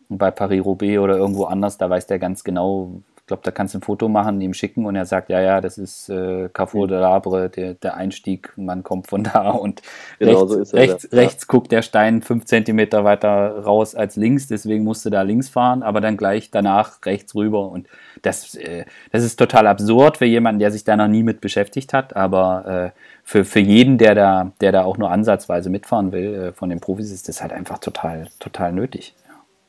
bei 0.10 0.32
Paris-Roubaix 0.32 1.00
oder 1.00 1.18
irgendwo 1.18 1.46
anders, 1.46 1.78
da 1.78 1.90
weiß 1.90 2.08
der 2.08 2.20
ganz 2.20 2.44
genau, 2.44 3.02
ich 3.24 3.28
glaube, 3.28 3.44
da 3.46 3.52
kannst 3.52 3.74
du 3.74 3.78
ein 3.78 3.82
Foto 3.82 4.10
machen, 4.10 4.42
ihm 4.42 4.54
schicken 4.54 4.86
und 4.86 4.98
er 4.98 5.06
sagt, 5.06 5.30
ja, 5.30 5.40
ja, 5.40 5.62
das 5.62 5.78
ist 5.78 6.10
äh, 6.10 6.50
Carrefour 6.50 6.90
de 6.90 7.00
Labre, 7.00 7.50
der, 7.50 7.74
der 7.74 7.96
Einstieg, 7.96 8.52
man 8.58 8.84
kommt 8.84 9.08
von 9.08 9.24
da 9.34 9.52
und 9.52 9.82
genau 10.20 10.40
rechts, 10.40 10.52
so 10.52 10.60
ist 10.60 10.74
er, 10.74 10.80
rechts, 10.82 11.08
ja. 11.10 11.20
rechts 11.20 11.48
guckt 11.48 11.72
der 11.72 11.84
Stein 11.84 12.22
fünf 12.22 12.44
Zentimeter 12.44 13.06
weiter 13.06 13.60
raus 13.60 13.96
als 13.96 14.18
links, 14.18 14.48
deswegen 14.48 14.84
musste 14.84 15.10
da 15.10 15.22
links 15.22 15.48
fahren, 15.48 15.84
aber 15.84 16.02
dann 16.02 16.18
gleich 16.18 16.52
danach 16.52 17.06
rechts 17.06 17.34
rüber 17.34 17.70
und 17.72 17.88
das, 18.24 18.56
äh, 18.56 18.84
das 19.14 19.24
ist 19.24 19.38
total 19.38 19.68
absurd 19.68 20.18
für 20.18 20.26
jemanden, 20.26 20.60
der 20.60 20.72
sich 20.72 20.84
da 20.84 20.98
noch 20.98 21.08
nie 21.08 21.24
mit 21.24 21.40
beschäftigt 21.40 21.94
hat, 21.94 22.18
aber 22.18 22.92
äh, 22.94 23.00
für, 23.24 23.46
für 23.46 23.62
jeden, 23.62 23.98
der 23.98 24.16
da, 24.16 24.52
der 24.60 24.74
da 24.74 24.84
auch 24.84 24.98
nur 24.98 25.12
ansatzweise 25.12 25.70
mitfahren 25.70 26.12
will, 26.12 26.34
äh, 26.34 26.52
von 26.52 26.70
den 26.70 26.82
Profis, 26.82 27.10
ist 27.10 27.30
das 27.30 27.42
halt 27.42 27.54
einfach 27.54 27.80
total, 27.80 28.28
total 28.40 28.74
nötig 28.74 29.16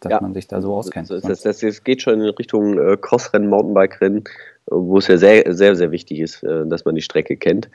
dass 0.05 0.13
ja. 0.13 0.21
man 0.21 0.35
sich 0.35 0.47
da 0.49 0.61
so 0.61 0.75
auskennt. 0.75 1.11
Das, 1.11 1.23
das, 1.23 1.43
das, 1.43 1.59
das 1.61 1.85
geht 1.85 2.03
schon 2.03 2.21
in 2.21 2.29
Richtung 2.31 2.79
äh, 2.79 2.97
Crossrennen, 3.01 3.49
Mountainbike-Rennen, 3.49 4.25
wo 4.67 4.99
es 4.99 5.09
ja 5.09 5.17
sehr, 5.17 5.53
sehr, 5.55 5.77
sehr 5.77 5.91
wichtig 5.91 6.21
ist, 6.21 6.43
äh, 6.43 6.67
dass 6.67 6.85
man 6.85 6.95
die 6.95 7.03
Strecke 7.03 7.37
kennt, 7.37 7.69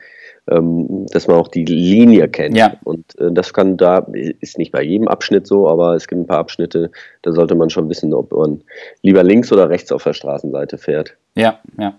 ähm, 0.48 1.06
dass 1.12 1.26
man 1.26 1.36
auch 1.36 1.48
die 1.48 1.64
Linie 1.64 2.28
kennt. 2.28 2.56
Ja. 2.56 2.74
Und 2.84 3.18
äh, 3.18 3.30
das 3.32 3.52
kann 3.52 3.76
da, 3.76 4.06
ist 4.12 4.58
nicht 4.58 4.72
bei 4.72 4.82
jedem 4.82 5.08
Abschnitt 5.08 5.46
so, 5.46 5.68
aber 5.68 5.94
es 5.94 6.08
gibt 6.08 6.20
ein 6.20 6.26
paar 6.26 6.38
Abschnitte, 6.38 6.90
da 7.22 7.32
sollte 7.32 7.54
man 7.54 7.70
schon 7.70 7.88
wissen, 7.88 8.14
ob 8.14 8.32
man 8.32 8.62
lieber 9.02 9.22
links 9.22 9.52
oder 9.52 9.68
rechts 9.68 9.92
auf 9.92 10.04
der 10.04 10.14
Straßenseite 10.14 10.78
fährt. 10.78 11.16
Ja, 11.36 11.60
ja. 11.78 11.94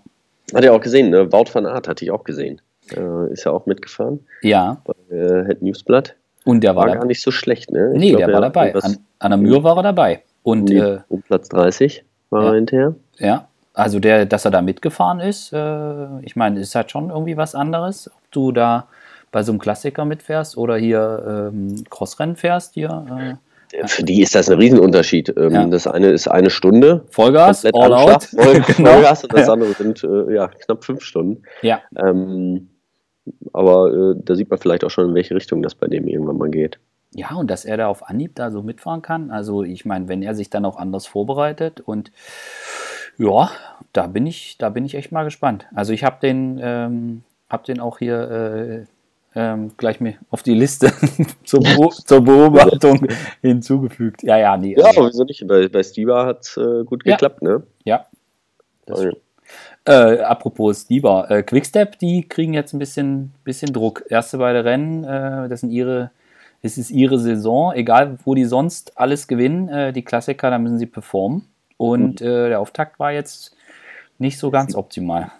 Hat 0.54 0.64
er 0.64 0.74
auch 0.74 0.80
gesehen, 0.80 1.10
ne? 1.10 1.32
Wout 1.32 1.46
van 1.52 1.66
Aert 1.66 1.88
hatte 1.88 2.04
ich 2.04 2.10
auch 2.10 2.24
gesehen. 2.24 2.60
Äh, 2.94 3.32
ist 3.32 3.44
ja 3.44 3.52
auch 3.52 3.66
mitgefahren. 3.66 4.20
Ja. 4.42 4.82
Bei 4.84 5.14
äh, 5.14 5.46
Head 5.46 5.62
Newsblatt. 5.62 6.16
Und 6.44 6.62
der 6.62 6.74
war, 6.76 6.86
war 6.86 6.96
gar 6.96 7.04
nicht 7.04 7.22
so 7.22 7.30
schlecht, 7.30 7.70
ne? 7.70 7.92
Ich 7.94 7.98
nee, 7.98 8.08
glaub, 8.10 8.26
der 8.26 8.32
war 8.32 8.40
dabei. 8.40 8.74
An, 8.74 8.98
an 9.18 9.30
der 9.30 9.38
Mühe 9.38 9.62
war 9.62 9.76
er 9.76 9.82
dabei. 9.82 10.22
Und, 10.42 10.70
äh, 10.70 10.98
um 11.08 11.22
Platz 11.22 11.48
30 11.48 12.04
war 12.30 12.42
ja, 12.42 12.48
er 12.48 12.54
hinterher. 12.54 12.94
Ja, 13.18 13.48
also 13.74 14.00
der, 14.00 14.26
dass 14.26 14.44
er 14.44 14.50
da 14.50 14.60
mitgefahren 14.60 15.20
ist, 15.20 15.52
äh, 15.52 16.20
ich 16.22 16.36
meine, 16.36 16.60
ist 16.60 16.74
halt 16.74 16.90
schon 16.90 17.10
irgendwie 17.10 17.36
was 17.36 17.54
anderes, 17.54 18.08
ob 18.08 18.30
du 18.30 18.52
da 18.52 18.88
bei 19.30 19.42
so 19.42 19.52
einem 19.52 19.60
Klassiker 19.60 20.04
mitfährst 20.04 20.58
oder 20.58 20.76
hier 20.76 21.50
ähm, 21.52 21.84
Crossrennen 21.88 22.36
fährst 22.36 22.74
hier. 22.74 23.38
Äh, 23.72 23.88
für 23.88 24.02
die 24.02 24.20
ist 24.20 24.34
das 24.34 24.50
ein 24.50 24.58
Riesenunterschied. 24.58 25.34
Ähm, 25.38 25.52
ja. 25.52 25.66
Das 25.66 25.86
eine 25.86 26.10
ist 26.10 26.28
eine 26.28 26.50
Stunde. 26.50 27.04
Vollgas, 27.10 27.64
all 27.64 27.94
out. 27.94 28.24
Voll, 28.36 28.60
genau. 28.60 28.90
Vollgas 28.92 29.24
und 29.24 29.32
das 29.32 29.48
andere 29.48 29.72
sind 29.72 30.04
äh, 30.04 30.34
ja, 30.34 30.48
knapp 30.48 30.84
fünf 30.84 31.02
Stunden. 31.02 31.42
Ja. 31.62 31.80
Ähm, 31.96 32.68
aber 33.52 33.92
äh, 33.92 34.14
da 34.16 34.34
sieht 34.34 34.50
man 34.50 34.58
vielleicht 34.58 34.84
auch 34.84 34.90
schon, 34.90 35.10
in 35.10 35.14
welche 35.14 35.34
Richtung 35.34 35.62
das 35.62 35.74
bei 35.74 35.86
dem 35.86 36.08
irgendwann 36.08 36.38
mal 36.38 36.50
geht. 36.50 36.78
Ja, 37.14 37.34
und 37.34 37.50
dass 37.50 37.64
er 37.64 37.76
da 37.76 37.88
auf 37.88 38.08
Anhieb 38.08 38.34
da 38.34 38.50
so 38.50 38.62
mitfahren 38.62 39.02
kann. 39.02 39.30
Also 39.30 39.62
ich 39.62 39.84
meine, 39.84 40.08
wenn 40.08 40.22
er 40.22 40.34
sich 40.34 40.48
dann 40.48 40.64
auch 40.64 40.76
anders 40.76 41.06
vorbereitet 41.06 41.80
und 41.80 42.10
ja, 43.18 43.50
da 43.92 44.06
bin 44.06 44.26
ich, 44.26 44.56
da 44.58 44.70
bin 44.70 44.84
ich 44.84 44.94
echt 44.94 45.12
mal 45.12 45.24
gespannt. 45.24 45.66
Also 45.74 45.92
ich 45.92 46.04
habe 46.04 46.16
den, 46.22 46.58
ähm, 46.62 47.22
habe 47.50 47.64
den 47.64 47.80
auch 47.80 47.98
hier 47.98 48.30
äh, 48.30 48.84
ähm, 49.34 49.72
gleich 49.76 50.00
mir 50.00 50.14
auf 50.30 50.42
die 50.42 50.54
Liste 50.54 50.92
zur, 51.44 51.60
Be 51.60 51.88
zur, 52.04 52.22
Beobachtung 52.22 53.06
hinzugefügt. 53.42 54.22
Ja, 54.22 54.38
ja, 54.38 54.56
nee. 54.56 54.74
Ja, 54.76 54.86
also, 54.86 55.06
wieso 55.06 55.24
nicht? 55.24 55.46
Bei, 55.46 55.68
bei 55.68 55.82
Stiba 55.82 56.26
hat 56.26 56.40
es 56.42 56.56
äh, 56.56 56.84
gut 56.84 57.04
geklappt, 57.04 57.40
ja. 57.42 57.48
ne? 57.48 57.62
Ja. 57.84 58.06
Das, 58.86 59.06
äh, 59.84 60.20
apropos 60.20 60.82
Stiba, 60.82 61.26
äh, 61.28 61.42
Quickstep, 61.42 61.98
die 61.98 62.28
kriegen 62.28 62.54
jetzt 62.54 62.72
ein 62.72 62.78
bisschen, 62.78 63.32
bisschen 63.44 63.72
Druck. 63.72 64.04
Erste 64.08 64.38
beide 64.38 64.64
Rennen, 64.64 65.04
äh, 65.04 65.48
das 65.48 65.60
sind 65.60 65.70
ihre 65.70 66.10
es 66.62 66.78
ist 66.78 66.90
ihre 66.90 67.18
Saison, 67.18 67.72
egal 67.74 68.18
wo 68.24 68.34
die 68.34 68.44
sonst 68.44 68.96
alles 68.96 69.26
gewinnen, 69.26 69.68
äh, 69.68 69.92
die 69.92 70.02
Klassiker, 70.02 70.48
da 70.48 70.58
müssen 70.58 70.78
sie 70.78 70.86
performen. 70.86 71.48
Und 71.76 72.20
mhm. 72.20 72.26
äh, 72.26 72.48
der 72.50 72.60
Auftakt 72.60 73.00
war 73.00 73.12
jetzt 73.12 73.56
nicht 74.18 74.38
so 74.38 74.50
ganz 74.50 74.76
optimal. 74.76 75.32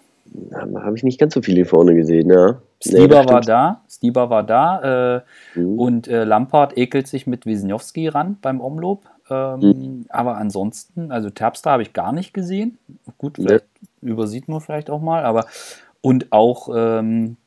Habe 0.53 0.97
ich 0.97 1.03
nicht 1.03 1.19
ganz 1.19 1.33
so 1.33 1.41
viele 1.41 1.63
vorne 1.63 1.95
gesehen, 1.95 2.29
ja. 2.29 2.57
Stieber 2.81 3.23
nee, 3.23 3.29
war 3.29 3.41
da, 3.41 3.81
Stieber 3.89 4.29
war 4.29 4.43
da 4.43 5.21
äh, 5.55 5.59
mhm. 5.59 5.79
und 5.79 6.07
Lampard 6.07 6.77
ekelt 6.77 7.07
sich 7.07 7.27
mit 7.27 7.45
Wisniewski 7.45 8.09
ran 8.09 8.37
beim 8.41 8.59
Omlob. 8.59 9.05
Ähm, 9.29 9.59
mhm. 9.59 10.05
Aber 10.09 10.35
ansonsten, 10.35 11.11
also 11.11 11.29
Terpstra 11.29 11.71
habe 11.71 11.83
ich 11.83 11.93
gar 11.93 12.11
nicht 12.11 12.33
gesehen. 12.33 12.77
Gut, 13.17 13.37
vielleicht 13.37 13.65
nee. 13.65 13.72
Übersieht 14.03 14.47
man 14.47 14.61
vielleicht 14.61 14.89
auch 14.89 15.01
mal, 15.01 15.25
aber 15.25 15.45
und 16.01 16.31
auch 16.31 16.69
ähm, 16.75 17.37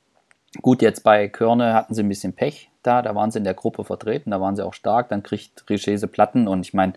gut, 0.63 0.83
jetzt 0.83 1.05
bei 1.05 1.29
Körne 1.29 1.75
hatten 1.75 1.95
sie 1.95 2.03
ein 2.03 2.09
bisschen 2.09 2.33
Pech 2.33 2.71
da, 2.87 3.03
da 3.03 3.15
waren 3.15 3.31
sie 3.31 3.39
in 3.39 3.45
der 3.45 3.55
Gruppe 3.55 3.85
vertreten, 3.85 4.31
da 4.31 4.41
waren 4.41 4.57
sie 4.57 4.65
auch 4.65 4.75
stark, 4.75 5.09
dann 5.09 5.23
kriegt 5.23 5.69
Richese 5.69 6.07
Platten 6.07 6.47
und 6.47 6.61
ich 6.61 6.73
meine, 6.73 6.95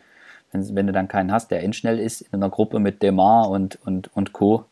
wenn, 0.51 0.75
wenn, 0.75 0.87
du 0.87 0.93
dann 0.93 1.07
keinen 1.07 1.31
hast, 1.31 1.51
der 1.51 1.63
endschnell 1.63 1.99
ist 1.99 2.21
in 2.21 2.35
einer 2.35 2.49
Gruppe 2.49 2.79
mit 2.79 3.01
Demar 3.01 3.49
und, 3.49 3.79
und, 3.85 4.15
und 4.15 4.33
Co., 4.33 4.65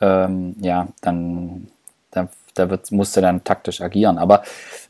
ähm, 0.00 0.56
ja, 0.60 0.88
dann, 1.00 1.68
dann 2.10 2.28
da 2.54 2.70
wird, 2.70 2.90
musst 2.92 3.16
du 3.16 3.20
dann 3.20 3.42
taktisch 3.44 3.80
agieren. 3.80 4.18
Aber 4.18 4.42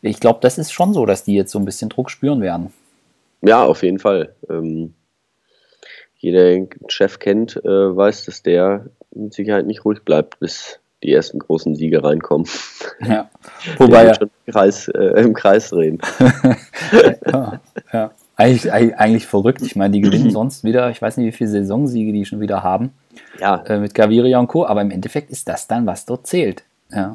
ich 0.03 0.21
glaube, 0.21 0.41
das 0.43 0.59
ist 0.59 0.73
schon 0.73 0.93
so, 0.93 1.07
dass 1.07 1.25
die 1.25 1.35
jetzt 1.35 1.51
so 1.51 1.59
ein 1.59 1.65
bisschen 1.65 1.89
Druck 1.89 2.11
spüren 2.11 2.41
werden. 2.41 2.73
Ja, 3.41 3.65
auf 3.65 3.83
jeden 3.83 3.99
Fall. 3.99 4.35
Ähm, 4.49 4.95
jeder, 6.25 6.45
der 6.45 6.55
den 6.55 6.69
Chef 6.89 7.19
kennt, 7.19 7.57
äh, 7.65 7.69
weiß, 7.69 8.25
dass 8.25 8.43
der 8.43 8.87
mit 9.15 9.35
Sicherheit 9.35 9.67
nicht 9.67 9.85
ruhig 9.85 10.03
bleibt, 10.05 10.41
bis 10.41 10.81
die 11.03 11.13
ersten 11.13 11.39
großen 11.39 11.75
Siege 11.77 12.03
reinkommen. 12.03 12.49
Ja. 13.01 13.29
Wobei 13.79 14.07
ja. 14.07 14.15
Schon 14.15 14.31
im 14.47 14.53
Kreis, 14.53 14.89
äh, 14.89 15.21
im 15.21 15.35
Kreis 15.35 15.71
drehen. 15.71 15.99
ja, 17.27 17.61
ja. 17.93 18.11
Eigentlich, 18.37 18.73
eigentlich 18.73 19.27
verrückt. 19.27 19.63
Ich 19.63 19.75
meine, 19.75 19.93
die 19.93 20.01
gewinnen 20.01 20.31
sonst 20.31 20.63
wieder, 20.65 20.91
ich 20.91 21.03
weiß 21.03 21.17
nicht, 21.17 21.27
wie 21.27 21.37
viele 21.37 21.51
Saisonsiege 21.51 22.13
die 22.13 22.25
schon 22.25 22.41
wieder 22.41 22.63
haben. 22.63 22.93
Ja. 23.41 23.65
Äh, 23.67 23.81
mit 23.81 23.95
Gaviria 23.95 24.39
und 24.39 24.47
Co. 24.47 24.65
Aber 24.65 24.81
im 24.81 24.93
Endeffekt 24.93 25.31
ist 25.31 25.49
das 25.49 25.67
dann, 25.67 25.87
was 25.87 26.07
dort 26.07 26.27
zählt. 26.27 26.63
Ja. 26.91 27.15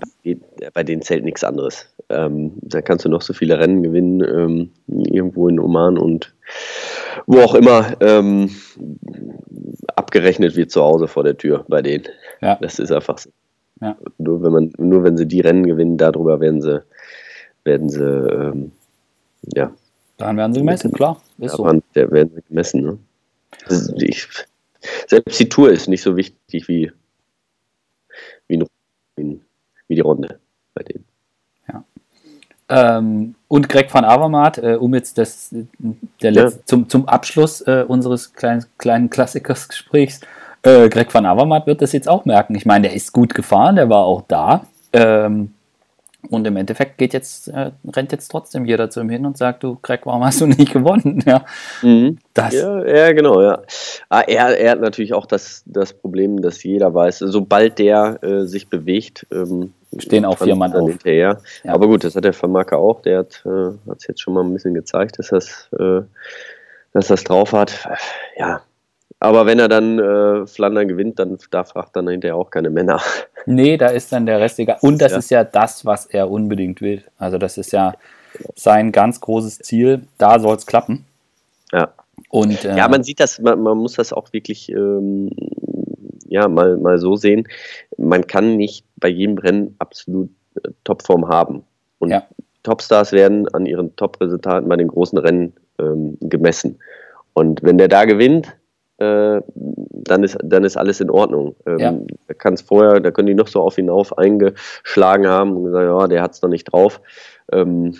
Bei 0.73 0.83
denen 0.83 1.01
zählt 1.01 1.23
nichts 1.23 1.43
anderes. 1.43 1.87
Ähm, 2.09 2.53
da 2.61 2.81
kannst 2.81 3.05
du 3.05 3.09
noch 3.09 3.21
so 3.21 3.33
viele 3.33 3.59
Rennen 3.59 3.83
gewinnen, 3.83 4.21
ähm, 4.21 4.71
irgendwo 4.87 5.47
in 5.47 5.59
Oman 5.59 5.97
und 5.97 6.33
wo 7.27 7.39
auch 7.39 7.55
immer. 7.55 7.95
Ähm, 8.01 8.49
abgerechnet 9.95 10.55
wird 10.55 10.71
zu 10.71 10.81
Hause 10.81 11.07
vor 11.07 11.23
der 11.23 11.37
Tür 11.37 11.65
bei 11.67 11.81
denen. 11.81 12.05
Ja. 12.41 12.57
Das 12.61 12.79
ist 12.79 12.91
einfach 12.91 13.17
so. 13.17 13.29
Ja. 13.81 13.97
Nur, 14.17 14.43
wenn 14.43 14.51
man, 14.51 14.73
nur 14.77 15.03
wenn 15.03 15.17
sie 15.17 15.27
die 15.27 15.41
Rennen 15.41 15.65
gewinnen, 15.65 15.97
darüber 15.97 16.39
werden 16.39 16.61
sie, 16.61 16.83
werden 17.63 17.89
sie, 17.89 18.03
ähm, 18.03 18.71
ja. 19.53 19.71
Daran 20.17 20.37
werden 20.37 20.53
sie 20.53 20.59
gemessen, 20.59 20.91
klar. 20.91 21.21
Ist 21.37 21.57
daran 21.57 21.81
so. 21.95 22.11
werden 22.11 22.31
sie 22.35 22.41
gemessen. 22.47 22.81
Ne? 22.83 22.97
Ich, 23.97 24.27
selbst 25.07 25.39
die 25.39 25.47
Tour 25.47 25.71
ist 25.71 25.87
nicht 25.87 26.01
so 26.01 26.17
wichtig 26.17 26.67
wie, 26.67 26.91
wie, 28.47 28.65
wie 29.89 29.95
die 29.95 30.01
Runde 30.01 30.39
bei 30.73 30.83
denen. 30.83 31.05
Ja. 31.67 31.83
Ähm, 32.69 33.35
und 33.49 33.67
Greg 33.67 33.93
van 33.93 34.05
Avermaet, 34.05 34.59
äh, 34.59 34.75
um 34.75 34.93
jetzt 34.93 35.17
das, 35.17 35.53
der 36.21 36.31
ja. 36.31 36.49
zum, 36.65 36.87
zum 36.87 37.07
Abschluss 37.09 37.59
äh, 37.61 37.83
unseres 37.85 38.33
kleinen, 38.33 38.65
kleinen 38.77 39.09
Klassikersgesprächs 39.09 40.21
äh, 40.63 40.89
Greg 40.89 41.13
van 41.13 41.25
Avermaet 41.25 41.67
wird 41.67 41.81
das 41.81 41.93
jetzt 41.93 42.09
auch 42.09 42.25
merken. 42.25 42.55
Ich 42.55 42.65
meine, 42.65 42.87
der 42.87 42.95
ist 42.95 43.13
gut 43.13 43.33
gefahren, 43.33 43.75
der 43.75 43.89
war 43.89 44.05
auch 44.05 44.23
da. 44.27 44.65
Ähm, 44.91 45.53
und 46.27 46.45
im 46.45 46.57
Endeffekt 46.57 46.97
geht 46.97 47.13
jetzt, 47.13 47.47
äh, 47.47 47.71
rennt 47.95 48.11
jetzt 48.11 48.27
trotzdem 48.27 48.65
jeder 48.65 48.89
zu 48.89 48.99
ihm 48.99 49.09
hin 49.09 49.25
und 49.25 49.37
sagt, 49.37 49.63
du 49.63 49.77
Greg, 49.81 50.05
warum 50.05 50.25
hast 50.25 50.41
du 50.41 50.47
nicht 50.47 50.73
gewonnen? 50.73 51.23
Ja, 51.25 51.45
mhm. 51.81 52.17
das. 52.33 52.53
ja, 52.53 52.85
ja 52.85 53.11
genau, 53.13 53.41
ja. 53.41 53.61
Ah, 54.09 54.21
er, 54.21 54.57
er 54.59 54.71
hat 54.71 54.81
natürlich 54.81 55.13
auch 55.13 55.25
das, 55.25 55.63
das 55.65 55.93
Problem, 55.93 56.41
dass 56.41 56.61
jeder 56.63 56.93
weiß, 56.93 57.19
sobald 57.19 57.79
der 57.79 58.21
äh, 58.21 58.45
sich 58.45 58.69
bewegt, 58.69 59.27
ähm, 59.31 59.73
stehen 59.97 60.25
auch 60.25 60.37
vier 60.37 60.55
Mann 60.55 60.73
auf. 60.73 60.89
hinterher. 60.89 61.39
Ja. 61.63 61.73
Aber 61.73 61.87
gut, 61.87 62.03
das 62.03 62.15
hat 62.15 62.25
der 62.25 62.33
Vermarker 62.33 62.77
auch, 62.77 63.01
der 63.01 63.19
hat 63.19 63.43
es 63.45 64.05
äh, 64.05 64.07
jetzt 64.09 64.21
schon 64.21 64.33
mal 64.33 64.43
ein 64.43 64.53
bisschen 64.53 64.73
gezeigt, 64.73 65.19
dass 65.19 65.29
das, 65.29 65.69
äh, 65.79 66.01
dass 66.93 67.07
das 67.07 67.23
drauf 67.23 67.53
hat. 67.53 67.87
Ja, 68.37 68.61
aber 69.19 69.45
wenn 69.45 69.59
er 69.59 69.67
dann 69.67 69.99
äh, 69.99 70.47
Flandern 70.47 70.87
gewinnt, 70.87 71.19
dann 71.19 71.37
da 71.51 71.63
fragt 71.63 71.95
dann 71.95 72.07
hinterher 72.07 72.35
auch 72.35 72.49
keine 72.49 72.69
Männer. 72.69 73.01
Nee, 73.45 73.77
da 73.77 73.87
ist 73.87 74.11
dann 74.11 74.25
der 74.25 74.39
Rest 74.39 74.59
egal. 74.59 74.77
Und 74.81 75.01
das 75.01 75.13
ja. 75.13 75.17
ist 75.17 75.31
ja 75.31 75.43
das, 75.43 75.85
was 75.85 76.05
er 76.05 76.29
unbedingt 76.29 76.81
will. 76.81 77.03
Also 77.17 77.37
das 77.37 77.57
ist 77.57 77.71
ja 77.71 77.93
sein 78.55 78.91
ganz 78.91 79.19
großes 79.19 79.59
Ziel. 79.59 80.03
Da 80.17 80.39
soll 80.39 80.55
es 80.55 80.65
klappen. 80.65 81.05
Ja. 81.71 81.93
Und, 82.29 82.63
äh, 82.63 82.77
ja, 82.77 82.87
man 82.87 83.03
sieht 83.03 83.19
das, 83.19 83.39
man, 83.39 83.61
man 83.61 83.77
muss 83.77 83.93
das 83.93 84.13
auch 84.13 84.31
wirklich 84.33 84.69
ähm, 84.69 85.31
ja, 86.27 86.47
mal, 86.47 86.77
mal 86.77 86.99
so 86.99 87.15
sehen. 87.15 87.47
Man 87.97 88.27
kann 88.27 88.55
nicht 88.55 88.85
bei 88.97 89.09
jedem 89.09 89.37
Rennen 89.37 89.75
absolut 89.79 90.29
äh, 90.55 90.69
Topform 90.83 91.27
haben. 91.27 91.63
Und 91.97 92.11
ja. 92.11 92.23
Topstars 92.63 93.11
werden 93.11 93.47
an 93.53 93.65
ihren 93.65 93.95
Top-Resultaten 93.95 94.69
bei 94.69 94.75
den 94.75 94.89
großen 94.89 95.17
Rennen 95.17 95.53
ähm, 95.79 96.17
gemessen. 96.21 96.79
Und 97.33 97.63
wenn 97.63 97.77
der 97.77 97.87
da 97.87 98.05
gewinnt, 98.05 98.55
äh, 98.99 99.41
dann, 99.55 100.23
ist, 100.23 100.37
dann 100.43 100.63
ist 100.63 100.77
alles 100.77 100.99
in 100.99 101.09
Ordnung. 101.09 101.55
Ähm, 101.65 101.79
ja. 101.79 101.97
Da 102.27 102.33
kann 102.33 102.53
es 102.53 102.61
vorher, 102.61 102.99
da 102.99 103.11
können 103.11 103.27
die 103.27 103.33
noch 103.33 103.47
so 103.47 103.61
auf 103.61 103.77
ihn 103.77 103.89
auf 103.89 104.17
eingeschlagen 104.17 105.27
haben 105.27 105.55
und 105.55 105.65
gesagt, 105.65 105.85
ja, 105.85 106.07
der 106.07 106.21
hat 106.21 106.33
es 106.33 106.41
noch 106.41 106.49
nicht 106.49 106.65
drauf. 106.65 107.01
Ähm, 107.51 107.95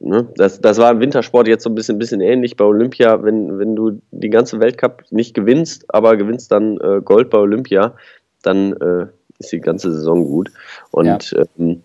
ne? 0.00 0.28
das, 0.36 0.60
das 0.60 0.78
war 0.78 0.90
im 0.90 1.00
Wintersport 1.00 1.48
jetzt 1.48 1.64
so 1.64 1.70
ein 1.70 1.74
bisschen, 1.74 1.98
bisschen 1.98 2.20
ähnlich 2.20 2.56
bei 2.56 2.64
Olympia, 2.64 3.22
wenn, 3.22 3.58
wenn 3.58 3.76
du 3.76 4.00
die 4.10 4.30
ganze 4.30 4.58
Weltcup 4.60 5.04
nicht 5.10 5.34
gewinnst, 5.34 5.84
aber 5.88 6.16
gewinnst 6.16 6.50
dann 6.50 6.78
äh, 6.78 7.00
Gold 7.02 7.28
bei 7.28 7.38
Olympia, 7.38 7.94
dann 8.42 8.72
äh, 8.74 9.06
ist 9.38 9.52
die 9.52 9.60
ganze 9.60 9.92
Saison 9.92 10.24
gut. 10.24 10.50
Und 10.90 11.32
ja. 11.32 11.44
ähm, 11.58 11.82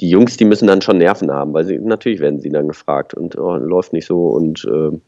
die 0.00 0.08
Jungs, 0.08 0.36
die 0.36 0.44
müssen 0.46 0.68
dann 0.68 0.82
schon 0.82 0.98
Nerven 0.98 1.30
haben, 1.30 1.52
weil 1.52 1.64
sie 1.64 1.78
natürlich 1.78 2.20
werden 2.20 2.40
sie 2.40 2.50
dann 2.50 2.68
gefragt 2.68 3.14
und 3.14 3.38
oh, 3.38 3.56
läuft 3.56 3.92
nicht 3.92 4.06
so 4.06 4.28
und 4.28 4.64
äh, 4.64 4.98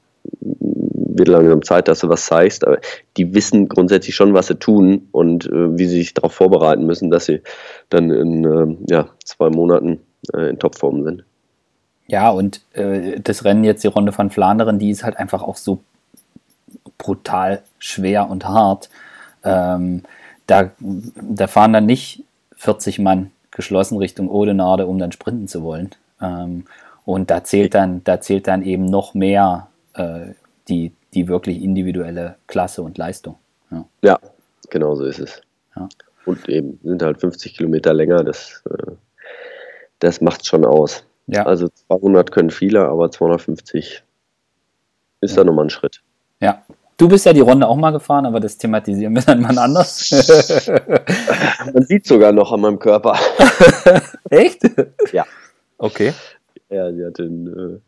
wird 1.19 1.29
langsam 1.29 1.63
Zeit, 1.63 1.89
dass 1.89 2.01
du 2.01 2.09
was 2.09 2.27
zeigst, 2.27 2.67
aber 2.67 2.79
die 3.17 3.35
wissen 3.35 3.69
grundsätzlich 3.69 4.15
schon, 4.15 4.35
was 4.35 4.47
sie 4.47 4.57
tun 4.57 5.09
und 5.13 5.47
äh, 5.47 5.79
wie 5.79 5.87
sie 5.87 5.99
sich 5.99 6.15
darauf 6.15 6.33
vorbereiten 6.33 6.87
müssen, 6.87 7.11
dass 7.11 7.27
sie 7.27 7.43
dann 7.91 8.11
in 8.11 8.45
äh, 8.45 8.77
ja, 8.93 9.09
zwei 9.25 9.51
Monaten 9.51 10.01
äh, 10.35 10.51
in 10.51 10.59
Topform 10.59 11.05
sind. 11.05 11.25
Ja, 12.07 12.31
und 12.31 12.63
äh, 12.73 13.21
das 13.21 13.45
Rennen 13.45 13.65
jetzt, 13.65 13.85
die 13.85 13.89
Runde 13.89 14.13
von 14.13 14.31
Flandern, 14.31 14.79
die 14.79 14.91
ist 14.91 15.05
halt 15.05 15.19
einfach 15.19 15.43
auch 15.43 15.57
so 15.57 15.81
brutal 16.97 17.63
schwer 17.79 18.29
und 18.31 18.47
hart. 18.47 18.89
Ähm, 19.45 20.03
da, 20.47 20.71
da 20.81 21.47
fahren 21.47 21.75
dann 21.75 21.87
nicht 21.87 22.25
40 22.57 22.99
Mann 22.99 23.31
geschlossen 23.51 23.99
Richtung 23.99 24.31
Odenade, 24.31 24.87
um 24.87 24.99
dann 24.99 25.13
sprinten 25.13 25.49
zu 25.49 25.63
wollen. 25.63 25.91
Ähm, 26.21 26.65
und 27.05 27.31
da 27.31 27.45
zählt 27.45 27.75
dann, 27.75 28.03
da 28.05 28.21
zählt 28.21 28.47
dann 28.47 28.63
eben 28.63 28.85
noch 28.85 29.15
mehr 29.15 29.69
äh, 29.95 30.33
die, 30.69 30.93
die 31.15 31.29
wirklich 31.29 31.63
individuelle 31.63 32.37
Klasse 32.47 32.83
und 32.83 32.99
Leistung. 32.99 33.37
Ja, 33.71 33.85
ja 34.03 34.19
genau 34.71 34.95
so 34.95 35.05
ist 35.05 35.19
es. 35.19 35.41
Ja. 35.77 35.89
Und 36.27 36.49
eben 36.49 36.79
sind 36.83 37.03
halt 37.03 37.21
50 37.21 37.57
Kilometer 37.57 37.95
länger, 37.95 38.23
das, 38.25 38.63
äh, 38.71 38.93
das 39.99 40.21
macht 40.21 40.47
schon 40.47 40.65
aus. 40.65 41.05
Ja. 41.27 41.45
Also 41.45 41.69
200 41.89 42.31
können 42.31 42.51
viele, 42.51 42.87
aber 42.87 43.11
250 43.11 44.03
ist 45.21 45.31
ja. 45.31 45.37
da 45.37 45.45
nochmal 45.45 45.67
ein 45.67 45.71
Schritt. 45.71 46.03
Ja. 46.41 46.63
Du 46.97 47.09
bist 47.09 47.25
ja 47.27 47.33
die 47.33 47.41
Runde 47.41 47.69
auch 47.69 47.77
mal 47.77 47.93
gefahren, 47.93 48.27
aber 48.27 48.41
das 48.41 48.59
thematisieren 48.59 49.15
wir 49.15 49.23
dann 49.23 49.41
mal 49.41 49.57
anders. 49.57 50.11
Man 51.73 51.85
sieht 51.85 52.07
sogar 52.07 52.33
noch 52.33 52.51
an 52.51 52.61
meinem 52.61 52.79
Körper. 52.81 53.17
Echt? 54.31 54.63
Ja. 55.13 55.25
Okay. 55.79 56.13
Ja, 56.71 56.93
sie 56.93 57.05
hat 57.05 57.21
ein 57.21 57.47
äh, 57.47 57.79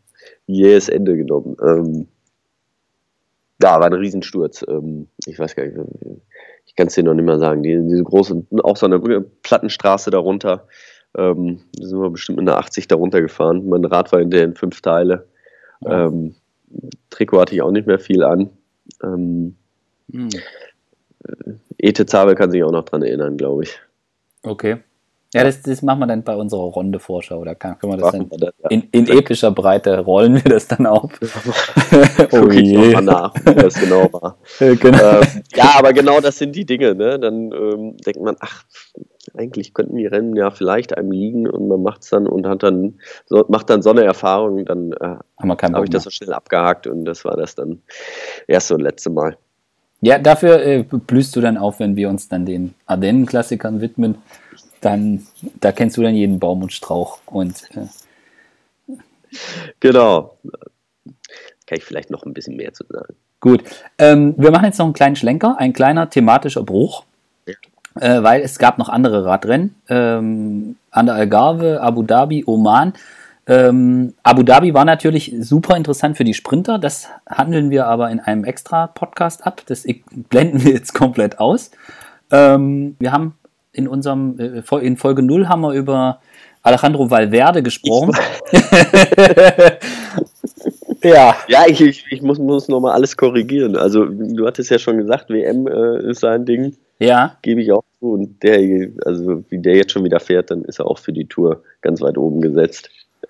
jähes 0.47 0.87
Ende 0.87 1.17
genommen. 1.17 1.57
Ähm, 1.61 2.07
ja, 3.61 3.79
war 3.79 3.85
ein 3.85 3.93
Riesensturz. 3.93 4.65
Ähm, 4.67 5.07
ich 5.25 5.39
weiß 5.39 5.55
gar 5.55 5.65
nicht, 5.65 5.77
ich 6.65 6.75
kann 6.75 6.87
es 6.87 6.95
dir 6.95 7.03
noch 7.03 7.13
nicht 7.13 7.25
mal 7.25 7.39
sagen. 7.39 7.63
Die, 7.63 7.77
diese 7.87 8.03
große, 8.03 8.45
auch 8.63 8.77
so 8.77 8.85
eine 8.85 8.99
Plattenstraße 9.43 10.11
darunter. 10.11 10.67
Ähm, 11.17 11.61
da 11.77 11.87
sind 11.87 11.99
wir 11.99 12.09
bestimmt 12.09 12.39
mit 12.39 12.47
einer 12.47 12.57
80 12.57 12.87
darunter 12.87 13.21
gefahren. 13.21 13.67
Mein 13.67 13.85
Rad 13.85 14.11
war 14.11 14.19
hinterher 14.19 14.45
in 14.45 14.55
fünf 14.55 14.81
Teile. 14.81 15.27
Ähm, 15.85 16.35
Trikot 17.09 17.41
hatte 17.41 17.55
ich 17.55 17.61
auch 17.61 17.71
nicht 17.71 17.87
mehr 17.87 17.99
viel 17.99 18.23
an. 18.23 18.49
Ähm, 19.03 19.55
hm. 20.11 20.29
Ete 21.77 22.05
Zabel 22.05 22.35
kann 22.35 22.51
sich 22.51 22.63
auch 22.63 22.71
noch 22.71 22.85
dran 22.85 23.03
erinnern, 23.03 23.37
glaube 23.37 23.63
ich. 23.63 23.79
Okay. 24.43 24.77
Ja, 25.33 25.45
das, 25.45 25.61
das 25.61 25.81
machen 25.81 25.99
wir 25.99 26.07
dann 26.07 26.23
bei 26.23 26.35
unserer 26.35 26.63
Runde-Vorschau. 26.63 27.45
Da 27.45 27.55
kann, 27.55 27.79
können 27.79 27.93
wir 27.93 27.97
das 27.97 28.11
dann 28.11 28.29
das, 28.29 28.53
ja. 28.63 28.69
in, 28.69 28.83
in, 28.91 29.07
epischer 29.07 29.51
Breite 29.51 29.99
rollen 29.99 30.35
wir 30.35 30.51
das 30.51 30.67
dann 30.67 30.85
auf. 30.85 31.09
oh 32.31 32.49
je. 32.49 32.93
Mal 32.93 33.01
nach, 33.01 33.33
wie 33.45 33.55
das 33.55 33.75
genau 33.75 34.11
war. 34.11 34.37
genau. 34.59 35.21
Ähm, 35.21 35.43
ja, 35.55 35.75
aber 35.77 35.93
genau 35.93 36.19
das 36.19 36.37
sind 36.37 36.53
die 36.53 36.65
Dinge. 36.65 36.95
Ne? 36.95 37.17
Dann 37.17 37.53
ähm, 37.53 37.95
denkt 38.05 38.21
man, 38.21 38.35
ach, 38.41 38.65
eigentlich 39.37 39.73
könnten 39.73 39.95
die 39.95 40.05
Rennen 40.05 40.35
ja 40.35 40.51
vielleicht 40.51 40.97
einem 40.97 41.11
liegen 41.11 41.47
und 41.47 41.67
man 41.69 41.81
macht 41.81 42.03
es 42.03 42.09
dann 42.09 42.27
und 42.27 42.45
hat 42.45 42.63
dann 42.63 42.99
so, 43.25 43.45
macht 43.47 43.69
dann 43.69 43.81
so 43.81 43.91
eine 43.91 44.03
Erfahrung, 44.03 44.65
dann 44.65 44.91
äh, 44.93 45.15
habe 45.39 45.83
ich 45.85 45.89
das 45.89 46.03
so 46.03 46.09
schnell 46.09 46.33
abgehakt 46.33 46.87
und 46.87 47.05
das 47.05 47.23
war 47.23 47.37
das 47.37 47.55
dann 47.55 47.81
erste 48.47 48.75
und 48.75 48.81
letzte 48.81 49.09
Mal. 49.09 49.37
Ja, 50.01 50.17
dafür 50.17 50.61
äh, 50.61 50.83
blühst 50.83 51.35
du 51.35 51.41
dann 51.41 51.57
auf, 51.57 51.79
wenn 51.79 51.95
wir 51.95 52.09
uns 52.09 52.27
dann 52.27 52.45
den 52.45 52.73
Ardennen-Klassikern 52.87 53.81
widmen. 53.81 54.17
Dann, 54.81 55.25
da 55.59 55.71
kennst 55.71 55.97
du 55.97 56.01
dann 56.01 56.15
jeden 56.15 56.39
Baum 56.39 56.63
und 56.63 56.73
Strauch 56.73 57.19
und 57.27 57.69
äh, 57.75 58.97
genau. 59.79 60.37
Kann 61.67 61.77
ich 61.77 61.83
vielleicht 61.83 62.09
noch 62.09 62.25
ein 62.25 62.33
bisschen 62.33 62.57
mehr 62.57 62.73
zu 62.73 62.83
sagen. 62.89 63.15
Gut. 63.39 63.63
Ähm, 63.97 64.35
wir 64.37 64.51
machen 64.51 64.65
jetzt 64.65 64.77
noch 64.77 64.85
einen 64.85 64.93
kleinen 64.93 65.15
Schlenker, 65.15 65.55
ein 65.57 65.73
kleiner 65.73 66.09
thematischer 66.09 66.63
Bruch. 66.63 67.05
Ja. 67.45 67.53
Äh, 67.99 68.23
weil 68.23 68.41
es 68.41 68.59
gab 68.59 68.77
noch 68.77 68.89
andere 68.89 69.25
Radrennen. 69.25 69.75
Ähm, 69.89 70.75
an 70.91 71.05
der 71.05 71.15
Algarve, 71.15 71.81
Abu 71.81 72.03
Dhabi, 72.03 72.43
Oman. 72.45 72.93
Ähm, 73.47 74.13
Abu 74.21 74.43
Dhabi 74.43 74.73
war 74.73 74.85
natürlich 74.85 75.33
super 75.39 75.75
interessant 75.75 76.17
für 76.17 76.23
die 76.23 76.35
Sprinter. 76.35 76.77
Das 76.77 77.07
handeln 77.27 77.71
wir 77.71 77.87
aber 77.87 78.11
in 78.11 78.19
einem 78.19 78.43
extra 78.43 78.87
Podcast 78.87 79.45
ab. 79.45 79.63
Das 79.65 79.85
blenden 80.29 80.63
wir 80.63 80.73
jetzt 80.73 80.93
komplett 80.93 81.39
aus. 81.39 81.71
Ähm, 82.31 82.95
wir 82.99 83.11
haben 83.11 83.35
in 83.73 83.87
unserem, 83.87 84.39
äh, 84.39 84.63
in 84.79 84.97
Folge 84.97 85.21
0 85.23 85.47
haben 85.47 85.61
wir 85.61 85.73
über 85.73 86.19
Alejandro 86.63 87.09
Valverde 87.09 87.63
gesprochen. 87.63 88.13
ja. 91.03 91.35
Ja, 91.47 91.65
ich, 91.67 91.81
ich, 91.81 92.05
ich 92.09 92.21
muss, 92.21 92.37
muss 92.37 92.67
nochmal 92.67 92.93
alles 92.93 93.17
korrigieren. 93.17 93.75
Also, 93.75 94.05
du 94.05 94.45
hattest 94.45 94.69
ja 94.69 94.77
schon 94.77 94.97
gesagt, 94.97 95.29
WM 95.29 95.67
äh, 95.67 96.09
ist 96.09 96.19
sein 96.19 96.45
Ding. 96.45 96.75
Ja. 96.99 97.37
Gebe 97.41 97.61
ich 97.61 97.71
auch 97.71 97.83
zu. 97.99 98.11
Und 98.11 98.43
der, 98.43 98.89
also 99.05 99.43
wie 99.49 99.57
der 99.57 99.75
jetzt 99.75 99.91
schon 99.91 100.03
wieder 100.03 100.19
fährt, 100.19 100.51
dann 100.51 100.63
ist 100.65 100.79
er 100.79 100.85
auch 100.85 100.99
für 100.99 101.13
die 101.13 101.25
Tour 101.25 101.63
ganz 101.81 101.99
weit 102.01 102.17
oben 102.17 102.41
gesetzt. 102.41 102.91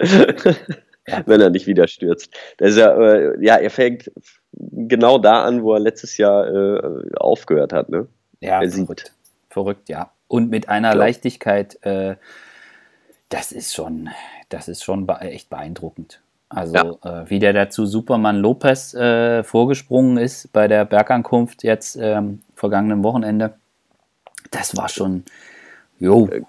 Wenn 1.26 1.42
er 1.42 1.50
nicht 1.50 1.68
wieder 1.68 1.88
stürzt. 1.88 2.34
Das 2.58 2.72
ist 2.72 2.78
ja, 2.78 2.94
äh, 2.96 3.44
ja, 3.44 3.56
er 3.56 3.70
fängt 3.70 4.12
genau 4.54 5.18
da 5.18 5.44
an, 5.44 5.64
wo 5.64 5.74
er 5.74 5.80
letztes 5.80 6.18
Jahr 6.18 6.48
äh, 6.48 7.16
aufgehört 7.16 7.74
hat. 7.74 7.90
Ne? 7.90 8.08
Ja, 8.42 8.62
er 8.62 8.70
verrückt. 8.70 9.00
Sieht. 9.08 9.14
Verrückt, 9.50 9.90
ja. 9.90 10.12
Und 10.32 10.50
mit 10.50 10.70
einer 10.70 10.92
ja. 10.92 10.94
Leichtigkeit, 10.94 11.78
äh, 11.84 12.16
das 13.28 13.52
ist 13.52 13.74
schon, 13.74 14.08
das 14.48 14.70
ist 14.70 14.82
schon 14.82 15.10
echt 15.10 15.50
beeindruckend. 15.50 16.22
Also 16.48 16.74
ja. 16.74 17.24
äh, 17.24 17.30
wie 17.30 17.40
der 17.40 17.52
dazu 17.52 17.86
Superman 17.86 18.38
Lopez 18.38 18.94
äh, 18.94 19.44
vorgesprungen 19.44 20.16
ist 20.16 20.54
bei 20.54 20.70
der 20.70 20.86
Bergankunft 20.86 21.64
jetzt 21.64 21.98
ähm, 22.00 22.40
vergangenen 22.56 23.04
Wochenende, 23.04 23.56
das 24.52 24.78
war 24.78 24.88
schon, 24.88 25.26
jo. 26.00 26.30
Äh, 26.30 26.44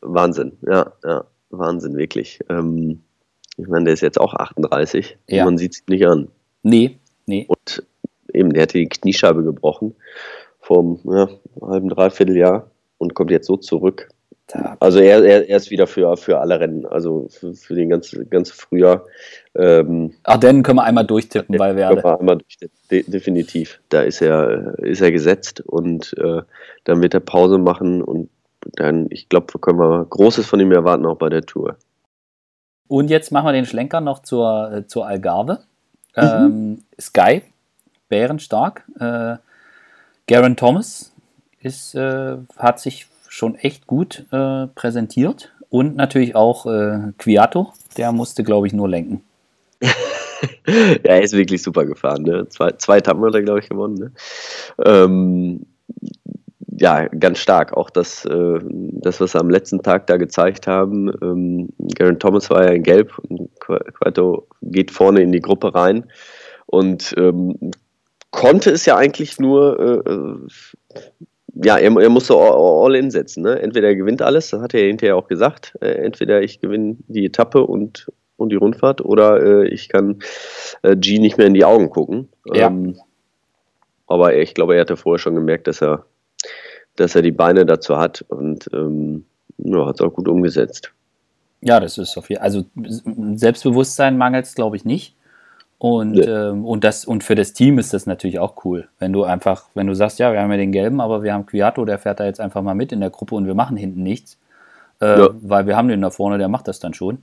Wahnsinn, 0.00 0.58
ja, 0.62 0.92
ja, 1.04 1.24
Wahnsinn, 1.50 1.96
wirklich. 1.96 2.40
Ähm, 2.48 3.00
ich 3.56 3.68
meine, 3.68 3.84
der 3.84 3.94
ist 3.94 4.00
jetzt 4.00 4.20
auch 4.20 4.34
38 4.34 5.18
ja. 5.28 5.44
man 5.44 5.56
sieht 5.56 5.74
es 5.74 5.84
nicht 5.86 6.04
an. 6.04 6.32
Nee, 6.64 6.98
nee. 7.26 7.46
Und 7.46 7.84
eben, 8.34 8.52
der 8.52 8.64
hatte 8.64 8.78
die 8.78 8.88
Kniescheibe 8.88 9.44
gebrochen 9.44 9.94
vor 10.58 10.98
ja, 11.04 11.28
einem 11.28 11.70
halben, 11.70 11.88
dreiviertel 11.90 12.36
Jahr 12.36 12.69
und 13.00 13.14
kommt 13.14 13.30
jetzt 13.30 13.46
so 13.46 13.56
zurück. 13.56 14.08
Also 14.80 14.98
er, 14.98 15.24
er, 15.24 15.48
er, 15.48 15.56
ist 15.56 15.70
wieder 15.70 15.86
für, 15.86 16.16
für 16.16 16.40
alle 16.40 16.58
Rennen, 16.58 16.84
also 16.84 17.28
für, 17.28 17.54
für 17.54 17.74
den 17.74 17.88
ganzen, 17.88 18.28
ganzen 18.30 18.54
Frühjahr. 18.54 19.06
Ähm, 19.54 20.14
Ach, 20.24 20.38
den 20.38 20.64
können 20.64 20.78
wir 20.78 20.84
einmal 20.84 21.06
durchtippen 21.06 21.56
bei 21.56 21.76
Werde. 21.76 22.02
Können 22.02 22.04
wir 22.04 22.20
einmal 22.20 22.38
durch, 22.38 22.58
de, 22.90 23.08
definitiv. 23.08 23.80
Da 23.90 24.02
ist 24.02 24.20
er, 24.20 24.76
ist 24.80 25.02
er 25.02 25.12
gesetzt 25.12 25.60
und 25.60 26.16
äh, 26.18 26.42
dann 26.82 27.00
wird 27.00 27.14
er 27.14 27.20
Pause 27.20 27.58
machen 27.58 28.02
und 28.02 28.28
dann, 28.76 29.06
ich 29.10 29.28
glaube, 29.28 29.56
können 29.60 29.78
wir 29.78 30.04
Großes 30.06 30.46
von 30.46 30.58
ihm 30.58 30.72
erwarten, 30.72 31.06
auch 31.06 31.16
bei 31.16 31.28
der 31.28 31.42
Tour. 31.42 31.76
Und 32.88 33.08
jetzt 33.08 33.30
machen 33.30 33.46
wir 33.46 33.52
den 33.52 33.66
Schlenker 33.66 34.00
noch 34.00 34.20
zur, 34.20 34.72
äh, 34.72 34.86
zur 34.86 35.06
Algarve. 35.06 35.60
Mhm. 36.16 36.22
Ähm, 36.22 36.78
Sky, 37.00 37.42
bärenstark. 38.08 38.84
Äh, 38.98 39.36
Garen 40.26 40.56
Thomas 40.56 41.09
ist, 41.60 41.94
äh, 41.94 42.36
hat 42.56 42.80
sich 42.80 43.06
schon 43.28 43.54
echt 43.54 43.86
gut 43.86 44.26
äh, 44.32 44.66
präsentiert. 44.68 45.52
Und 45.68 45.94
natürlich 45.94 46.34
auch 46.34 46.66
äh, 46.66 47.12
Quiato, 47.16 47.72
der 47.96 48.10
musste, 48.10 48.42
glaube 48.42 48.66
ich, 48.66 48.72
nur 48.72 48.88
lenken. 48.88 49.22
ja, 49.80 49.90
er 51.04 51.22
ist 51.22 51.32
wirklich 51.32 51.62
super 51.62 51.84
gefahren. 51.84 52.22
Ne? 52.22 52.48
Zwei, 52.48 52.72
zwei 52.72 52.98
Etappen 52.98 53.24
hat 53.24 53.34
er, 53.34 53.42
glaube 53.42 53.60
ich, 53.60 53.68
gewonnen. 53.68 53.94
Ne? 53.94 54.12
Ähm, 54.84 55.66
ja, 56.80 57.06
ganz 57.06 57.38
stark. 57.38 57.76
Auch 57.76 57.90
das, 57.90 58.24
äh, 58.24 58.58
das, 58.62 59.20
was 59.20 59.32
sie 59.32 59.38
am 59.38 59.50
letzten 59.50 59.82
Tag 59.82 60.06
da 60.06 60.16
gezeigt 60.16 60.66
haben. 60.66 61.12
Ähm, 61.22 61.68
Garen 61.94 62.18
Thomas 62.18 62.50
war 62.50 62.64
ja 62.64 62.70
in 62.70 62.82
Gelb 62.82 63.16
und 63.18 63.50
Quato 63.60 64.48
geht 64.62 64.90
vorne 64.90 65.20
in 65.20 65.30
die 65.30 65.40
Gruppe 65.40 65.74
rein 65.74 66.04
und 66.66 67.14
ähm, 67.16 67.72
konnte 68.30 68.70
es 68.70 68.86
ja 68.86 68.96
eigentlich 68.96 69.38
nur 69.38 69.78
äh, 69.78 70.10
äh 70.10 70.48
ja, 71.62 71.76
er, 71.78 71.96
er 71.96 72.08
musste 72.08 72.34
all 72.34 72.94
in 72.94 73.10
setzen. 73.10 73.42
Ne? 73.42 73.60
Entweder 73.60 73.88
er 73.88 73.96
gewinnt 73.96 74.22
alles, 74.22 74.50
das 74.50 74.60
hat 74.60 74.74
er 74.74 74.86
hinterher 74.86 75.16
auch 75.16 75.28
gesagt. 75.28 75.76
Äh, 75.80 75.92
entweder 76.04 76.42
ich 76.42 76.60
gewinne 76.60 76.96
die 77.08 77.26
Etappe 77.26 77.66
und, 77.66 78.10
und 78.36 78.50
die 78.50 78.56
Rundfahrt 78.56 79.00
oder 79.00 79.42
äh, 79.42 79.68
ich 79.68 79.88
kann 79.88 80.20
äh, 80.82 80.96
G 80.96 81.18
nicht 81.18 81.38
mehr 81.38 81.46
in 81.46 81.54
die 81.54 81.64
Augen 81.64 81.90
gucken. 81.90 82.28
Ja. 82.46 82.68
Ähm, 82.68 82.96
aber 84.06 84.34
ich 84.36 84.54
glaube, 84.54 84.74
er 84.74 84.80
hatte 84.80 84.96
vorher 84.96 85.18
schon 85.18 85.34
gemerkt, 85.34 85.66
dass 85.66 85.82
er, 85.82 86.04
dass 86.96 87.14
er 87.14 87.22
die 87.22 87.32
Beine 87.32 87.66
dazu 87.66 87.96
hat 87.96 88.24
und 88.28 88.68
ähm, 88.72 89.24
ja, 89.58 89.86
hat 89.86 89.96
es 89.96 90.00
auch 90.00 90.12
gut 90.12 90.28
umgesetzt. 90.28 90.92
Ja, 91.60 91.78
das 91.78 91.98
ist 91.98 92.16
jeden 92.16 92.26
Fall. 92.26 92.38
Also 92.38 92.64
Selbstbewusstsein 93.34 94.16
mangelt 94.16 94.46
es, 94.46 94.54
glaube 94.54 94.76
ich, 94.76 94.84
nicht. 94.84 95.14
Und, 95.80 96.16
ja. 96.16 96.50
ähm, 96.50 96.66
und, 96.66 96.84
das, 96.84 97.06
und 97.06 97.24
für 97.24 97.34
das 97.34 97.54
Team 97.54 97.78
ist 97.78 97.94
das 97.94 98.04
natürlich 98.04 98.38
auch 98.38 98.66
cool. 98.66 98.88
Wenn 98.98 99.14
du 99.14 99.24
einfach, 99.24 99.64
wenn 99.72 99.86
du 99.86 99.94
sagst, 99.94 100.18
ja, 100.18 100.30
wir 100.30 100.42
haben 100.42 100.50
ja 100.50 100.58
den 100.58 100.72
gelben, 100.72 101.00
aber 101.00 101.22
wir 101.22 101.32
haben 101.32 101.46
Quiato, 101.46 101.86
der 101.86 101.98
fährt 101.98 102.20
da 102.20 102.26
jetzt 102.26 102.38
einfach 102.38 102.60
mal 102.60 102.74
mit 102.74 102.92
in 102.92 103.00
der 103.00 103.08
Gruppe 103.08 103.34
und 103.34 103.46
wir 103.46 103.54
machen 103.54 103.78
hinten 103.78 104.02
nichts. 104.02 104.36
Äh, 105.00 105.20
ja. 105.20 105.30
Weil 105.40 105.66
wir 105.66 105.78
haben 105.78 105.88
den 105.88 106.02
da 106.02 106.10
vorne, 106.10 106.36
der 106.36 106.48
macht 106.48 106.68
das 106.68 106.80
dann 106.80 106.92
schon. 106.92 107.22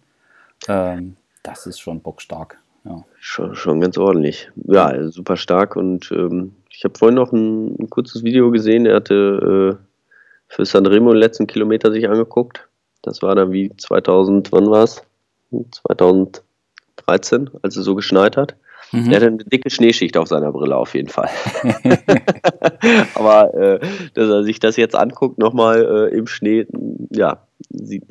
Ähm, 0.68 1.18
das 1.44 1.68
ist 1.68 1.80
schon 1.80 2.02
bockstark. 2.02 2.58
Ja. 2.84 3.04
Schon, 3.20 3.54
schon 3.54 3.80
ganz 3.80 3.96
ordentlich. 3.96 4.50
Ja, 4.56 5.08
super 5.12 5.38
stark. 5.38 5.76
Und 5.76 6.12
ähm, 6.12 6.56
ich 6.72 6.84
habe 6.84 6.98
vorhin 6.98 7.16
noch 7.16 7.32
ein, 7.32 7.76
ein, 7.80 7.92
kurzes 7.92 8.24
Video 8.24 8.50
gesehen. 8.50 8.88
Er 8.88 8.96
hatte 8.96 9.78
äh, 9.78 9.84
für 10.48 10.66
Sanremo 10.66 11.12
den 11.12 11.20
letzten 11.20 11.46
Kilometer 11.46 11.92
sich 11.92 12.10
angeguckt. 12.10 12.68
Das 13.04 13.22
war 13.22 13.36
dann 13.36 13.52
wie 13.52 13.72
2000, 13.78 14.52
wann 14.52 14.72
war 14.72 14.84
es? 14.84 15.04
2000 15.52 16.42
13, 17.08 17.50
als 17.62 17.76
es 17.76 17.86
so 17.86 17.96
geschneit 17.96 18.38
hat. 18.38 18.56
Mhm. 18.92 19.10
Der 19.10 19.16
hatte 19.16 19.28
eine 19.28 19.38
dicke 19.38 19.70
Schneeschicht 19.70 20.18
auf 20.18 20.28
seiner 20.28 20.52
Brille 20.52 20.76
auf 20.76 20.94
jeden 20.94 21.10
Fall. 21.10 21.30
Aber 23.16 23.54
äh, 23.54 23.80
dass 24.14 24.30
er 24.30 24.44
sich 24.44 24.60
das 24.60 24.78
jetzt 24.78 24.96
anguckt, 24.96 25.38
nochmal 25.38 26.10
äh, 26.12 26.18
im 26.18 26.28
Schnee, 26.28 26.68
ja, 27.10 27.42
sieht, 27.70 28.04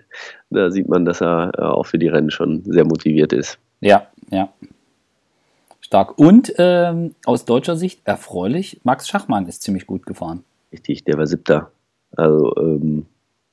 da 0.51 0.70
sieht 0.70 0.88
man, 0.88 1.05
dass 1.05 1.22
er 1.22 1.53
äh, 1.57 1.62
auch 1.62 1.86
für 1.86 1.99
die 1.99 2.09
Rennen 2.09 2.30
schon 2.30 2.62
sehr 2.64 2.84
motiviert 2.84 3.32
ist. 3.32 3.59
Ja, 3.80 4.07
ja. 4.30 4.49
Stark. 5.80 6.18
Und 6.18 6.53
ähm, 6.59 7.14
aus 7.24 7.44
deutscher 7.44 7.76
Sicht 7.76 8.01
erfreulich, 8.05 8.80
Max 8.82 9.09
Schachmann 9.09 9.47
ist 9.47 9.62
ziemlich 9.62 9.86
gut 9.86 10.05
gefahren. 10.05 10.42
Richtig, 10.72 11.05
der 11.05 11.16
war 11.16 11.26
siebter. 11.26 11.70
Also 12.16 12.55
ähm, 12.57 13.07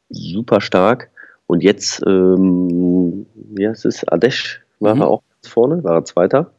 super 0.10 0.60
stark. 0.60 1.12
Und 1.46 1.62
jetzt, 1.62 2.02
ähm, 2.08 3.28
wie 3.36 3.68
heißt 3.68 3.86
es, 3.86 4.08
Adesh 4.08 4.62
war 4.80 4.96
mhm. 4.96 5.02
er 5.02 5.08
auch 5.10 5.22
vorne, 5.48 5.84
war 5.84 5.96
er 5.96 6.06
Zweiter. 6.06 6.52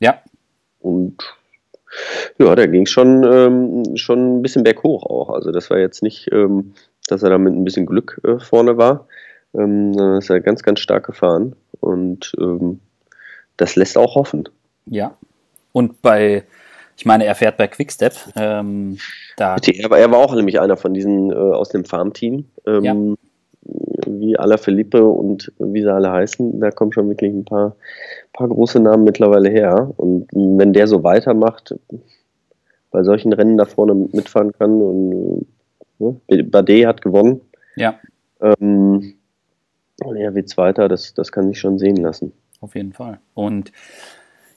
Ja. 0.00 0.18
Und 0.80 1.22
ja, 2.38 2.54
da 2.54 2.66
ging 2.66 2.82
es 2.82 2.90
schon, 2.90 3.24
ähm, 3.24 3.96
schon 3.96 4.38
ein 4.38 4.42
bisschen 4.42 4.64
berghoch 4.64 5.04
auch. 5.04 5.30
Also 5.30 5.52
das 5.52 5.70
war 5.70 5.78
jetzt 5.78 6.02
nicht, 6.02 6.30
ähm, 6.32 6.74
dass 7.08 7.22
er 7.22 7.30
da 7.30 7.38
mit 7.38 7.54
ein 7.54 7.64
bisschen 7.64 7.86
Glück 7.86 8.20
äh, 8.24 8.38
vorne 8.38 8.76
war, 8.76 9.06
ähm, 9.54 9.92
ist 10.18 10.30
er 10.30 10.40
ganz, 10.40 10.62
ganz 10.62 10.80
stark 10.80 11.06
gefahren. 11.06 11.56
Und 11.80 12.32
ähm, 12.38 12.80
das 13.56 13.76
lässt 13.76 13.98
auch 13.98 14.14
hoffen. 14.14 14.48
Ja. 14.86 15.16
Und 15.72 16.00
bei, 16.02 16.44
ich 16.96 17.04
meine, 17.04 17.24
er 17.24 17.34
fährt 17.34 17.56
bei 17.56 17.66
Quickstep. 17.66 18.14
Ähm, 18.36 18.98
da 19.36 19.56
er, 19.56 19.90
war, 19.90 19.98
er 19.98 20.10
war 20.10 20.18
auch 20.18 20.34
nämlich 20.34 20.60
einer 20.60 20.76
von 20.76 20.94
diesen 20.94 21.30
äh, 21.30 21.34
aus 21.34 21.68
dem 21.70 21.84
Farmteam. 21.84 22.46
Ähm, 22.66 22.84
ja 22.84 22.94
wie 23.62 24.38
Ala 24.38 24.56
Felipe 24.56 25.04
und 25.04 25.52
wie 25.58 25.82
sie 25.82 25.92
alle 25.92 26.10
heißen, 26.10 26.60
da 26.60 26.70
kommen 26.70 26.92
schon 26.92 27.08
wirklich 27.08 27.32
ein 27.32 27.44
paar, 27.44 27.76
paar 28.32 28.48
große 28.48 28.80
Namen 28.80 29.04
mittlerweile 29.04 29.50
her. 29.50 29.92
Und 29.96 30.28
wenn 30.32 30.72
der 30.72 30.86
so 30.86 31.04
weitermacht, 31.04 31.74
bei 32.90 33.02
solchen 33.02 33.32
Rennen 33.32 33.56
da 33.56 33.64
vorne 33.66 33.94
mitfahren 33.94 34.52
kann 34.52 34.80
und 34.80 35.46
ne, 35.98 36.44
Bade 36.44 36.86
hat 36.86 37.02
gewonnen. 37.02 37.40
Ja. 37.76 38.00
Ähm, 38.40 39.14
er 40.00 40.34
wird 40.34 40.48
Zweiter, 40.48 40.88
das, 40.88 41.14
das 41.14 41.30
kann 41.30 41.48
sich 41.48 41.60
schon 41.60 41.78
sehen 41.78 41.96
lassen. 41.96 42.32
Auf 42.60 42.74
jeden 42.74 42.92
Fall. 42.92 43.20
Und 43.34 43.72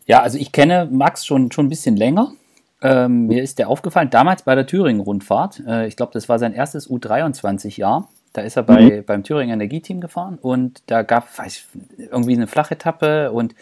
ja, 0.05 0.21
also 0.21 0.37
ich 0.37 0.51
kenne 0.51 0.87
Max 0.91 1.25
schon, 1.25 1.51
schon 1.51 1.67
ein 1.67 1.69
bisschen 1.69 1.95
länger. 1.95 2.33
Ähm, 2.81 3.27
mir 3.27 3.41
ist 3.41 3.59
der 3.59 3.69
aufgefallen, 3.69 4.09
damals 4.09 4.43
bei 4.43 4.55
der 4.55 4.67
Thüringen-Rundfahrt, 4.67 5.63
äh, 5.65 5.87
ich 5.87 5.95
glaube, 5.95 6.11
das 6.13 6.27
war 6.27 6.37
sein 6.37 6.53
erstes 6.53 6.89
U23-Jahr, 6.89 8.09
Da 8.33 8.41
ist 8.41 8.57
er 8.57 8.63
bei, 8.63 8.81
mhm. 8.81 9.05
beim 9.05 9.23
Thüringer 9.23 9.53
Energieteam 9.53 10.01
gefahren 10.01 10.37
und 10.41 10.81
da 10.87 11.03
gab 11.03 11.27
es 11.45 11.67
irgendwie 11.97 12.33
eine 12.33 12.47
Flachetappe 12.47 13.31
und 13.31 13.55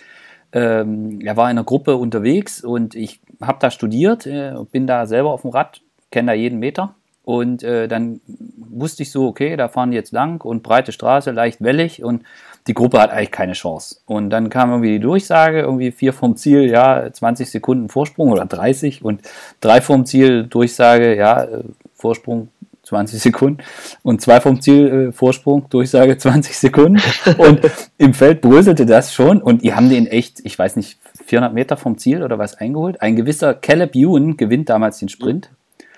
ähm, 0.53 1.19
er 1.21 1.37
war 1.37 1.49
in 1.49 1.57
einer 1.57 1.63
Gruppe 1.63 1.95
unterwegs 1.95 2.63
und 2.63 2.95
ich 2.95 3.21
habe 3.41 3.59
da 3.59 3.71
studiert, 3.71 4.25
äh, 4.25 4.53
bin 4.71 4.87
da 4.87 5.05
selber 5.05 5.31
auf 5.31 5.41
dem 5.41 5.51
Rad, 5.51 5.81
kenne 6.09 6.31
da 6.31 6.33
jeden 6.33 6.59
Meter 6.59 6.95
und 7.23 7.63
äh, 7.63 7.87
dann 7.87 8.21
wusste 8.57 9.03
ich 9.03 9.11
so, 9.11 9.27
okay, 9.27 9.55
da 9.55 9.67
fahren 9.67 9.91
die 9.91 9.97
jetzt 9.97 10.11
lang 10.11 10.43
und 10.43 10.63
breite 10.63 10.91
Straße, 10.91 11.31
leicht 11.31 11.61
wellig 11.61 12.03
und 12.03 12.23
die 12.67 12.73
Gruppe 12.73 12.99
hat 12.99 13.11
eigentlich 13.11 13.31
keine 13.31 13.53
Chance. 13.53 13.97
Und 14.05 14.29
dann 14.29 14.49
kam 14.49 14.69
irgendwie 14.69 14.91
die 14.91 14.99
Durchsage, 14.99 15.61
irgendwie 15.61 15.91
vier 15.91 16.13
vom 16.13 16.35
Ziel, 16.35 16.69
ja, 16.69 17.11
20 17.11 17.49
Sekunden 17.49 17.89
Vorsprung 17.89 18.29
oder 18.31 18.45
30 18.45 19.03
und 19.03 19.21
drei 19.61 19.81
vom 19.81 20.05
Ziel, 20.05 20.43
Durchsage, 20.43 21.15
ja, 21.15 21.43
äh, 21.43 21.63
Vorsprung 21.95 22.49
20 22.91 23.21
Sekunden 23.21 23.63
und 24.03 24.19
zwei 24.19 24.41
vom 24.41 24.59
Ziel 24.59 25.07
äh, 25.09 25.11
Vorsprung, 25.13 25.69
Durchsage 25.69 26.17
20 26.17 26.57
Sekunden 26.57 27.01
und 27.37 27.61
im 27.97 28.13
Feld 28.13 28.41
bröselte 28.41 28.85
das 28.85 29.13
schon 29.13 29.41
und 29.41 29.63
die 29.63 29.73
haben 29.73 29.89
den 29.89 30.07
echt, 30.07 30.41
ich 30.43 30.59
weiß 30.59 30.75
nicht, 30.75 30.99
400 31.25 31.53
Meter 31.53 31.77
vom 31.77 31.97
Ziel 31.97 32.21
oder 32.21 32.37
was 32.37 32.55
eingeholt. 32.55 33.01
Ein 33.01 33.15
gewisser 33.15 33.53
Caleb 33.53 33.95
Ewan 33.95 34.35
gewinnt 34.35 34.67
damals 34.67 34.99
den 34.99 35.07
Sprint. 35.07 35.49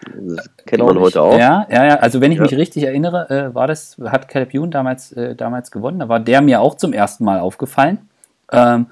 Das 0.05 0.47
kennt 0.67 0.83
man 0.83 0.99
heute 0.99 1.21
auch. 1.23 1.39
Ja, 1.39 1.65
ja, 1.71 1.85
ja. 1.85 1.95
Also 1.95 2.21
wenn 2.21 2.31
ich 2.31 2.37
ja. 2.37 2.43
mich 2.43 2.55
richtig 2.55 2.83
erinnere, 2.83 3.29
äh, 3.31 3.55
war 3.55 3.65
das, 3.65 3.97
hat 4.05 4.27
Caleb 4.27 4.53
Ewan 4.53 4.69
damals, 4.69 5.13
äh, 5.13 5.33
damals 5.33 5.71
gewonnen. 5.71 5.99
Da 5.99 6.09
war 6.09 6.19
der 6.19 6.41
mir 6.41 6.61
auch 6.61 6.75
zum 6.75 6.93
ersten 6.93 7.23
Mal 7.23 7.39
aufgefallen. 7.39 7.97
Ähm, 8.51 8.87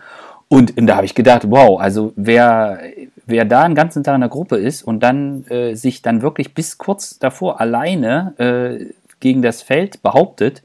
und, 0.47 0.76
und, 0.76 0.88
da 0.88 0.95
habe 0.95 1.06
ich 1.06 1.14
gedacht, 1.14 1.43
wow, 1.45 1.80
also 1.80 2.14
wer, 2.16 2.80
wer 3.26 3.46
da 3.46 3.64
einen 3.64 3.76
ganzen 3.76 4.04
Tag 4.04 4.16
in 4.16 4.22
der 4.22 4.30
Gruppe 4.30 4.58
ist 4.58 4.84
und 4.84 5.02
dann 5.02 5.46
äh, 5.48 5.76
sich 5.76 6.02
dann 6.02 6.22
wirklich 6.22 6.54
bis 6.54 6.78
kurz 6.78 7.20
davor 7.20 7.60
alleine 7.62 8.34
äh, 8.38 8.94
gegen 9.20 9.42
das 9.42 9.62
Feld 9.62 10.02
behauptet, 10.02 10.64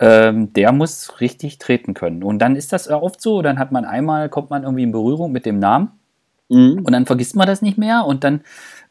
ähm, 0.00 0.52
der 0.54 0.72
muss 0.72 1.20
richtig 1.20 1.58
treten 1.58 1.94
können. 1.94 2.22
Und 2.22 2.38
dann 2.38 2.56
ist 2.56 2.72
das 2.72 2.88
oft 2.88 3.20
so, 3.20 3.42
dann 3.42 3.58
hat 3.58 3.70
man 3.70 3.84
einmal, 3.84 4.28
kommt 4.28 4.50
man 4.50 4.62
irgendwie 4.62 4.82
in 4.82 4.92
Berührung 4.92 5.30
mit 5.30 5.46
dem 5.46 5.58
Namen 5.58 5.92
mhm. 6.48 6.82
und 6.84 6.92
dann 6.92 7.06
vergisst 7.06 7.36
man 7.36 7.46
das 7.46 7.62
nicht 7.62 7.78
mehr 7.78 8.04
und 8.06 8.24
dann, 8.24 8.40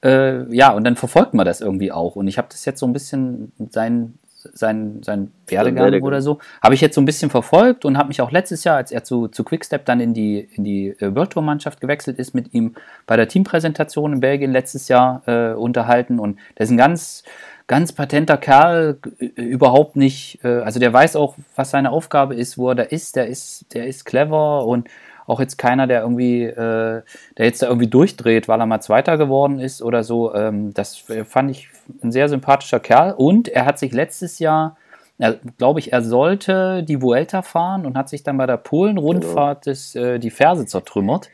äh, 0.03 0.43
ja, 0.55 0.71
und 0.71 0.83
dann 0.83 0.95
verfolgt 0.95 1.33
man 1.33 1.45
das 1.45 1.61
irgendwie 1.61 1.91
auch. 1.91 2.15
Und 2.15 2.27
ich 2.27 2.37
habe 2.37 2.47
das 2.51 2.63
jetzt 2.65 2.79
so 2.79 2.85
ein 2.85 2.93
bisschen 2.93 3.51
sein, 3.71 4.19
sein, 4.53 5.01
sein 5.03 5.31
Werdegang, 5.47 5.83
Werdegang. 5.83 6.07
oder 6.07 6.21
so, 6.21 6.39
habe 6.61 6.73
ich 6.73 6.81
jetzt 6.81 6.95
so 6.95 7.01
ein 7.01 7.05
bisschen 7.05 7.29
verfolgt 7.29 7.85
und 7.85 7.97
habe 7.97 8.07
mich 8.07 8.21
auch 8.21 8.31
letztes 8.31 8.63
Jahr, 8.63 8.77
als 8.77 8.91
er 8.91 9.03
zu, 9.03 9.27
zu 9.27 9.43
Quickstep 9.43 9.85
dann 9.85 9.99
in 9.99 10.13
die, 10.13 10.47
in 10.53 10.63
die 10.63 10.89
äh, 10.99 11.13
World 11.13 11.31
Tour 11.31 11.43
Mannschaft 11.43 11.81
gewechselt 11.81 12.19
ist, 12.19 12.33
mit 12.33 12.53
ihm 12.53 12.75
bei 13.05 13.17
der 13.17 13.27
Teampräsentation 13.27 14.13
in 14.13 14.19
Belgien 14.21 14.51
letztes 14.51 14.87
Jahr 14.87 15.21
äh, 15.25 15.53
unterhalten. 15.53 16.19
Und 16.19 16.39
der 16.57 16.63
ist 16.63 16.69
ein 16.69 16.77
ganz, 16.77 17.23
ganz 17.67 17.91
patenter 17.91 18.37
Kerl, 18.37 18.97
äh, 19.19 19.25
überhaupt 19.41 19.95
nicht, 19.95 20.39
äh, 20.43 20.59
also 20.59 20.79
der 20.79 20.93
weiß 20.93 21.15
auch, 21.15 21.35
was 21.55 21.71
seine 21.71 21.91
Aufgabe 21.91 22.35
ist, 22.35 22.57
wo 22.57 22.69
er 22.69 22.75
da 22.75 22.83
ist, 22.83 23.15
der 23.15 23.27
ist, 23.27 23.73
der 23.73 23.87
ist 23.87 24.05
clever 24.05 24.65
und 24.65 24.87
auch 25.29 25.39
jetzt 25.39 25.57
keiner, 25.57 25.85
der 25.85 26.01
irgendwie, 26.01 26.43
äh, 26.43 27.01
der 27.37 27.45
jetzt 27.45 27.61
da 27.61 27.67
irgendwie 27.67 27.87
durchdreht, 27.87 28.47
weil 28.47 28.59
er 28.59 28.65
mal 28.65 28.81
Zweiter 28.81 29.17
geworden 29.17 29.59
ist 29.59 29.81
oder 29.81 30.03
so. 30.03 30.33
Ähm, 30.33 30.73
das 30.73 31.05
fand 31.25 31.51
ich 31.51 31.69
ein 32.03 32.11
sehr 32.11 32.29
sympathischer 32.29 32.79
Kerl. 32.79 33.13
Und 33.13 33.47
er 33.47 33.65
hat 33.65 33.77
sich 33.77 33.93
letztes 33.93 34.39
Jahr, 34.39 34.77
ja, 35.19 35.35
glaube 35.57 35.79
ich, 35.79 35.93
er 35.93 36.01
sollte 36.01 36.83
die 36.83 37.01
Vuelta 37.01 37.43
fahren 37.43 37.85
und 37.85 37.95
hat 37.95 38.09
sich 38.09 38.23
dann 38.23 38.37
bei 38.37 38.47
der 38.47 38.57
Polen-Rundfahrt 38.57 39.65
genau. 39.65 40.05
äh, 40.05 40.19
die 40.19 40.31
Ferse 40.31 40.65
zertrümmert 40.65 41.29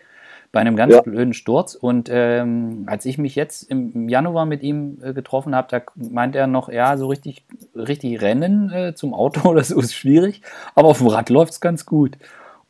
bei 0.51 0.59
einem 0.59 0.75
ganz 0.75 0.93
ja. 0.93 1.01
blöden 1.01 1.33
Sturz. 1.33 1.75
Und 1.75 2.09
ähm, 2.11 2.83
als 2.87 3.05
ich 3.05 3.17
mich 3.17 3.35
jetzt 3.35 3.63
im 3.63 4.09
Januar 4.09 4.45
mit 4.45 4.61
ihm 4.61 4.97
äh, 5.03 5.13
getroffen 5.13 5.55
habe, 5.55 5.67
da 5.69 5.81
meint 5.95 6.35
er 6.35 6.47
noch, 6.47 6.67
ja, 6.67 6.97
so 6.97 7.07
richtig, 7.07 7.45
richtig 7.75 8.21
Rennen 8.21 8.71
äh, 8.71 8.93
zum 8.93 9.13
Auto 9.13 9.49
oder 9.49 9.63
so 9.63 9.79
ist 9.79 9.93
schwierig, 9.93 10.41
aber 10.73 10.89
auf 10.89 10.97
dem 10.97 11.07
Rad 11.07 11.29
läuft 11.29 11.53
es 11.53 11.61
ganz 11.61 11.85
gut. 11.85 12.17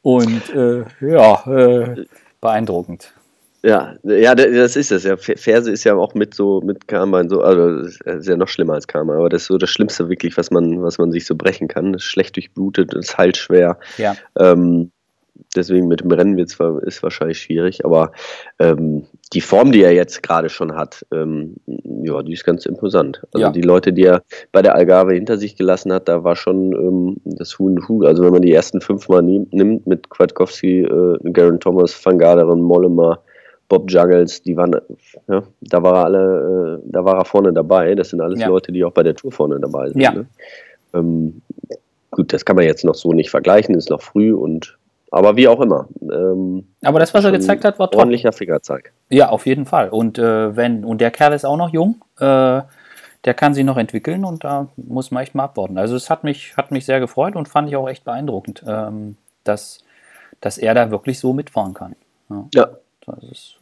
Und 0.05 0.53
äh, 0.53 0.83
ja, 1.01 1.43
äh, 1.47 2.05
beeindruckend. 2.39 3.11
Ja, 3.63 3.95
ja, 4.03 4.35
das 4.35 4.75
ist 4.75 4.91
es. 4.91 5.03
Ja. 5.03 5.17
Ferse 5.17 5.71
ist 5.71 5.83
ja 5.83 5.95
auch 5.95 6.13
mit 6.13 6.35
so 6.35 6.61
mit 6.61 6.87
Karma 6.87 7.27
so, 7.27 7.41
also 7.41 7.87
ist 7.87 8.27
ja 8.27 8.37
noch 8.37 8.47
schlimmer 8.47 8.73
als 8.75 8.85
Karma, 8.85 9.15
aber 9.15 9.29
das 9.29 9.41
ist 9.41 9.47
so 9.47 9.57
das 9.57 9.71
Schlimmste 9.71 10.07
wirklich, 10.07 10.37
was 10.37 10.51
man, 10.51 10.83
was 10.83 10.99
man 10.99 11.11
sich 11.11 11.25
so 11.25 11.33
brechen 11.35 11.67
kann. 11.67 11.91
Das 11.91 12.03
ist 12.03 12.09
schlecht 12.09 12.35
durchblutet, 12.35 12.93
ist 12.93 13.17
halt 13.17 13.35
schwer. 13.35 13.79
Ja. 13.97 14.15
Ähm, 14.37 14.91
deswegen 15.55 15.87
mit 15.87 16.01
dem 16.01 16.11
Rennen 16.11 16.37
wird's, 16.37 16.57
ist 16.83 17.03
wahrscheinlich 17.03 17.39
schwierig, 17.39 17.85
aber 17.85 18.11
ähm, 18.59 19.05
die 19.33 19.41
Form, 19.41 19.71
die 19.71 19.83
er 19.83 19.93
jetzt 19.93 20.23
gerade 20.23 20.49
schon 20.49 20.75
hat, 20.75 21.05
ähm, 21.11 21.55
ja, 21.65 22.21
die 22.23 22.33
ist 22.33 22.45
ganz 22.45 22.65
imposant. 22.65 23.21
Also 23.33 23.47
ja. 23.47 23.51
die 23.51 23.61
Leute, 23.61 23.93
die 23.93 24.03
er 24.03 24.21
bei 24.51 24.61
der 24.61 24.75
Algarve 24.75 25.13
hinter 25.13 25.37
sich 25.37 25.55
gelassen 25.55 25.91
hat, 25.91 26.07
da 26.07 26.23
war 26.23 26.35
schon 26.35 26.73
ähm, 26.73 27.17
das 27.25 27.57
Huhn 27.59 27.87
Hu. 27.87 28.03
Also 28.03 28.23
wenn 28.23 28.31
man 28.31 28.41
die 28.41 28.53
ersten 28.53 28.81
fünf 28.81 29.09
Mal 29.09 29.21
nimmt 29.21 29.87
mit 29.87 30.09
Kwiatkowski, 30.09 30.81
äh, 30.81 31.31
Garen 31.31 31.59
Thomas, 31.59 32.05
Van 32.05 32.17
Garderen, 32.17 32.61
Mollema, 32.61 33.19
Bob 33.67 33.89
Juggles, 33.89 34.43
die 34.43 34.55
waren, 34.55 34.75
ja, 35.27 35.43
da 35.61 35.83
war 35.83 35.95
er 35.95 36.05
alle, 36.05 36.81
äh, 36.83 36.89
da 36.91 37.03
war 37.03 37.17
er 37.17 37.25
vorne 37.25 37.51
dabei. 37.51 37.95
Das 37.95 38.09
sind 38.09 38.21
alles 38.21 38.39
ja. 38.39 38.47
Leute, 38.47 38.71
die 38.71 38.83
auch 38.83 38.91
bei 38.91 39.03
der 39.03 39.15
Tour 39.15 39.31
vorne 39.31 39.59
dabei 39.59 39.89
sind. 39.89 40.01
Ja. 40.01 40.13
Ne? 40.13 40.25
Ähm, 40.93 41.41
gut, 42.11 42.31
das 42.31 42.45
kann 42.45 42.55
man 42.55 42.65
jetzt 42.65 42.85
noch 42.85 42.95
so 42.95 43.11
nicht 43.13 43.31
vergleichen, 43.31 43.75
ist 43.75 43.89
noch 43.89 44.01
früh 44.01 44.33
und 44.33 44.77
aber 45.11 45.35
wie 45.35 45.47
auch 45.47 45.61
immer. 45.61 45.87
Ähm, 46.01 46.67
aber 46.83 46.99
das, 46.99 47.13
was 47.13 47.25
er 47.25 47.31
gezeigt 47.31 47.63
hat, 47.63 47.79
war 47.79 47.89
top. 47.89 47.99
Ordentlicher 47.99 48.31
Fingerzeig. 48.31 48.91
Ja, 49.09 49.29
auf 49.29 49.45
jeden 49.45 49.65
Fall. 49.65 49.89
Und 49.89 50.17
äh, 50.17 50.55
wenn, 50.55 50.83
und 50.83 50.99
der 50.99 51.11
Kerl 51.11 51.33
ist 51.33 51.45
auch 51.45 51.57
noch 51.57 51.69
jung, 51.69 52.03
äh, 52.19 52.61
der 53.25 53.33
kann 53.33 53.53
sich 53.53 53.65
noch 53.65 53.77
entwickeln 53.77 54.23
und 54.23 54.43
da 54.43 54.69
muss 54.75 55.11
man 55.11 55.23
echt 55.23 55.35
mal 55.35 55.45
abwarten. 55.45 55.77
Also 55.77 55.95
es 55.95 56.09
hat 56.09 56.23
mich, 56.23 56.55
hat 56.57 56.71
mich 56.71 56.85
sehr 56.85 56.99
gefreut 56.99 57.35
und 57.35 57.47
fand 57.47 57.69
ich 57.69 57.75
auch 57.75 57.89
echt 57.89 58.03
beeindruckend, 58.03 58.63
ähm, 58.67 59.17
dass, 59.43 59.83
dass 60.41 60.57
er 60.57 60.73
da 60.73 60.91
wirklich 60.91 61.19
so 61.19 61.33
mitfahren 61.33 61.73
kann. 61.73 61.95
Ja. 62.29 62.47
ja. 62.53 62.67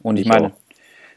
Und 0.02 0.18
ich, 0.18 0.22
ich 0.22 0.28
meine. 0.28 0.52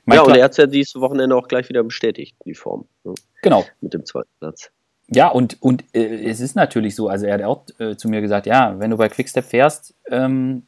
Ja, 0.09 0.21
und 0.21 0.35
er 0.35 0.45
hat 0.45 0.51
es 0.51 0.57
ja 0.57 0.65
dieses 0.65 0.95
Wochenende 0.95 1.35
auch 1.35 1.49
gleich 1.49 1.67
wieder 1.67 1.83
bestätigt, 1.83 2.35
die 2.45 2.53
Form. 2.53 2.85
Ne? 3.03 3.13
Genau. 3.41 3.65
Mit 3.81 3.93
dem 3.93 4.05
zweiten 4.05 4.29
Platz. 4.39 4.71
Ja, 5.09 5.29
und, 5.29 5.61
und 5.61 5.83
äh, 5.93 6.25
es 6.25 6.41
ist 6.41 6.55
natürlich 6.55 6.95
so, 6.95 7.07
also 7.07 7.25
er 7.25 7.35
hat 7.35 7.43
auch 7.43 7.63
äh, 7.79 7.95
zu 7.95 8.09
mir 8.09 8.21
gesagt, 8.21 8.45
ja, 8.45 8.75
wenn 8.77 8.91
du 8.91 8.97
bei 8.97 9.07
Quickstep 9.07 9.45
fährst, 9.45 9.93
ähm, 10.09 10.63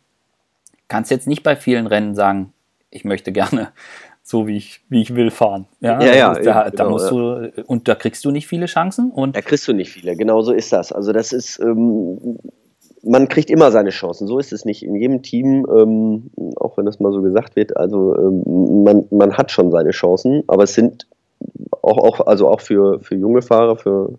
kannst 0.87 1.11
jetzt 1.11 1.27
nicht 1.27 1.43
bei 1.43 1.55
vielen 1.55 1.87
Rennen 1.87 2.15
sagen, 2.15 2.53
ich 2.89 3.03
möchte 3.03 3.31
gerne 3.31 3.69
so 4.23 4.47
wie 4.47 4.57
ich, 4.57 4.81
wie 4.89 5.01
ich 5.01 5.15
will 5.15 5.31
fahren. 5.31 5.65
Ja, 5.81 6.01
ja, 6.01 6.13
ja 6.13 6.33
da, 6.33 6.63
genau, 6.69 6.75
da, 6.75 6.89
musst 6.89 7.11
du, 7.11 7.51
und 7.65 7.87
da 7.87 7.95
kriegst 7.95 8.23
du 8.23 8.31
nicht 8.31 8.47
viele 8.47 8.67
Chancen. 8.67 9.11
Und 9.11 9.35
da 9.35 9.41
kriegst 9.41 9.67
du 9.67 9.73
nicht 9.73 9.91
viele, 9.91 10.15
genau 10.15 10.41
so 10.41 10.53
ist 10.53 10.71
das. 10.71 10.91
Also 10.91 11.11
das 11.11 11.33
ist, 11.33 11.59
ähm, 11.59 12.37
man 13.03 13.27
kriegt 13.27 13.49
immer 13.49 13.71
seine 13.71 13.89
Chancen. 13.89 14.27
So 14.27 14.39
ist 14.39 14.53
es 14.53 14.65
nicht 14.65 14.83
in 14.83 14.95
jedem 14.95 15.21
Team, 15.21 15.65
ähm, 15.69 16.29
auch 16.57 16.77
wenn 16.77 16.85
das 16.85 16.99
mal 16.99 17.11
so 17.11 17.21
gesagt 17.21 17.55
wird. 17.55 17.75
Also 17.75 18.15
ähm, 18.15 18.83
man, 18.83 19.05
man 19.09 19.37
hat 19.37 19.51
schon 19.51 19.71
seine 19.71 19.91
Chancen, 19.91 20.43
aber 20.47 20.63
es 20.63 20.73
sind 20.73 21.07
auch, 21.81 21.97
auch 21.97 22.27
also 22.27 22.47
auch 22.47 22.61
für, 22.61 22.99
für 23.01 23.15
junge 23.15 23.41
Fahrer, 23.41 23.77
für 23.77 24.13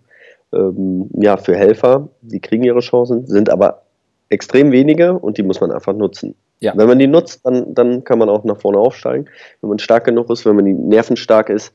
ähm, 0.53 1.09
ja, 1.13 1.37
für 1.37 1.55
Helfer, 1.55 2.09
die 2.21 2.39
kriegen 2.39 2.63
ihre 2.63 2.79
Chancen, 2.79 3.25
sind 3.27 3.49
aber 3.49 3.83
extrem 4.29 4.71
wenige 4.71 5.13
und 5.13 5.37
die 5.37 5.43
muss 5.43 5.61
man 5.61 5.71
einfach 5.71 5.93
nutzen. 5.93 6.35
Ja. 6.59 6.73
Wenn 6.75 6.87
man 6.87 6.99
die 6.99 7.07
nutzt, 7.07 7.45
dann, 7.45 7.73
dann 7.73 8.03
kann 8.03 8.19
man 8.19 8.29
auch 8.29 8.43
nach 8.43 8.61
vorne 8.61 8.77
aufsteigen, 8.77 9.25
wenn 9.61 9.69
man 9.69 9.79
stark 9.79 10.05
genug 10.05 10.29
ist, 10.29 10.45
wenn 10.45 10.55
man 10.55 10.65
die 10.65 10.73
Nerven 10.73 11.17
stark 11.17 11.49
ist. 11.49 11.73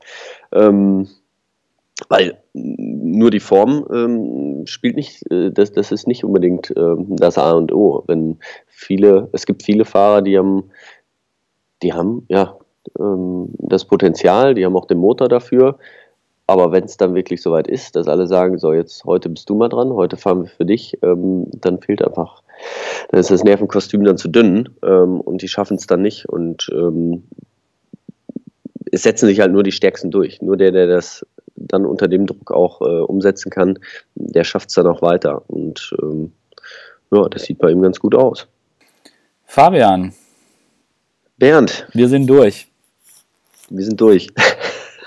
Ähm, 0.51 1.07
weil 2.09 2.37
nur 2.53 3.31
die 3.31 3.39
Form 3.39 3.85
ähm, 3.91 4.65
spielt 4.65 4.95
nicht, 4.95 5.29
äh, 5.31 5.51
das, 5.51 5.71
das 5.71 5.91
ist 5.91 6.07
nicht 6.07 6.23
unbedingt 6.23 6.71
äh, 6.71 6.95
das 7.09 7.37
A 7.37 7.53
und 7.53 7.73
O. 7.73 8.03
Wenn 8.07 8.37
viele, 8.67 9.29
es 9.33 9.45
gibt 9.45 9.63
viele 9.63 9.83
Fahrer, 9.83 10.21
die 10.21 10.37
haben, 10.37 10.69
die 11.81 11.93
haben 11.93 12.25
ja 12.29 12.55
ähm, 12.99 13.49
das 13.57 13.85
Potenzial, 13.85 14.53
die 14.53 14.65
haben 14.65 14.77
auch 14.77 14.85
den 14.85 14.99
Motor 14.99 15.27
dafür, 15.27 15.77
aber 16.47 16.71
wenn 16.71 16.85
es 16.85 16.95
dann 16.95 17.13
wirklich 17.13 17.41
soweit 17.41 17.67
ist, 17.67 17.97
dass 17.97 18.07
alle 18.07 18.25
sagen, 18.25 18.57
so 18.57 18.73
jetzt 18.73 19.03
heute 19.03 19.27
bist 19.29 19.49
du 19.49 19.55
mal 19.55 19.67
dran, 19.67 19.91
heute 19.91 20.15
fahren 20.15 20.43
wir 20.43 20.49
für 20.49 20.65
dich, 20.65 20.97
ähm, 21.03 21.47
dann 21.51 21.81
fehlt 21.81 22.01
einfach, 22.01 22.41
dann 23.09 23.19
ist 23.19 23.29
das 23.29 23.43
Nervenkostüm 23.43 24.05
dann 24.05 24.17
zu 24.17 24.29
dünn 24.29 24.69
ähm, 24.81 25.19
und 25.19 25.41
die 25.41 25.49
schaffen 25.49 25.75
es 25.75 25.87
dann 25.87 26.01
nicht 26.01 26.27
und 26.29 26.69
ähm, 26.71 27.23
es 28.89 29.03
setzen 29.03 29.27
sich 29.27 29.41
halt 29.41 29.51
nur 29.51 29.63
die 29.63 29.73
Stärksten 29.73 30.09
durch. 30.09 30.41
Nur 30.41 30.55
der, 30.55 30.71
der 30.71 30.87
das 30.87 31.25
dann 31.57 31.85
unter 31.85 32.07
dem 32.07 32.25
Druck 32.25 32.51
auch 32.51 32.79
äh, 32.81 33.01
umsetzen 33.01 33.49
kann, 33.49 33.77
der 34.15 34.45
schafft 34.45 34.69
es 34.69 34.75
dann 34.75 34.87
auch 34.87 35.01
weiter 35.01 35.43
und 35.47 35.93
ähm, 36.01 36.31
ja, 37.11 37.27
das 37.27 37.43
sieht 37.43 37.57
bei 37.57 37.71
ihm 37.71 37.81
ganz 37.81 37.99
gut 37.99 38.15
aus. 38.15 38.47
Fabian. 39.45 40.13
Bernd. 41.37 41.87
Wir 41.93 42.07
sind 42.07 42.27
durch. 42.27 42.67
Wir 43.69 43.83
sind 43.83 43.99
durch. 43.99 44.29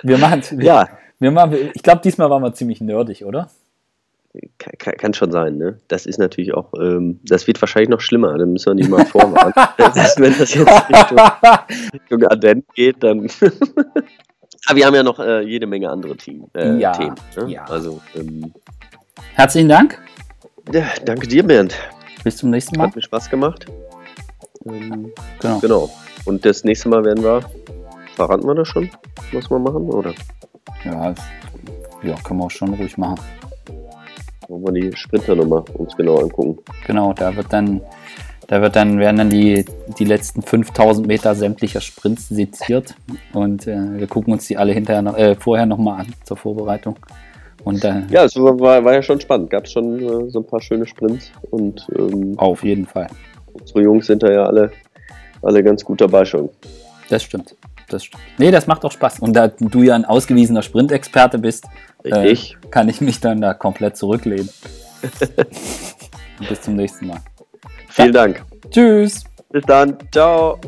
Wir 0.03 0.18
machen 0.18 0.43
ja. 0.61 0.99
Wir 1.21 1.31
machen, 1.31 1.71
ich 1.75 1.83
glaube, 1.83 2.01
diesmal 2.03 2.31
waren 2.31 2.43
wir 2.43 2.53
ziemlich 2.55 2.81
nerdig, 2.81 3.25
oder? 3.25 3.51
Kann, 4.59 4.95
kann, 4.97 5.14
schon 5.14 5.33
sein, 5.33 5.59
ne? 5.59 5.81
Das 5.89 6.07
ist 6.07 6.18
natürlich 6.18 6.55
auch, 6.55 6.73
ähm, 6.81 7.18
das 7.25 7.47
wird 7.47 7.61
wahrscheinlich 7.61 7.91
noch 7.91 8.01
schlimmer, 8.01 8.39
dann 8.39 8.53
müssen 8.53 8.71
wir 8.71 8.75
nicht 8.75 8.89
mal 8.89 9.05
vorwarnen. 9.05 9.53
wenn 9.77 10.39
das 10.39 10.55
jetzt 10.55 10.89
Richtung, 10.89 11.18
Richtung 11.93 12.23
Ardennes 12.25 12.64
geht, 12.75 13.03
dann. 13.03 13.29
Aber 14.66 14.77
wir 14.77 14.87
haben 14.87 14.95
ja 14.95 15.03
noch 15.03 15.18
äh, 15.18 15.43
jede 15.43 15.66
Menge 15.66 15.91
andere 15.91 16.16
Team, 16.16 16.47
äh, 16.55 16.79
ja, 16.79 16.93
Themen. 16.93 17.16
Ne? 17.37 17.53
Ja. 17.53 17.64
Also, 17.64 18.01
ähm, 18.14 18.53
Herzlichen 19.35 19.68
Dank. 19.68 20.01
Ja, 20.73 20.85
danke 21.05 21.27
dir, 21.27 21.43
Bernd. 21.43 21.75
Bis 22.23 22.37
zum 22.37 22.51
nächsten 22.51 22.79
Mal. 22.79 22.87
Hat 22.87 22.97
mir 22.97 23.03
Spaß 23.03 23.29
gemacht. 23.29 23.66
Ähm, 24.64 25.12
genau. 25.41 25.59
genau. 25.59 25.91
Und 26.25 26.45
das 26.45 26.64
nächste 26.64 26.89
Mal 26.89 27.05
werden 27.05 27.25
wir, 27.25 27.43
verraten 28.14 28.47
wir 28.47 28.55
das 28.55 28.68
schon, 28.68 28.91
was 29.33 29.51
wir 29.51 29.59
machen, 29.59 29.91
oder? 29.91 30.14
Ja, 30.85 31.15
ja, 32.03 32.15
können 32.25 32.41
wir 32.41 32.47
auch 32.47 32.51
schon 32.51 32.75
ruhig 32.75 32.97
machen. 32.97 33.21
Wollen 34.49 34.75
wir 34.75 34.91
die 34.91 34.97
Sprinter 34.97 35.35
nochmal 35.37 35.63
uns 35.75 35.97
genau 35.97 36.17
angucken. 36.19 36.59
Genau, 36.87 37.13
da 37.13 37.35
wird 37.37 37.53
dann, 37.53 37.81
da 38.49 38.61
wird 38.61 38.75
dann, 38.75 38.99
werden 38.99 39.17
dann 39.17 39.31
die, 39.31 39.65
die 39.99 40.05
letzten 40.05 40.43
5000 40.43 41.07
Meter 41.07 41.35
sämtlicher 41.35 41.81
Sprints 41.81 42.29
seziert 42.29 42.97
und 43.33 43.67
äh, 43.67 43.99
wir 43.99 44.07
gucken 44.07 44.33
uns 44.33 44.47
die 44.47 44.57
alle 44.57 44.73
hinterher 44.73 45.03
noch, 45.03 45.17
äh, 45.17 45.37
vorher 45.37 45.67
nochmal 45.67 46.01
an 46.01 46.15
zur 46.25 46.37
Vorbereitung. 46.37 46.97
Und, 47.65 47.85
äh, 47.85 48.03
ja, 48.11 48.25
es 48.25 48.37
war, 48.37 48.59
war 48.59 48.93
ja 48.93 49.03
schon 49.03 49.21
spannend. 49.21 49.51
Gab 49.51 49.67
es 49.67 49.73
schon 49.73 50.01
äh, 50.01 50.31
so 50.31 50.41
ein 50.41 50.47
paar 50.47 50.61
schöne 50.61 50.87
Sprints 50.87 51.31
und 51.51 51.87
ähm, 51.97 52.35
auf 52.39 52.65
jeden 52.65 52.87
Fall. 52.87 53.09
Unsere 53.53 53.83
Jungs 53.83 54.07
sind 54.07 54.23
da 54.23 54.33
ja 54.33 54.45
alle, 54.45 54.71
alle 55.43 55.63
ganz 55.63 55.85
gut 55.85 56.01
dabei 56.01 56.25
schon. 56.25 56.49
Das 57.09 57.23
stimmt 57.23 57.55
das 57.93 58.05
nee, 58.38 58.51
das 58.51 58.66
macht 58.66 58.84
auch 58.84 58.93
Spaß. 58.93 59.20
Und 59.20 59.34
da 59.34 59.49
du 59.49 59.82
ja 59.82 59.95
ein 59.95 60.05
ausgewiesener 60.05 60.62
Sprintexperte 60.62 61.38
bist, 61.38 61.66
äh, 62.05 62.36
kann 62.70 62.88
ich 62.88 63.01
mich 63.01 63.20
dann 63.20 63.41
da 63.41 63.55
komplett 63.55 63.97
zurücklehnen. 63.97 64.49
Und 66.38 66.49
bis 66.49 66.61
zum 66.62 66.76
nächsten 66.76 67.07
Mal. 67.07 67.20
Vielen 67.88 68.09
ja. 68.09 68.12
Dank. 68.12 68.45
Tschüss. 68.70 69.24
Bis 69.51 69.64
dann. 69.66 69.97
Ciao. 70.12 70.59